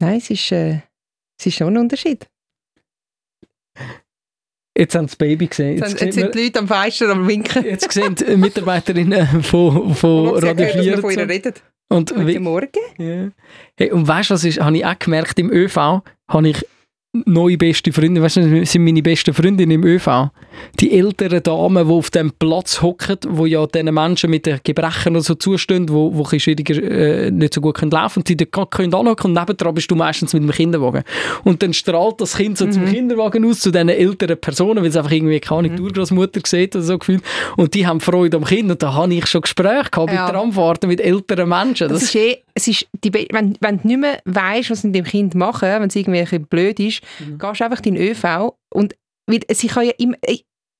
nein, 0.00 0.16
es 0.18 0.30
ist, 0.30 0.50
äh, 0.50 0.80
es 1.38 1.46
ist 1.46 1.54
schon 1.58 1.68
ein 1.68 1.76
Unterschied. 1.78 2.26
Jetzt 4.76 4.94
haben 4.94 5.06
sie 5.06 5.10
das 5.12 5.16
Baby 5.16 5.46
gesehen. 5.46 5.76
Jetzt, 5.78 5.90
Jetzt, 5.92 6.00
jetzt 6.02 6.14
sind 6.14 6.34
die 6.34 6.44
Leute 6.44 6.58
am 6.60 6.66
Fenster 6.68 7.08
am 7.10 7.28
Winken. 7.28 7.64
jetzt 7.64 7.92
sehen 7.92 8.14
die 8.14 8.36
Mitarbeiterinnen 8.36 9.42
von, 9.44 9.94
von 9.94 10.28
Radio 10.30 10.48
haben 10.48 10.56
gehört, 10.56 10.76
dass 10.78 10.84
wir 10.86 10.98
von 11.00 11.10
ihr 11.10 11.16
4. 11.18 11.28
reden. 11.28 11.54
Und, 11.88 12.14
Guten 12.14 12.42
Morgen. 12.42 12.68
ja. 12.98 13.28
hey, 13.76 13.92
und 13.92 14.08
weißt 14.08 14.30
du, 14.30 14.34
was 14.34 14.44
ist, 14.44 14.58
habe 14.60 14.76
ich 14.76 14.84
auch 14.86 14.98
gemerkt, 14.98 15.38
im 15.38 15.52
ÖV 15.52 15.76
habe 15.76 16.48
ich 16.48 16.66
neue 17.12 17.58
beste 17.58 17.92
Freunde, 17.92 18.22
weißt 18.22 18.36
du, 18.36 18.60
das 18.60 18.72
sind 18.72 18.84
meine 18.84 19.02
besten 19.02 19.34
Freundinnen 19.34 19.70
im 19.70 19.84
ÖV. 19.84 20.30
Die 20.80 20.92
älteren 20.98 21.42
Damen, 21.42 21.86
die 21.86 21.92
auf 21.92 22.10
dem 22.10 22.32
Platz 22.32 22.80
hocken, 22.80 23.18
wo 23.28 23.44
ja 23.44 23.66
diesen 23.66 23.92
Menschen 23.92 24.30
mit 24.30 24.46
den 24.46 24.60
Gebrechen 24.64 25.12
oder 25.12 25.22
so 25.22 25.34
zustehen, 25.34 25.90
wo, 25.90 26.14
wo 26.14 26.24
schwieriger 26.24 26.82
äh, 26.82 27.30
nicht 27.30 27.52
so 27.52 27.60
gut 27.60 27.76
können 27.76 27.90
laufen 27.90 28.20
und 28.20 28.28
die 28.28 28.36
dort 28.36 28.70
können 28.70 28.94
anhocken 28.94 29.30
und 29.30 29.38
nebendran 29.38 29.74
bist 29.74 29.90
du 29.90 29.94
meistens 29.94 30.32
mit 30.32 30.42
dem 30.42 30.50
Kinderwagen. 30.50 31.04
Und 31.44 31.62
dann 31.62 31.74
strahlt 31.74 32.18
das 32.20 32.36
Kind 32.36 32.56
so 32.56 32.66
zum 32.66 32.86
Kinderwagen 32.86 33.44
aus, 33.44 33.60
zu 33.60 33.70
diesen 33.70 33.90
älteren 33.90 34.40
Personen, 34.40 34.82
weil 34.82 34.88
es 34.88 34.96
einfach 34.96 35.12
irgendwie 35.12 35.40
keine 35.40 35.68
mhm. 35.68 35.80
Urgroßmutter 35.80 36.40
sieht 36.46 36.74
oder 36.74 36.84
so 36.84 36.98
gefühlt. 36.98 37.22
Und 37.58 37.74
die 37.74 37.86
haben 37.86 38.00
Freude 38.00 38.38
am 38.38 38.44
Kind 38.44 38.70
und 38.70 38.82
da 38.82 38.94
habe 38.94 39.12
ich 39.12 39.26
schon 39.26 39.42
Gespräche 39.42 39.90
gehabt 39.90 40.12
Ja. 40.12 40.24
mit 40.24 40.34
Tramfahrten 40.34 40.88
mit 40.88 41.00
älteren 41.00 41.48
Menschen. 41.48 41.90
Das, 41.90 42.04
ist 42.04 42.14
eh, 42.14 42.38
es 42.54 42.68
ist 42.68 42.86
die, 43.04 43.12
wenn, 43.12 43.56
wenn 43.60 43.78
du 43.80 43.86
nicht 43.88 43.98
mehr 44.00 44.20
weißt, 44.24 44.70
was 44.70 44.82
sie 44.82 44.88
mit 44.88 44.96
dem 44.96 45.04
Kind 45.04 45.34
machen, 45.34 45.68
wenn 45.68 45.82
es 45.88 45.96
irgendwie 45.96 46.18
ein 46.20 46.24
bisschen 46.24 46.46
blöd 46.46 46.78
ist, 46.80 47.00
Mhm. 47.20 47.38
gehst 47.38 47.60
du 47.60 47.64
einfach 47.64 47.80
in 47.84 47.94
den 47.94 48.08
ÖV 48.10 48.54
und 48.72 48.94
weil 49.26 49.40
sie 49.52 49.68
kann 49.68 49.84
ja 49.86 49.92
immer, 49.98 50.16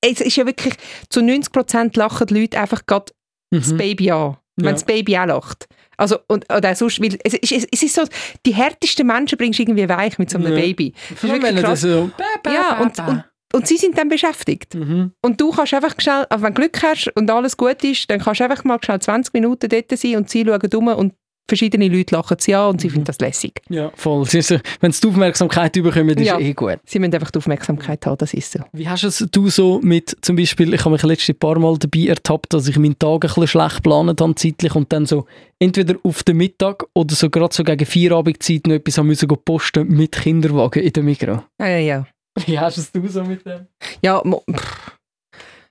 es 0.01 0.19
ist 0.21 0.35
ja 0.35 0.45
wirklich, 0.45 0.75
zu 1.09 1.21
90% 1.21 1.97
lachen 1.97 2.27
die 2.27 2.41
Leute 2.41 2.59
einfach 2.59 2.85
gerade 2.85 3.11
das 3.51 3.71
Mhm. 3.71 3.77
Baby 3.77 4.11
an, 4.11 4.37
wenn 4.57 4.65
Ja. 4.65 4.71
das 4.73 4.83
Baby 4.83 5.17
auch 5.17 5.25
lacht. 5.25 5.67
Also, 5.97 6.17
und, 6.27 6.51
oder 6.51 6.75
sonst, 6.75 6.99
weil 7.01 7.17
es, 7.23 7.33
ist, 7.35 7.67
es 7.71 7.83
ist 7.83 7.93
so, 7.95 8.01
die 8.45 8.53
härtesten 8.53 9.05
Menschen 9.07 9.37
bringst 9.37 9.59
du 9.59 9.63
irgendwie 9.63 9.87
weich 9.87 10.17
mit 10.17 10.29
so 10.29 10.37
einem 10.39 10.53
Ja. 10.53 10.59
Baby. 10.59 10.93
Das 11.09 11.23
ist 11.23 11.41
wenn 11.41 11.55
das 11.55 11.81
so... 11.81 12.09
Ja, 12.47 12.79
und, 12.81 12.97
und, 13.07 13.23
und 13.53 13.67
sie 13.67 13.77
sind 13.77 13.95
dann 13.97 14.09
beschäftigt. 14.09 14.73
Mhm. 14.73 15.11
Und 15.21 15.39
du 15.39 15.51
kannst 15.51 15.73
einfach 15.75 15.93
schnell, 15.99 16.25
also 16.29 16.43
wenn 16.43 16.53
du 16.55 16.61
Glück 16.61 16.81
hast 16.81 17.09
und 17.15 17.29
alles 17.29 17.55
gut 17.55 17.83
ist, 17.83 18.09
dann 18.09 18.19
kannst 18.19 18.39
du 18.41 18.45
einfach 18.45 18.63
mal 18.63 18.79
schnell 18.83 18.99
20 18.99 19.33
Minuten 19.35 19.69
dort 19.69 19.97
sein 19.97 20.15
und 20.17 20.29
sie 20.29 20.43
schauen 20.43 20.73
um 20.75 20.87
und 20.87 21.13
verschiedene 21.47 21.87
Leute 21.87 22.15
lachen 22.15 22.37
sie 22.39 22.55
an 22.55 22.69
und 22.71 22.81
sie 22.81 22.89
finden 22.89 23.05
das 23.05 23.19
lässig. 23.19 23.61
Ja, 23.69 23.91
voll. 23.95 24.25
Wenn 24.31 24.91
sie 24.91 25.01
die 25.01 25.07
Aufmerksamkeit 25.07 25.73
bekommen, 25.73 26.17
ist 26.17 26.25
Ja. 26.25 26.39
eh 26.39 26.53
gut. 26.53 26.79
Sie 26.85 26.99
müssen 26.99 27.13
einfach 27.13 27.31
die 27.31 27.37
Aufmerksamkeit 27.39 28.05
haben, 28.05 28.17
das 28.17 28.33
ist 28.33 28.51
so. 28.51 28.59
Wie 28.71 28.87
hast 28.87 29.03
es 29.03 29.25
du 29.31 29.49
so 29.49 29.79
mit, 29.83 30.17
zum 30.21 30.35
Beispiel, 30.35 30.73
ich 30.73 30.81
habe 30.81 30.91
mich 30.91 31.03
letzte 31.03 31.33
paar 31.33 31.59
Mal 31.59 31.77
dabei 31.77 32.07
ertappt, 32.07 32.53
dass 32.53 32.67
ich 32.67 32.77
meinen 32.77 32.97
Tag 32.97 33.11
ein 33.13 33.19
bisschen 33.19 33.47
schlecht 33.47 33.75
geplant 33.77 34.21
habe 34.21 34.35
zeitlich 34.35 34.75
und 34.75 34.91
dann 34.93 35.05
so 35.05 35.25
entweder 35.59 35.95
auf 36.03 36.23
den 36.23 36.37
Mittag 36.37 36.85
oder 36.93 37.13
so 37.15 37.29
gerade 37.29 37.53
so 37.53 37.63
gegen 37.63 37.85
Feierabendzeit 37.85 38.67
noch 38.67 38.75
etwas 38.75 38.97
haben 38.97 39.07
müssen 39.07 39.27
go 39.27 39.35
posten 39.35 39.87
mit 39.87 40.13
Kinderwagen 40.13 40.81
in 40.81 40.93
der 40.93 41.03
Mikro. 41.03 41.43
Ja, 41.59 41.67
ja, 41.67 41.77
ja. 41.77 42.07
Wie 42.45 42.57
hast 42.59 42.77
es 42.77 42.91
du 42.91 43.07
so 43.07 43.23
mit 43.23 43.45
dem? 43.45 43.67
Ja, 44.01 44.21
pff, 44.21 44.97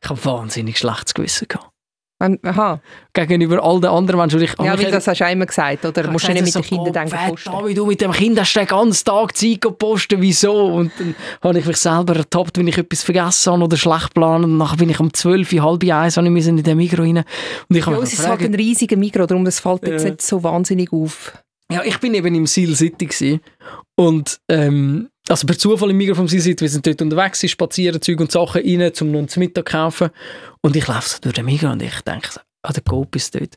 Ich 0.02 0.08
habe 0.10 0.24
wahnsinnig 0.24 0.78
schlechtes 0.78 1.14
Gewissen 1.14 1.48
gehabt. 1.48 1.70
Wenn- 2.22 2.38
aha. 2.44 2.80
Gegenüber 3.12 3.62
all 3.62 3.80
den 3.80 3.90
anderen 3.90 4.20
Menschen. 4.20 4.40
Ich, 4.40 4.54
Ja, 4.58 4.78
weil 4.78 4.90
das 4.90 5.06
hast 5.06 5.20
du 5.20 5.24
immer 5.24 5.46
gesagt, 5.46 5.84
oder? 5.84 6.10
Musst 6.10 6.26
du 6.26 6.32
nicht 6.32 6.42
mit 6.42 6.46
gesagt, 6.54 6.70
den 6.70 6.78
Kindern 6.84 7.08
so, 7.08 7.16
denken, 7.16 7.26
oh, 7.28 7.30
posten. 7.32 7.52
David, 7.52 7.76
du 7.78 7.86
mit 7.86 8.00
dem 8.00 8.12
Kind 8.12 8.40
hast 8.40 8.54
den 8.56 8.66
ganzen 8.66 9.04
Tag 9.04 9.36
Zeit 9.36 9.60
gepostet, 9.60 10.20
wieso? 10.20 10.66
Und 10.66 10.92
dann 10.98 11.14
habe 11.42 11.58
ich 11.58 11.66
mich 11.66 11.76
selber 11.76 12.16
ertappt, 12.16 12.56
wenn 12.58 12.68
ich 12.68 12.78
etwas 12.78 13.02
vergessen 13.02 13.52
habe 13.52 13.64
oder 13.64 13.76
schlecht 13.76 14.14
plane. 14.14 14.44
Und 14.46 14.58
dann 14.58 14.76
bin 14.76 14.88
ich 14.90 15.00
um 15.00 15.12
12, 15.12 15.52
halb 15.60 15.82
eins, 15.84 16.16
habe 16.16 16.38
ich 16.38 16.46
in 16.46 16.62
den 16.62 16.76
Mikro 16.76 17.02
rein. 17.02 17.24
Und 17.68 17.76
ich 17.76 17.84
Ja, 17.86 17.98
es 17.98 18.12
ist 18.14 18.26
halt 18.26 18.40
ein 18.42 18.54
riesiger 18.54 18.96
Mikro, 18.96 19.26
darum 19.26 19.44
das 19.44 19.60
fällt 19.60 19.86
jetzt 19.86 20.04
Ja. 20.04 20.10
nicht 20.10 20.22
so 20.22 20.42
wahnsinnig 20.42 20.92
auf. 20.92 21.32
ja, 21.70 21.82
ich 21.84 21.98
bin 22.00 22.14
eben 22.14 22.34
im 22.34 22.46
Seal 22.46 22.74
City 22.74 23.40
und 23.96 24.38
ähm, 24.48 25.08
also 25.28 25.46
per 25.46 25.56
Zufall 25.56 25.90
im 25.90 25.96
Mikro 25.96 26.14
vom 26.14 26.28
Seal 26.28 26.40
City, 26.40 26.62
wir 26.62 26.68
sind 26.68 26.86
dort 26.86 27.00
unterwegs, 27.00 27.38
gewesen, 27.38 27.52
spazieren 27.52 28.02
Zeug 28.02 28.20
und 28.20 28.32
Sachen 28.32 28.62
rein, 28.62 28.92
um 29.00 29.10
noch 29.12 29.26
zum 29.26 29.40
Mittag 29.40 29.68
zu 29.68 29.72
kaufen. 29.72 30.10
Und 30.60 30.76
ich 30.76 30.86
laufe 30.86 31.08
so 31.08 31.18
durch 31.20 31.34
den 31.34 31.44
Mikro 31.44 31.70
und 31.70 31.82
ich 31.82 32.00
denke, 32.00 32.28
so, 32.30 32.40
ah, 32.62 32.72
der 32.72 32.82
Coop 32.82 33.14
ist 33.16 33.34
dort. 33.34 33.56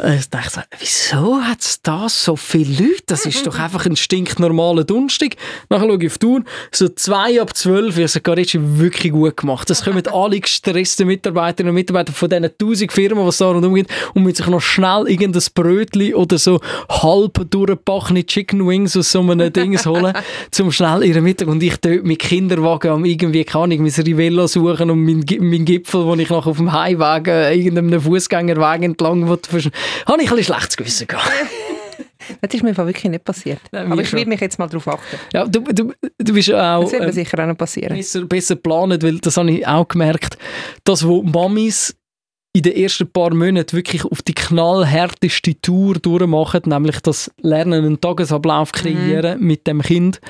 Äh, 0.00 0.16
Ich 0.18 0.28
dachte, 0.30 0.50
so, 0.50 0.60
wieso 0.78 1.40
hat 1.42 1.60
es 1.60 1.82
da 1.82 2.08
so 2.08 2.36
viele 2.36 2.84
Leute? 2.84 3.02
Das 3.06 3.26
ist 3.26 3.44
doch 3.46 3.58
einfach 3.58 3.84
ein 3.84 3.96
stinknormaler 3.96 4.84
Donnerstag. 4.84 5.30
Nachher 5.70 5.86
schaue 5.88 5.98
ich 6.04 6.06
auf 6.10 6.18
die 6.18 6.26
Uhr, 6.26 6.42
so 6.70 6.88
zwei 6.88 7.40
ab 7.40 7.56
zwölf, 7.56 7.98
ich 7.98 8.12
das 8.12 8.14
ist 8.54 8.54
wirklich 8.78 9.12
gut 9.12 9.36
gemacht. 9.36 9.68
Das 9.68 9.84
kommen 9.84 10.06
alle 10.12 10.38
gestressten 10.38 11.08
Mitarbeiterinnen 11.08 11.70
und 11.70 11.74
Mitarbeiter 11.74 12.12
von 12.12 12.28
diesen 12.30 12.48
tausend 12.58 12.92
Firmen, 12.92 13.24
die 13.24 13.28
es 13.28 13.38
da 13.38 13.46
rundherum 13.50 13.74
gibt, 13.74 13.90
und 14.14 14.22
müssen 14.22 14.36
sich 14.36 14.46
noch 14.46 14.60
schnell 14.60 15.08
irgendein 15.08 15.42
Brötchen 15.54 16.14
oder 16.14 16.38
so 16.38 16.60
halb 16.88 17.50
durchgebackene 17.50 18.24
Chicken 18.24 18.68
Wings 18.68 18.96
aus 18.96 19.10
so 19.10 19.20
einem 19.20 19.52
Dings 19.52 19.84
holen, 19.84 20.12
zum 20.52 20.70
schnell 20.70 21.02
ihren 21.02 21.24
Mittag. 21.24 21.48
Und 21.48 21.60
ich 21.62 21.76
dort 21.78 22.04
mit 22.04 22.20
Kinderwagen 22.20 22.92
am 22.92 23.04
irgendwie, 23.04 23.44
keine 23.44 23.64
Ahnung, 23.64 23.82
mein 23.82 23.92
Rivella 23.92 24.46
suchen 24.46 24.90
und 24.92 25.04
mein, 25.04 25.24
Gi- 25.26 25.40
mein 25.40 25.64
Gipfel, 25.64 26.04
wo 26.04 26.14
ich 26.14 26.30
noch 26.30 26.46
auf 26.46 26.58
dem 26.58 26.72
Heimweg 26.72 27.26
äh, 27.26 27.52
irgendeinem 27.54 28.00
Fußgängerweg 28.00 28.82
entlang 28.84 29.24
versch- 29.28 29.72
habe 30.06 30.22
ich 30.22 30.30
ein 30.30 30.36
bisschen 30.36 30.54
schlechtes 30.54 30.76
Gewissen 30.76 31.06
gehabt. 31.06 31.30
Das 32.42 32.52
ist 32.52 32.62
mir 32.62 32.76
wirklich 32.76 33.04
nicht 33.04 33.24
passiert. 33.24 33.60
Nein, 33.72 33.90
Aber 33.90 34.02
ich 34.02 34.12
will 34.12 34.26
mich 34.26 34.40
jetzt 34.40 34.58
mal 34.58 34.66
darauf 34.66 34.86
achten. 34.88 35.18
Ja, 35.32 35.46
du, 35.46 35.60
du, 35.60 35.92
du 36.18 36.32
bist 36.34 36.52
auch 36.52 36.82
Das 36.82 36.92
wird 36.92 37.02
mir 37.02 37.08
ähm, 37.08 37.12
sicher 37.12 37.42
auch 37.42 37.46
noch 37.46 37.56
passieren. 37.56 37.96
besser, 37.96 38.24
besser 38.26 38.56
geplant, 38.56 39.02
weil 39.02 39.18
das 39.18 39.36
habe 39.36 39.50
ich 39.50 39.66
auch 39.66 39.88
gemerkt, 39.88 40.36
dass 40.84 41.06
wo 41.06 41.22
Mamis 41.22 41.96
in 42.58 42.62
den 42.62 42.72
ersten 42.72 43.08
paar 43.08 43.32
Monaten 43.32 43.76
wirklich 43.76 44.04
auf 44.04 44.20
die 44.22 44.34
knallhärteste 44.34 45.60
Tour 45.62 45.94
durchmachen, 45.94 46.62
nämlich 46.66 46.98
das 47.00 47.30
Lernen, 47.40 47.84
einen 47.84 48.00
Tagesablauf 48.00 48.72
kreieren 48.72 49.40
mit 49.40 49.64
dem 49.68 49.80
Kind, 49.80 50.20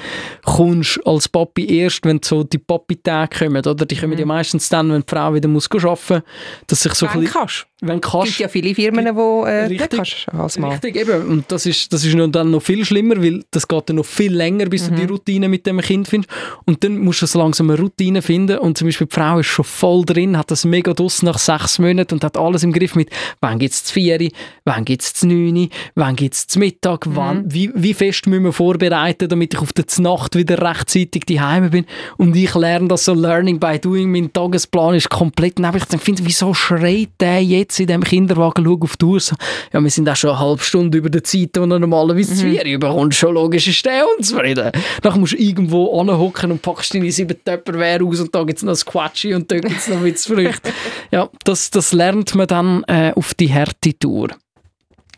kommst 0.44 1.00
als 1.06 1.26
Papi 1.26 1.78
erst, 1.78 2.04
wenn 2.04 2.20
so 2.22 2.44
die 2.44 2.58
Papi-Tage 2.58 3.46
kommen, 3.46 3.64
oder? 3.64 3.86
Die 3.86 3.96
kommen 3.96 4.18
ja 4.18 4.26
meistens 4.26 4.68
dann, 4.68 4.92
wenn 4.92 5.00
die 5.00 5.06
Frau 5.08 5.32
wieder 5.32 5.48
muss 5.48 5.70
arbeiten 5.70 6.16
muss, 6.16 6.22
dass 6.66 6.82
sich 6.82 6.92
so 6.92 7.06
ein 7.06 7.14
Wenn 7.14 7.20
bisschen, 7.22 7.40
kannst. 7.40 7.66
wenn 7.80 7.96
Es 7.96 8.10
kannst, 8.10 8.26
gibt 8.26 8.40
ja 8.40 8.48
viele 8.48 8.74
Firmen, 8.74 9.04
die 9.06 9.48
äh, 9.48 9.64
Richtig. 9.64 9.90
kannst 9.90 10.26
als 10.28 10.58
Mann. 10.58 10.72
Richtig, 10.72 10.96
eben. 10.96 11.30
Und 11.30 11.50
das 11.50 11.64
ist, 11.64 11.90
das 11.94 12.04
ist 12.04 12.14
dann 12.14 12.50
noch 12.50 12.60
viel 12.60 12.84
schlimmer, 12.84 13.22
weil 13.22 13.42
das 13.52 13.66
geht 13.66 13.88
dann 13.88 13.96
noch 13.96 14.04
viel 14.04 14.34
länger, 14.34 14.66
bis 14.66 14.86
du 14.86 14.94
die 14.94 15.04
Routine 15.04 15.48
mit 15.48 15.66
dem 15.66 15.80
Kind 15.80 16.08
findest. 16.08 16.30
Und 16.66 16.84
dann 16.84 16.98
musst 16.98 17.22
du 17.22 17.26
so 17.26 17.38
langsam 17.38 17.70
eine 17.70 17.78
Routine 17.80 18.20
finden. 18.20 18.58
Und 18.58 18.76
zum 18.76 18.86
Beispiel 18.88 19.06
die 19.06 19.14
Frau 19.14 19.38
ist 19.38 19.46
schon 19.46 19.64
voll 19.64 20.04
drin, 20.04 20.36
hat 20.36 20.50
das 20.50 20.66
mega 20.66 20.92
Duss 20.92 21.22
nach 21.22 21.38
sechs 21.38 21.78
Monaten 21.78 22.17
und 22.18 22.24
hat 22.24 22.36
alles 22.36 22.64
im 22.64 22.72
Griff 22.72 22.96
mit, 22.96 23.10
wann 23.40 23.58
gibt 23.58 23.74
es 23.74 23.84
die 23.84 23.92
Vieri, 23.92 24.32
wann 24.64 24.84
gibt 24.84 25.02
es 25.02 25.12
die 25.12 25.26
Neuni, 25.26 25.70
wann 25.94 26.16
gibt 26.16 26.34
es 26.34 26.56
Mittag, 26.56 27.04
wann, 27.06 27.44
wie, 27.46 27.70
wie 27.74 27.94
fest 27.94 28.26
müssen 28.26 28.44
wir 28.44 28.52
vorbereiten, 28.52 29.28
damit 29.28 29.54
ich 29.54 29.60
auf 29.60 29.72
der 29.72 29.84
Nacht 29.98 30.34
wieder 30.34 30.60
rechtzeitig 30.60 31.24
daheim 31.26 31.70
bin. 31.70 31.86
Und 32.16 32.34
ich 32.34 32.54
lerne 32.54 32.88
das 32.88 33.04
so 33.04 33.14
Learning 33.14 33.60
by 33.60 33.78
Doing. 33.78 34.10
Mein 34.10 34.32
Tagesplan 34.32 34.94
ist 34.94 35.08
komplett 35.10 35.58
neben. 35.58 35.76
Ich 35.76 36.00
finde, 36.00 36.24
wieso 36.24 36.54
schreit 36.54 37.10
der 37.20 37.42
jetzt 37.42 37.78
in 37.78 37.86
dem 37.86 38.02
Kinderwagen, 38.02 38.64
schau 38.64 38.78
auf 38.80 38.96
die 38.96 39.04
Uhr, 39.04 39.20
so, 39.20 39.36
ja, 39.72 39.80
wir 39.80 39.90
sind 39.90 40.08
auch 40.08 40.16
schon 40.16 40.30
eine 40.30 40.40
halbe 40.40 40.62
Stunde 40.62 40.98
über 40.98 41.10
der 41.10 41.22
Zeit, 41.22 41.40
die 41.40 41.48
du 41.52 41.66
normalerweise 41.66 42.34
mhm. 42.34 42.50
Vieri 42.50 42.72
überkommst. 42.72 43.18
Schon 43.18 43.34
logisch 43.34 43.68
ist 43.68 43.84
der 43.86 44.04
unzufrieden. 44.16 44.72
Dann 45.02 45.20
musst 45.20 45.34
du 45.34 45.36
irgendwo 45.36 46.00
anhocken 46.00 46.50
und 46.50 46.62
packst 46.62 46.94
deine 46.94 47.10
sieben 47.12 47.36
Tupperware 47.44 48.04
aus 48.04 48.20
und 48.20 48.34
da 48.34 48.42
gibt 48.42 48.58
es 48.58 48.64
noch 48.64 48.74
Squatchy 48.74 49.34
und 49.34 49.50
da 49.50 49.58
gibt 49.58 49.78
es 49.78 49.88
noch 49.88 50.02
Witzfrüchte. 50.02 50.72
ja, 51.10 51.28
das, 51.44 51.70
das 51.70 51.92
lernt 51.98 52.34
man 52.34 52.46
dann 52.46 52.84
äh, 52.84 53.12
auf 53.14 53.34
die 53.34 53.52
harte 53.52 53.98
Tour. 53.98 54.28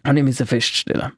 Habe 0.05 0.19
ich 0.19 0.25
müssen 0.25 0.47
feststellen. 0.47 1.13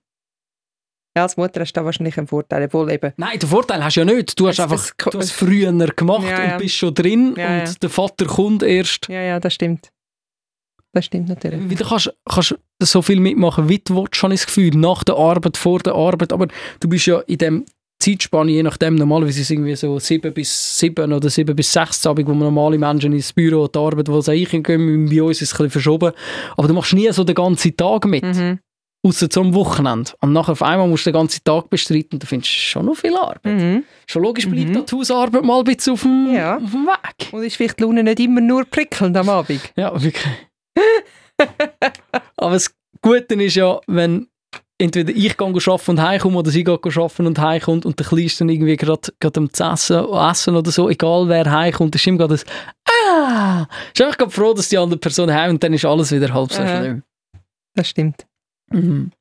Ja, 1.16 1.24
als 1.24 1.36
Mutter 1.36 1.60
hast 1.60 1.72
du 1.72 1.80
da 1.80 1.84
wahrscheinlich 1.84 2.16
einen 2.16 2.26
Vorteil, 2.26 2.64
obwohl 2.64 2.90
eben... 2.90 3.12
Nein, 3.18 3.38
den 3.38 3.48
Vorteil 3.48 3.84
hast 3.84 3.96
du 3.96 4.00
ja 4.00 4.06
nicht. 4.06 4.38
Du 4.40 4.48
hast 4.48 4.58
Es- 4.58 4.60
einfach 4.64 4.90
du 5.10 5.18
hast 5.18 5.32
früher 5.32 5.70
gemacht 5.72 6.22
Ja, 6.24 6.42
ja. 6.44 6.52
und 6.54 6.58
bist 6.62 6.76
schon 6.76 6.94
drin 6.94 7.34
Ja, 7.36 7.60
und 7.60 7.82
der 7.82 7.90
Vater 7.90 8.24
kommt 8.26 8.62
erst. 8.62 9.08
Ja, 9.08 9.20
ja, 9.20 9.38
das 9.38 9.52
stimmt. 9.54 9.90
Das 10.94 11.04
stimmt 11.06 11.28
natürlich. 11.28 11.68
Wieder 11.70 11.84
kannst 11.86 12.12
kannst 12.28 12.54
so 12.82 13.02
viel 13.02 13.20
mitmachen, 13.20 13.68
wie 13.68 13.78
du 13.78 13.96
willst, 13.96 14.22
habe 14.22 14.32
ich 14.34 14.40
das 14.40 14.46
Gefühl. 14.46 14.70
Nach 14.74 15.04
der 15.04 15.16
Arbeit, 15.16 15.56
vor 15.58 15.78
der 15.80 15.94
Arbeit. 15.94 16.32
Aber 16.32 16.48
du 16.80 16.88
bist 16.88 17.06
ja 17.06 17.18
in 17.20 17.38
dem 17.38 17.64
Zeitspanne, 18.02 18.50
je 18.52 18.62
nachdem, 18.62 18.96
normalerweise 18.96 19.40
ist 19.40 19.46
es 19.46 19.50
irgendwie 19.50 19.76
so 19.76 19.98
sieben 19.98 20.32
bis 20.34 20.78
sieben 20.78 21.12
oder 21.12 21.30
sieben 21.30 21.54
bis 21.54 21.72
sechs 21.72 22.04
Abend, 22.06 22.26
wo 22.28 22.32
man 22.32 22.40
normale 22.52 22.78
Menschen 22.78 23.12
ins 23.12 23.32
Büro 23.32 23.62
und 23.64 23.74
die 23.74 23.78
Arbeit, 23.78 24.08
wo 24.08 24.20
sie 24.20 24.32
eingehen, 24.32 25.08
bei 25.08 25.22
uns 25.22 25.40
ist 25.40 25.48
es 25.48 25.52
ein 25.52 25.56
bisschen 25.66 25.70
verschoben. 25.70 26.12
Aber 26.56 26.68
du 26.68 26.74
machst 26.74 26.92
nie 26.94 27.10
so 27.12 27.24
den 27.24 27.34
ganzen 27.34 27.76
Tag 27.76 28.04
mit. 28.06 28.24
Mhm. 28.24 28.58
Außer 29.04 29.28
zum 29.28 29.52
Wochenende. 29.54 30.12
Und 30.20 30.32
nachher 30.32 30.52
auf 30.52 30.62
einmal 30.62 30.86
musst 30.86 31.06
du 31.06 31.10
den 31.10 31.14
ganzen 31.18 31.42
Tag 31.42 31.68
bestreiten 31.70 32.10
und 32.12 32.22
du 32.22 32.26
findest 32.26 32.52
schon 32.52 32.86
noch 32.86 32.94
viel 32.94 33.16
Arbeit. 33.16 33.44
Mhm. 33.44 33.82
Schon 34.06 34.22
logisch 34.22 34.48
bleibt 34.48 34.68
Mhm. 34.68 34.74
da 34.74 34.80
die 34.82 34.94
Hausarbeit 34.96 35.42
mal 35.42 35.58
ein 35.58 35.64
bisschen 35.64 35.94
auf 35.94 36.02
dem, 36.02 36.32
Ja. 36.32 36.56
auf 36.58 36.70
dem 36.70 36.86
Weg. 36.86 37.32
Und 37.32 37.42
ist 37.42 37.56
vielleicht 37.56 37.78
die 37.80 37.82
Laune 37.82 38.04
nicht 38.04 38.20
immer 38.20 38.40
nur 38.40 38.64
prickelnd 38.64 39.16
am 39.16 39.28
Abend? 39.28 39.60
Ja, 39.76 39.92
wirklich. 40.00 40.24
Aber 42.36 42.52
das 42.52 42.72
Gute 43.00 43.34
ist 43.42 43.56
ja, 43.56 43.80
wenn 43.88 44.28
entweder 44.82 45.10
ich 45.10 45.36
gehe 45.36 45.46
arbeiten 45.46 45.90
und 45.90 46.02
heimkomme 46.02 46.38
oder 46.38 46.50
sie 46.50 46.64
geht 46.64 46.84
arbeiten 46.84 47.26
und 47.26 47.38
heimkommt 47.38 47.86
und 47.86 47.98
der 47.98 48.06
Kleinste 48.06 48.40
dann 48.40 48.48
irgendwie 48.48 48.76
gerade 48.76 49.10
am 49.36 49.48
essen, 49.72 50.04
essen 50.12 50.56
oder 50.56 50.70
so, 50.70 50.88
egal 50.90 51.28
wer 51.28 51.50
heimkommt, 51.50 51.94
ist 51.94 52.06
immer 52.06 52.18
gerade 52.18 52.34
das 52.34 52.44
«Ah!» 53.08 53.66
Ist 53.94 54.02
einfach 54.02 54.18
gerade 54.18 54.30
froh, 54.30 54.52
dass 54.54 54.68
die 54.68 54.78
andere 54.78 54.98
Person 54.98 55.32
heim 55.32 55.50
und 55.50 55.62
dann 55.62 55.72
ist 55.72 55.84
alles 55.84 56.10
wieder 56.12 56.32
halb 56.34 56.52
so 56.52 56.62
Aha. 56.62 56.80
schlimm. 56.80 57.02
Das 57.74 57.88
stimmt. 57.88 58.26
Mhm. 58.70 59.12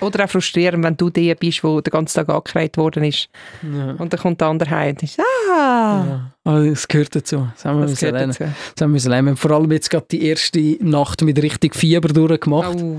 Oder 0.00 0.24
auch 0.24 0.30
frustrierend, 0.30 0.84
wenn 0.84 0.96
du 0.96 1.10
der 1.10 1.34
bist, 1.34 1.62
der 1.62 1.82
den 1.82 1.90
ganzen 1.90 2.14
Tag 2.14 2.28
angereiht 2.28 2.76
worden 2.76 3.02
ist. 3.04 3.28
Ja. 3.62 3.92
Und 3.92 4.12
dann 4.12 4.20
kommt 4.20 4.40
der 4.40 4.48
andere 4.48 4.70
heim 4.70 4.90
und 4.90 5.02
ist 5.02 5.18
«Ah!» 5.20 6.04
Ja. 6.06 6.32
Aber 6.44 6.66
das 6.66 6.86
gehört 6.88 7.14
dazu. 7.14 7.48
Das 7.54 7.64
haben 7.64 7.80
wir 7.80 7.86
Das 7.86 8.00
lernen. 8.00 8.28
dazu. 8.30 8.44
Das 8.74 8.82
haben 8.82 8.94
wir 8.94 9.00
lernen. 9.00 9.26
Wir 9.26 9.30
haben 9.30 9.36
vor 9.36 9.50
allem 9.52 9.70
jetzt 9.72 9.90
gerade 9.90 10.06
die 10.10 10.26
erste 10.26 10.60
Nacht 10.80 11.22
mit 11.22 11.40
richtig 11.42 11.74
Fieber 11.74 12.08
durchgemacht. 12.08 12.76
Oh. 12.80 12.98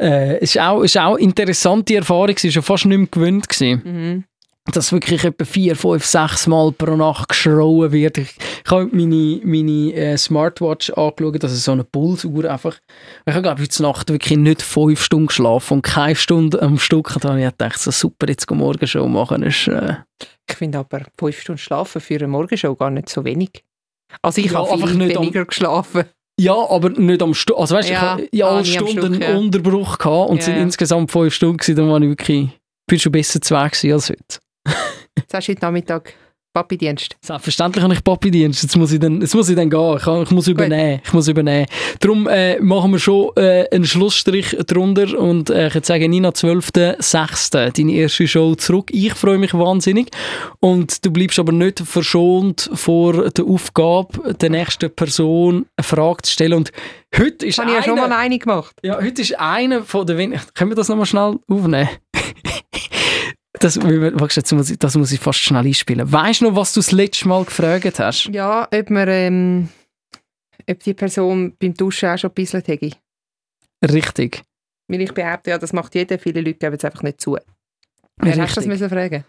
Äh, 0.00 0.38
es 0.40 0.56
war 0.56 0.70
auch, 0.72 0.82
ist 0.82 0.98
auch 0.98 1.14
eine 1.14 1.22
interessante 1.24 1.94
Erfahrung, 1.96 2.28
war 2.36 2.50
schon 2.50 2.62
fast 2.62 2.84
nicht 2.86 2.98
mehr 2.98 3.06
gewöhnt. 3.10 3.48
Gewesen. 3.48 3.82
Mhm. 3.84 4.24
dass 4.72 4.90
wirklich 4.90 5.22
etwa 5.22 5.44
vier, 5.44 5.76
fünf, 5.76 6.04
sechs 6.04 6.48
Mal 6.48 6.72
pro 6.72 6.96
Nacht 6.96 7.28
geschrauen 7.28 7.92
wird. 7.92 8.18
Ich, 8.18 8.34
ich 8.64 8.70
habe 8.70 8.88
meine, 8.92 9.40
meine 9.44 9.92
äh, 9.94 10.16
Smartwatch 10.18 10.90
angeschaut, 10.90 11.40
das 11.42 11.52
ist 11.52 11.64
so 11.64 11.70
eine 11.72 11.84
Pulsuhr 11.84 12.50
einfach. 12.50 12.76
Ich 13.24 13.32
habe 13.32 13.42
glaube 13.42 13.62
ich 13.62 13.68
heute 13.68 13.82
Nacht 13.84 14.08
wirklich 14.10 14.36
nicht 14.36 14.62
fünf 14.62 15.00
Stunden 15.04 15.28
geschlafen 15.28 15.74
und 15.74 15.82
keine 15.82 16.16
Stunde 16.16 16.60
am 16.60 16.78
Stück. 16.80 17.14
Und 17.14 17.24
dann 17.24 17.32
habe 17.34 17.42
ich 17.44 17.50
gedacht, 17.50 17.78
so 17.78 17.92
super, 17.92 18.26
jetzt 18.28 18.50
morgen 18.50 18.86
schon 18.88 19.12
machen. 19.12 19.44
Ist, 19.44 19.68
äh, 19.68 19.94
Ich 20.50 20.56
finde 20.56 20.78
aber 20.78 21.02
fünf 21.16 21.40
Stunden 21.40 21.58
schlafen 21.58 22.00
für 22.00 22.16
eine 22.16 22.26
Morgenshow 22.26 22.74
gar 22.74 22.90
nicht 22.90 23.08
so 23.08 23.24
wenig. 23.24 23.62
Also 24.20 24.40
ich 24.40 24.50
Ja, 24.50 24.58
habe 24.58 24.72
einfach 24.72 24.92
nicht 24.94 25.16
am- 25.16 25.22
weniger 25.22 25.44
geschlafen. 25.44 26.04
Ja, 26.38 26.54
aber 26.68 26.90
nicht 26.90 27.22
am 27.22 27.34
Stück. 27.34 27.56
Also 27.58 27.74
weißt, 27.74 27.88
Ja, 27.88 28.18
ich 28.30 28.44
ah, 28.44 28.48
alle 28.48 28.58
am 28.58 28.64
Stunden 28.64 29.14
Stück, 29.14 29.22
einen. 29.28 29.36
Unterbruch 29.38 29.98
gehabt 29.98 30.30
und 30.30 30.36
Ja, 30.36 30.40
es 30.40 30.44
sind 30.44 30.56
ja. 30.56 30.62
insgesamt 30.62 31.10
fünf 31.10 31.32
Stunden 31.34 31.56
gewesen, 31.56 31.76
dann 31.76 31.88
war 31.88 32.00
ich 32.00 32.08
wirklich, 32.08 32.48
bin 32.86 32.98
schon 32.98 33.12
besser 33.12 33.40
zu 33.40 33.54
gewesen 33.54 33.92
als 33.92 34.10
heute. 34.10 34.38
Jetzt 35.18 35.34
hast 35.34 35.48
du 35.48 35.52
heute 35.52 35.62
Nachmittag 35.64 36.14
Papi-Dienst. 36.56 37.16
Selbstverständlich 37.20 37.84
habe 37.84 37.92
ich 37.92 38.02
Papi-Dienst. 38.02 38.62
Jetzt 38.62 38.76
muss 38.78 38.90
ich 38.90 38.98
dann, 38.98 39.20
jetzt 39.20 39.34
muss 39.34 39.50
ich 39.50 39.56
dann 39.56 39.68
gehen. 39.68 39.96
Ich, 39.98 40.06
ich 40.06 40.30
muss 40.30 40.48
übernehmen. 40.48 41.02
Ich 41.04 41.12
muss 41.12 41.28
übernehmen. 41.28 41.66
Darum 42.00 42.26
äh, 42.28 42.58
machen 42.60 42.92
wir 42.92 42.98
schon 42.98 43.30
äh, 43.36 43.68
einen 43.70 43.84
Schlussstrich 43.84 44.56
drunter 44.66 45.18
und 45.18 45.50
äh, 45.50 45.66
ich 45.66 45.74
würde 45.74 45.86
sagen, 45.86 46.08
Nina, 46.10 46.30
12.06. 46.30 47.72
deine 47.76 47.92
erste 47.92 48.26
Show 48.26 48.54
zurück. 48.54 48.88
Ich 48.90 49.12
freue 49.12 49.36
mich 49.36 49.52
wahnsinnig. 49.52 50.08
Und 50.60 51.04
du 51.04 51.10
bleibst 51.10 51.38
aber 51.38 51.52
nicht 51.52 51.80
verschont 51.80 52.70
vor 52.72 53.28
der 53.28 53.44
Aufgabe, 53.44 54.32
der 54.32 54.48
nächsten 54.48 54.90
Person 54.90 55.66
eine 55.76 55.84
Frage 55.84 56.22
zu 56.22 56.32
stellen. 56.32 56.54
Und 56.54 56.72
heute 57.14 57.44
ist 57.44 57.58
habe 57.58 57.68
ich 57.68 57.76
ja 57.76 57.82
schon 57.82 57.96
mal 57.96 58.10
eine 58.10 58.38
gemacht. 58.38 58.74
ja, 58.82 58.96
heute 58.96 59.20
ist 59.20 59.38
einer 59.38 59.82
von 59.82 60.06
den 60.06 60.16
wenigen. 60.16 60.40
Können 60.54 60.70
wir 60.70 60.76
das 60.76 60.88
nochmal 60.88 61.04
schnell 61.04 61.38
aufnehmen? 61.48 61.90
Das, 63.60 63.76
jetzt 64.36 64.52
muss 64.52 64.70
ich, 64.70 64.78
das 64.78 64.96
muss 64.96 65.12
ich 65.12 65.20
fast 65.20 65.38
schnell 65.38 65.66
einspielen. 65.66 66.10
Weißt 66.10 66.40
du 66.40 66.46
noch, 66.46 66.56
was 66.56 66.72
du 66.72 66.80
das 66.80 66.92
letzte 66.92 67.28
Mal 67.28 67.44
gefragt 67.44 67.98
hast? 67.98 68.26
Ja, 68.26 68.68
ob, 68.72 68.90
man, 68.90 69.08
ähm, 69.08 69.68
ob 70.68 70.82
die 70.82 70.94
Person 70.94 71.54
beim 71.58 71.74
Duschen 71.74 72.08
auch 72.08 72.18
schon 72.18 72.30
gebisselt 72.30 72.68
hätte. 72.68 72.90
Richtig. 73.82 74.42
Weil 74.88 75.00
ich 75.00 75.12
behaupte, 75.12 75.50
ja, 75.50 75.58
das 75.58 75.72
macht 75.72 75.94
jeder. 75.94 76.18
Viele 76.18 76.40
Leute 76.40 76.58
geben 76.58 76.76
es 76.76 76.84
einfach 76.84 77.02
nicht 77.02 77.20
zu. 77.20 77.36
Wer 78.18 78.30
hast 78.30 78.36
du 78.36 78.40
das 78.40 78.56
Richtig. 78.56 78.66
müssen 78.66 78.90
fragen? 78.90 79.24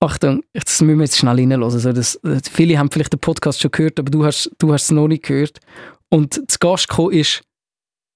Achtung, 0.00 0.44
das 0.52 0.80
müssen 0.82 0.98
wir 0.98 1.04
jetzt 1.04 1.16
schnell 1.16 1.36
reinhören. 1.36 1.62
Also 1.62 1.92
das, 1.92 2.20
viele 2.52 2.78
haben 2.78 2.90
vielleicht 2.90 3.12
den 3.12 3.20
Podcast 3.20 3.60
schon 3.60 3.70
gehört, 3.70 3.98
aber 3.98 4.10
du 4.10 4.24
hast, 4.24 4.50
du 4.58 4.72
hast 4.72 4.84
es 4.84 4.90
noch 4.90 5.08
nicht 5.08 5.24
gehört. 5.24 5.58
Und 6.10 6.34
zu 6.50 6.58
Gast 6.58 6.88
gekommen 6.88 7.12
ist 7.12 7.42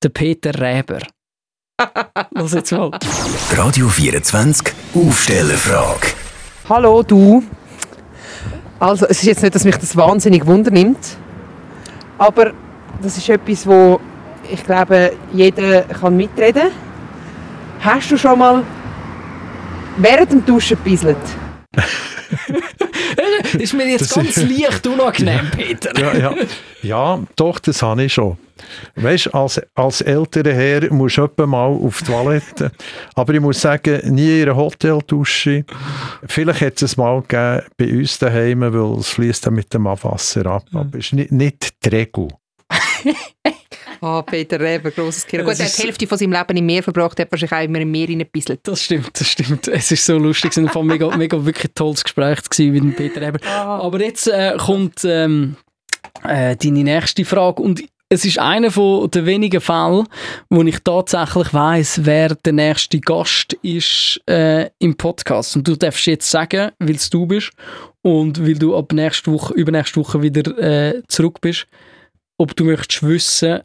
der 0.03 0.11
Peter 0.11 0.55
Räber. 0.59 1.01
Lass 2.33 2.53
jetzt 2.53 2.73
mal. 2.73 2.91
Radio 3.53 3.89
24 3.89 4.75
Aufstellerfrage. 4.95 6.09
Hallo, 6.69 7.03
du. 7.05 7.45
Also, 8.81 9.07
es 9.07 9.19
ist 9.19 9.27
jetzt 9.27 9.43
nicht, 9.43 9.55
dass 9.55 9.65
mich 9.65 9.77
das 9.77 9.97
wahnsinnig 9.97 10.45
wundernimmt, 10.47 10.99
aber 12.19 12.53
das 13.01 13.17
ist 13.17 13.29
etwas, 13.29 13.67
wo 13.67 14.01
ich 14.51 14.65
glaube, 14.65 15.13
jeder 15.33 15.83
kann 15.83 16.17
mitreden. 16.17 16.71
Hast 17.81 18.11
du 18.11 18.17
schon 18.17 18.39
mal 18.39 18.65
während 19.97 20.33
dem 20.33 20.45
Duschen 20.45 20.77
gebisselt? 23.17 23.63
ist 23.63 23.75
mir 23.75 23.87
jetzt 23.89 24.03
Das 24.03 24.15
ganz 24.15 24.37
ist- 24.37 24.49
leicht 24.49 24.87
unangenehm, 24.87 25.51
Peter. 25.51 25.99
Ja, 25.99 26.17
ja. 26.17 26.35
ja, 26.83 27.21
doch, 27.37 27.59
das 27.59 27.83
habe 27.83 28.05
ich 28.05 28.13
schon. 28.15 28.37
Weißt 28.97 29.27
du, 29.27 29.31
als, 29.31 29.61
als 29.75 30.01
älterer 30.03 30.53
Herr 30.53 30.93
musst 30.93 31.17
du 31.17 31.47
mal 31.47 31.67
auf 31.67 32.01
die 32.01 32.05
Toilette. 32.13 32.71
Aber 33.15 33.33
ich 33.33 33.41
muss 33.41 33.61
sagen, 33.61 34.01
nie 34.15 34.41
in 34.43 34.49
einer 34.51 34.57
Hoteldusche. 34.57 35.65
Vielleicht 36.27 36.61
hat 36.61 36.83
es 36.83 36.97
mal 36.99 37.23
gegeben 37.23 37.63
bei 37.79 37.91
uns 37.91 38.19
daheim, 38.19 38.61
weil 38.61 38.99
es 38.99 39.09
fließt 39.09 39.47
dann 39.47 39.55
mit 39.55 39.73
dem 39.73 39.87
Abwasser 39.87 40.45
ab. 40.47 40.65
Aber 40.75 40.99
es 40.99 41.07
ist 41.07 41.13
nicht, 41.15 41.33
nicht 41.33 41.85
die 41.85 41.89
Regel. 41.89 42.29
Ah, 44.01 44.23
Peter 44.23 44.59
Reber, 44.59 44.91
grosses 44.91 45.27
Kind. 45.27 45.45
Gut, 45.45 45.59
er 45.59 45.67
hat 45.67 45.77
die 45.77 45.83
Hälfte 45.83 46.07
von 46.07 46.17
seinem 46.17 46.33
Leben 46.33 46.57
im 46.57 46.67
Meer 46.67 46.83
verbracht, 46.83 47.21
hat 47.21 47.31
wahrscheinlich 47.31 47.53
auch 47.53 47.65
immer 47.65 47.81
im 47.81 47.91
Meer 47.91 48.09
reingebisselt. 48.09 48.61
Das 48.63 48.83
stimmt, 48.83 49.11
das 49.19 49.29
stimmt. 49.29 49.69
Es 49.69 49.91
ist 49.91 50.05
so 50.05 50.17
lustig. 50.17 50.57
Es 50.57 50.57
war 50.57 50.77
ein 50.77 50.87
mega, 50.87 51.15
mega 51.17 51.45
wirklich 51.45 51.73
tolles 51.75 52.03
Gespräch 52.03 52.43
gewesen 52.43 52.73
mit 52.73 52.83
dem 52.83 52.95
Peter 52.95 53.21
Eber. 53.21 53.45
Aber 53.47 54.01
jetzt 54.01 54.27
äh, 54.27 54.57
kommt 54.57 55.05
ähm, 55.05 55.57
äh, 56.25 56.57
deine 56.57 56.85
nächste 56.85 57.25
Frage 57.25 57.63
und 57.63 57.83
es 58.13 58.25
ist 58.25 58.41
einer 58.41 58.73
von 58.73 59.09
den 59.09 59.25
wenigen 59.25 59.61
Fällen, 59.61 60.09
wo 60.49 60.63
ich 60.63 60.81
tatsächlich 60.81 61.55
weiß, 61.55 62.01
wer 62.05 62.35
der 62.35 62.53
nächste 62.53 62.99
Gast 62.99 63.53
ist 63.63 64.21
äh, 64.29 64.69
im 64.81 64.97
Podcast. 64.97 65.55
Und 65.55 65.69
du 65.69 65.77
darfst 65.77 66.07
jetzt 66.07 66.29
sagen, 66.29 66.73
weil 66.81 66.97
es 66.97 67.09
du 67.09 67.27
bist 67.27 67.53
und 68.03 68.45
weil 68.45 68.59
du 68.59 68.77
ab 68.77 68.93
nächste 68.93 69.31
Woche, 69.31 69.55
übernächste 69.55 70.01
Woche 70.01 70.23
wieder 70.23 70.59
äh, 70.59 71.03
zurück 71.07 71.41
bist, 71.41 71.69
ob 72.37 72.57
du 72.57 72.65
möchtest 72.65 73.05
wissen, 73.05 73.61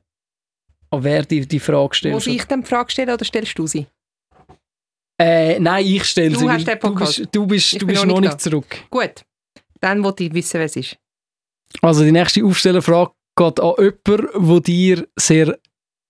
an 0.92 1.04
wer 1.04 1.24
dir 1.24 1.46
die 1.46 1.60
Frage 1.60 1.88
Muss 1.88 1.98
stellst. 1.98 2.28
ich 2.28 2.44
dann 2.46 2.62
die 2.62 2.68
Frage 2.68 2.92
stellen 2.92 3.10
oder 3.10 3.26
stellst 3.26 3.58
du 3.58 3.68
sie? 3.68 3.88
Äh, 5.20 5.60
nein, 5.60 5.86
ich 5.86 6.04
stelle 6.06 6.32
Du 6.34 6.40
sie. 6.40 6.50
hast 6.50 6.68
den 6.68 6.80
Podcast. 6.80 7.20
Du 7.32 7.46
bist, 7.48 7.74
du 7.74 7.78
bist, 7.78 7.82
du 7.82 7.88
bist 7.88 8.06
noch 8.06 8.20
nicht 8.20 8.30
nicht 8.32 8.42
zurück. 8.42 8.78
Gut, 8.90 9.24
dann 9.80 10.04
wollte 10.04 10.26
ich 10.26 10.34
wissen, 10.34 10.56
wer 10.60 10.66
es 10.66 10.76
ist. 10.76 10.98
Also 11.82 12.04
die 12.04 12.12
nächste 12.12 12.44
Aufstellerfrage 12.44 13.12
geht 13.38 13.60
an 13.60 13.74
jemanden, 13.78 14.28
wo 14.36 14.60
dir 14.60 15.08
sehr 15.18 15.58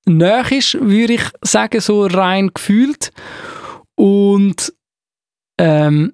nahe 0.07 0.57
ist, 0.57 0.73
würde 0.79 1.13
ich 1.13 1.23
sagen, 1.41 1.81
so 1.81 2.05
rein 2.05 2.51
gefühlt. 2.53 3.11
Und 3.95 4.73
ähm, 5.59 6.13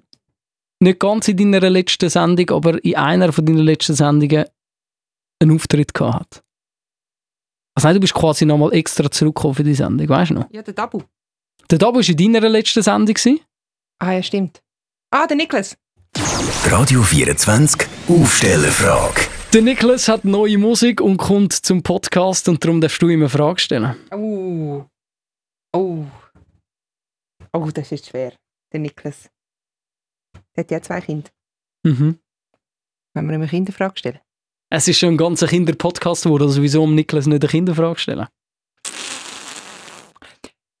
nicht 0.80 1.00
ganz 1.00 1.28
in 1.28 1.36
deiner 1.52 1.68
letzten 1.70 2.08
Sendung, 2.10 2.50
aber 2.50 2.82
in 2.84 2.96
einer 2.96 3.32
von 3.32 3.44
deinen 3.46 3.58
letzten 3.58 3.94
Sendungen 3.94 4.44
einen 5.40 5.54
Auftritt 5.54 5.94
gehabt 5.94 6.36
hat. 6.36 6.41
Also 7.74 7.88
nein, 7.88 7.94
du 7.94 8.00
bist 8.00 8.14
quasi 8.14 8.44
nochmal 8.44 8.72
extra 8.74 9.10
zurückgekommen 9.10 9.54
für 9.54 9.64
die 9.64 9.74
Sendung, 9.74 10.08
weißt 10.08 10.30
du 10.30 10.34
noch? 10.34 10.50
Ja, 10.50 10.62
der 10.62 10.74
Dabu. 10.74 11.02
Der 11.70 11.78
Dabo 11.78 11.96
war 12.00 12.08
in 12.08 12.32
deiner 12.32 12.48
letzten 12.48 12.82
Sendung. 12.82 13.14
gewesen. 13.14 13.40
Ah, 13.98 14.12
ja, 14.12 14.22
stimmt. 14.22 14.62
Ah, 15.10 15.26
der 15.26 15.36
Niklas. 15.36 15.76
Radio 16.66 17.02
24 17.02 17.88
Aufstellerfrage. 18.08 19.22
Der 19.52 19.62
Niklas 19.62 20.08
hat 20.08 20.24
neue 20.24 20.58
Musik 20.58 21.00
und 21.00 21.16
kommt 21.16 21.52
zum 21.52 21.82
Podcast 21.82 22.48
und 22.48 22.62
darum 22.64 22.80
darfst 22.80 23.00
du 23.00 23.08
ihm 23.08 23.20
eine 23.20 23.28
Frage 23.28 23.60
stellen. 23.60 23.96
Oh. 24.10 24.84
Oh. 25.72 26.04
Oh, 27.52 27.70
das 27.72 27.92
ist 27.92 28.08
schwer. 28.08 28.32
Der 28.72 28.80
Niklas. 28.80 29.30
Der 30.56 30.64
hat 30.64 30.70
ja 30.70 30.80
zwei 30.82 31.00
Kinder. 31.00 31.30
Mhm. 31.84 32.18
Wenn 33.14 33.26
wir 33.26 33.34
ihm 33.34 33.40
eine 33.42 33.48
Kinderfrage 33.48 33.98
stellen. 33.98 34.20
Es 34.74 34.88
ist 34.88 34.98
schon 34.98 35.10
ein 35.10 35.16
ganzer 35.18 35.48
Kinderpodcast 35.48 36.24
geworden, 36.24 36.44
also 36.44 36.62
wieso 36.62 36.82
um 36.82 36.94
Niklas 36.94 37.26
nicht 37.26 37.42
eine 37.42 37.50
Kinderfrage 37.50 37.98
stellen? 37.98 38.26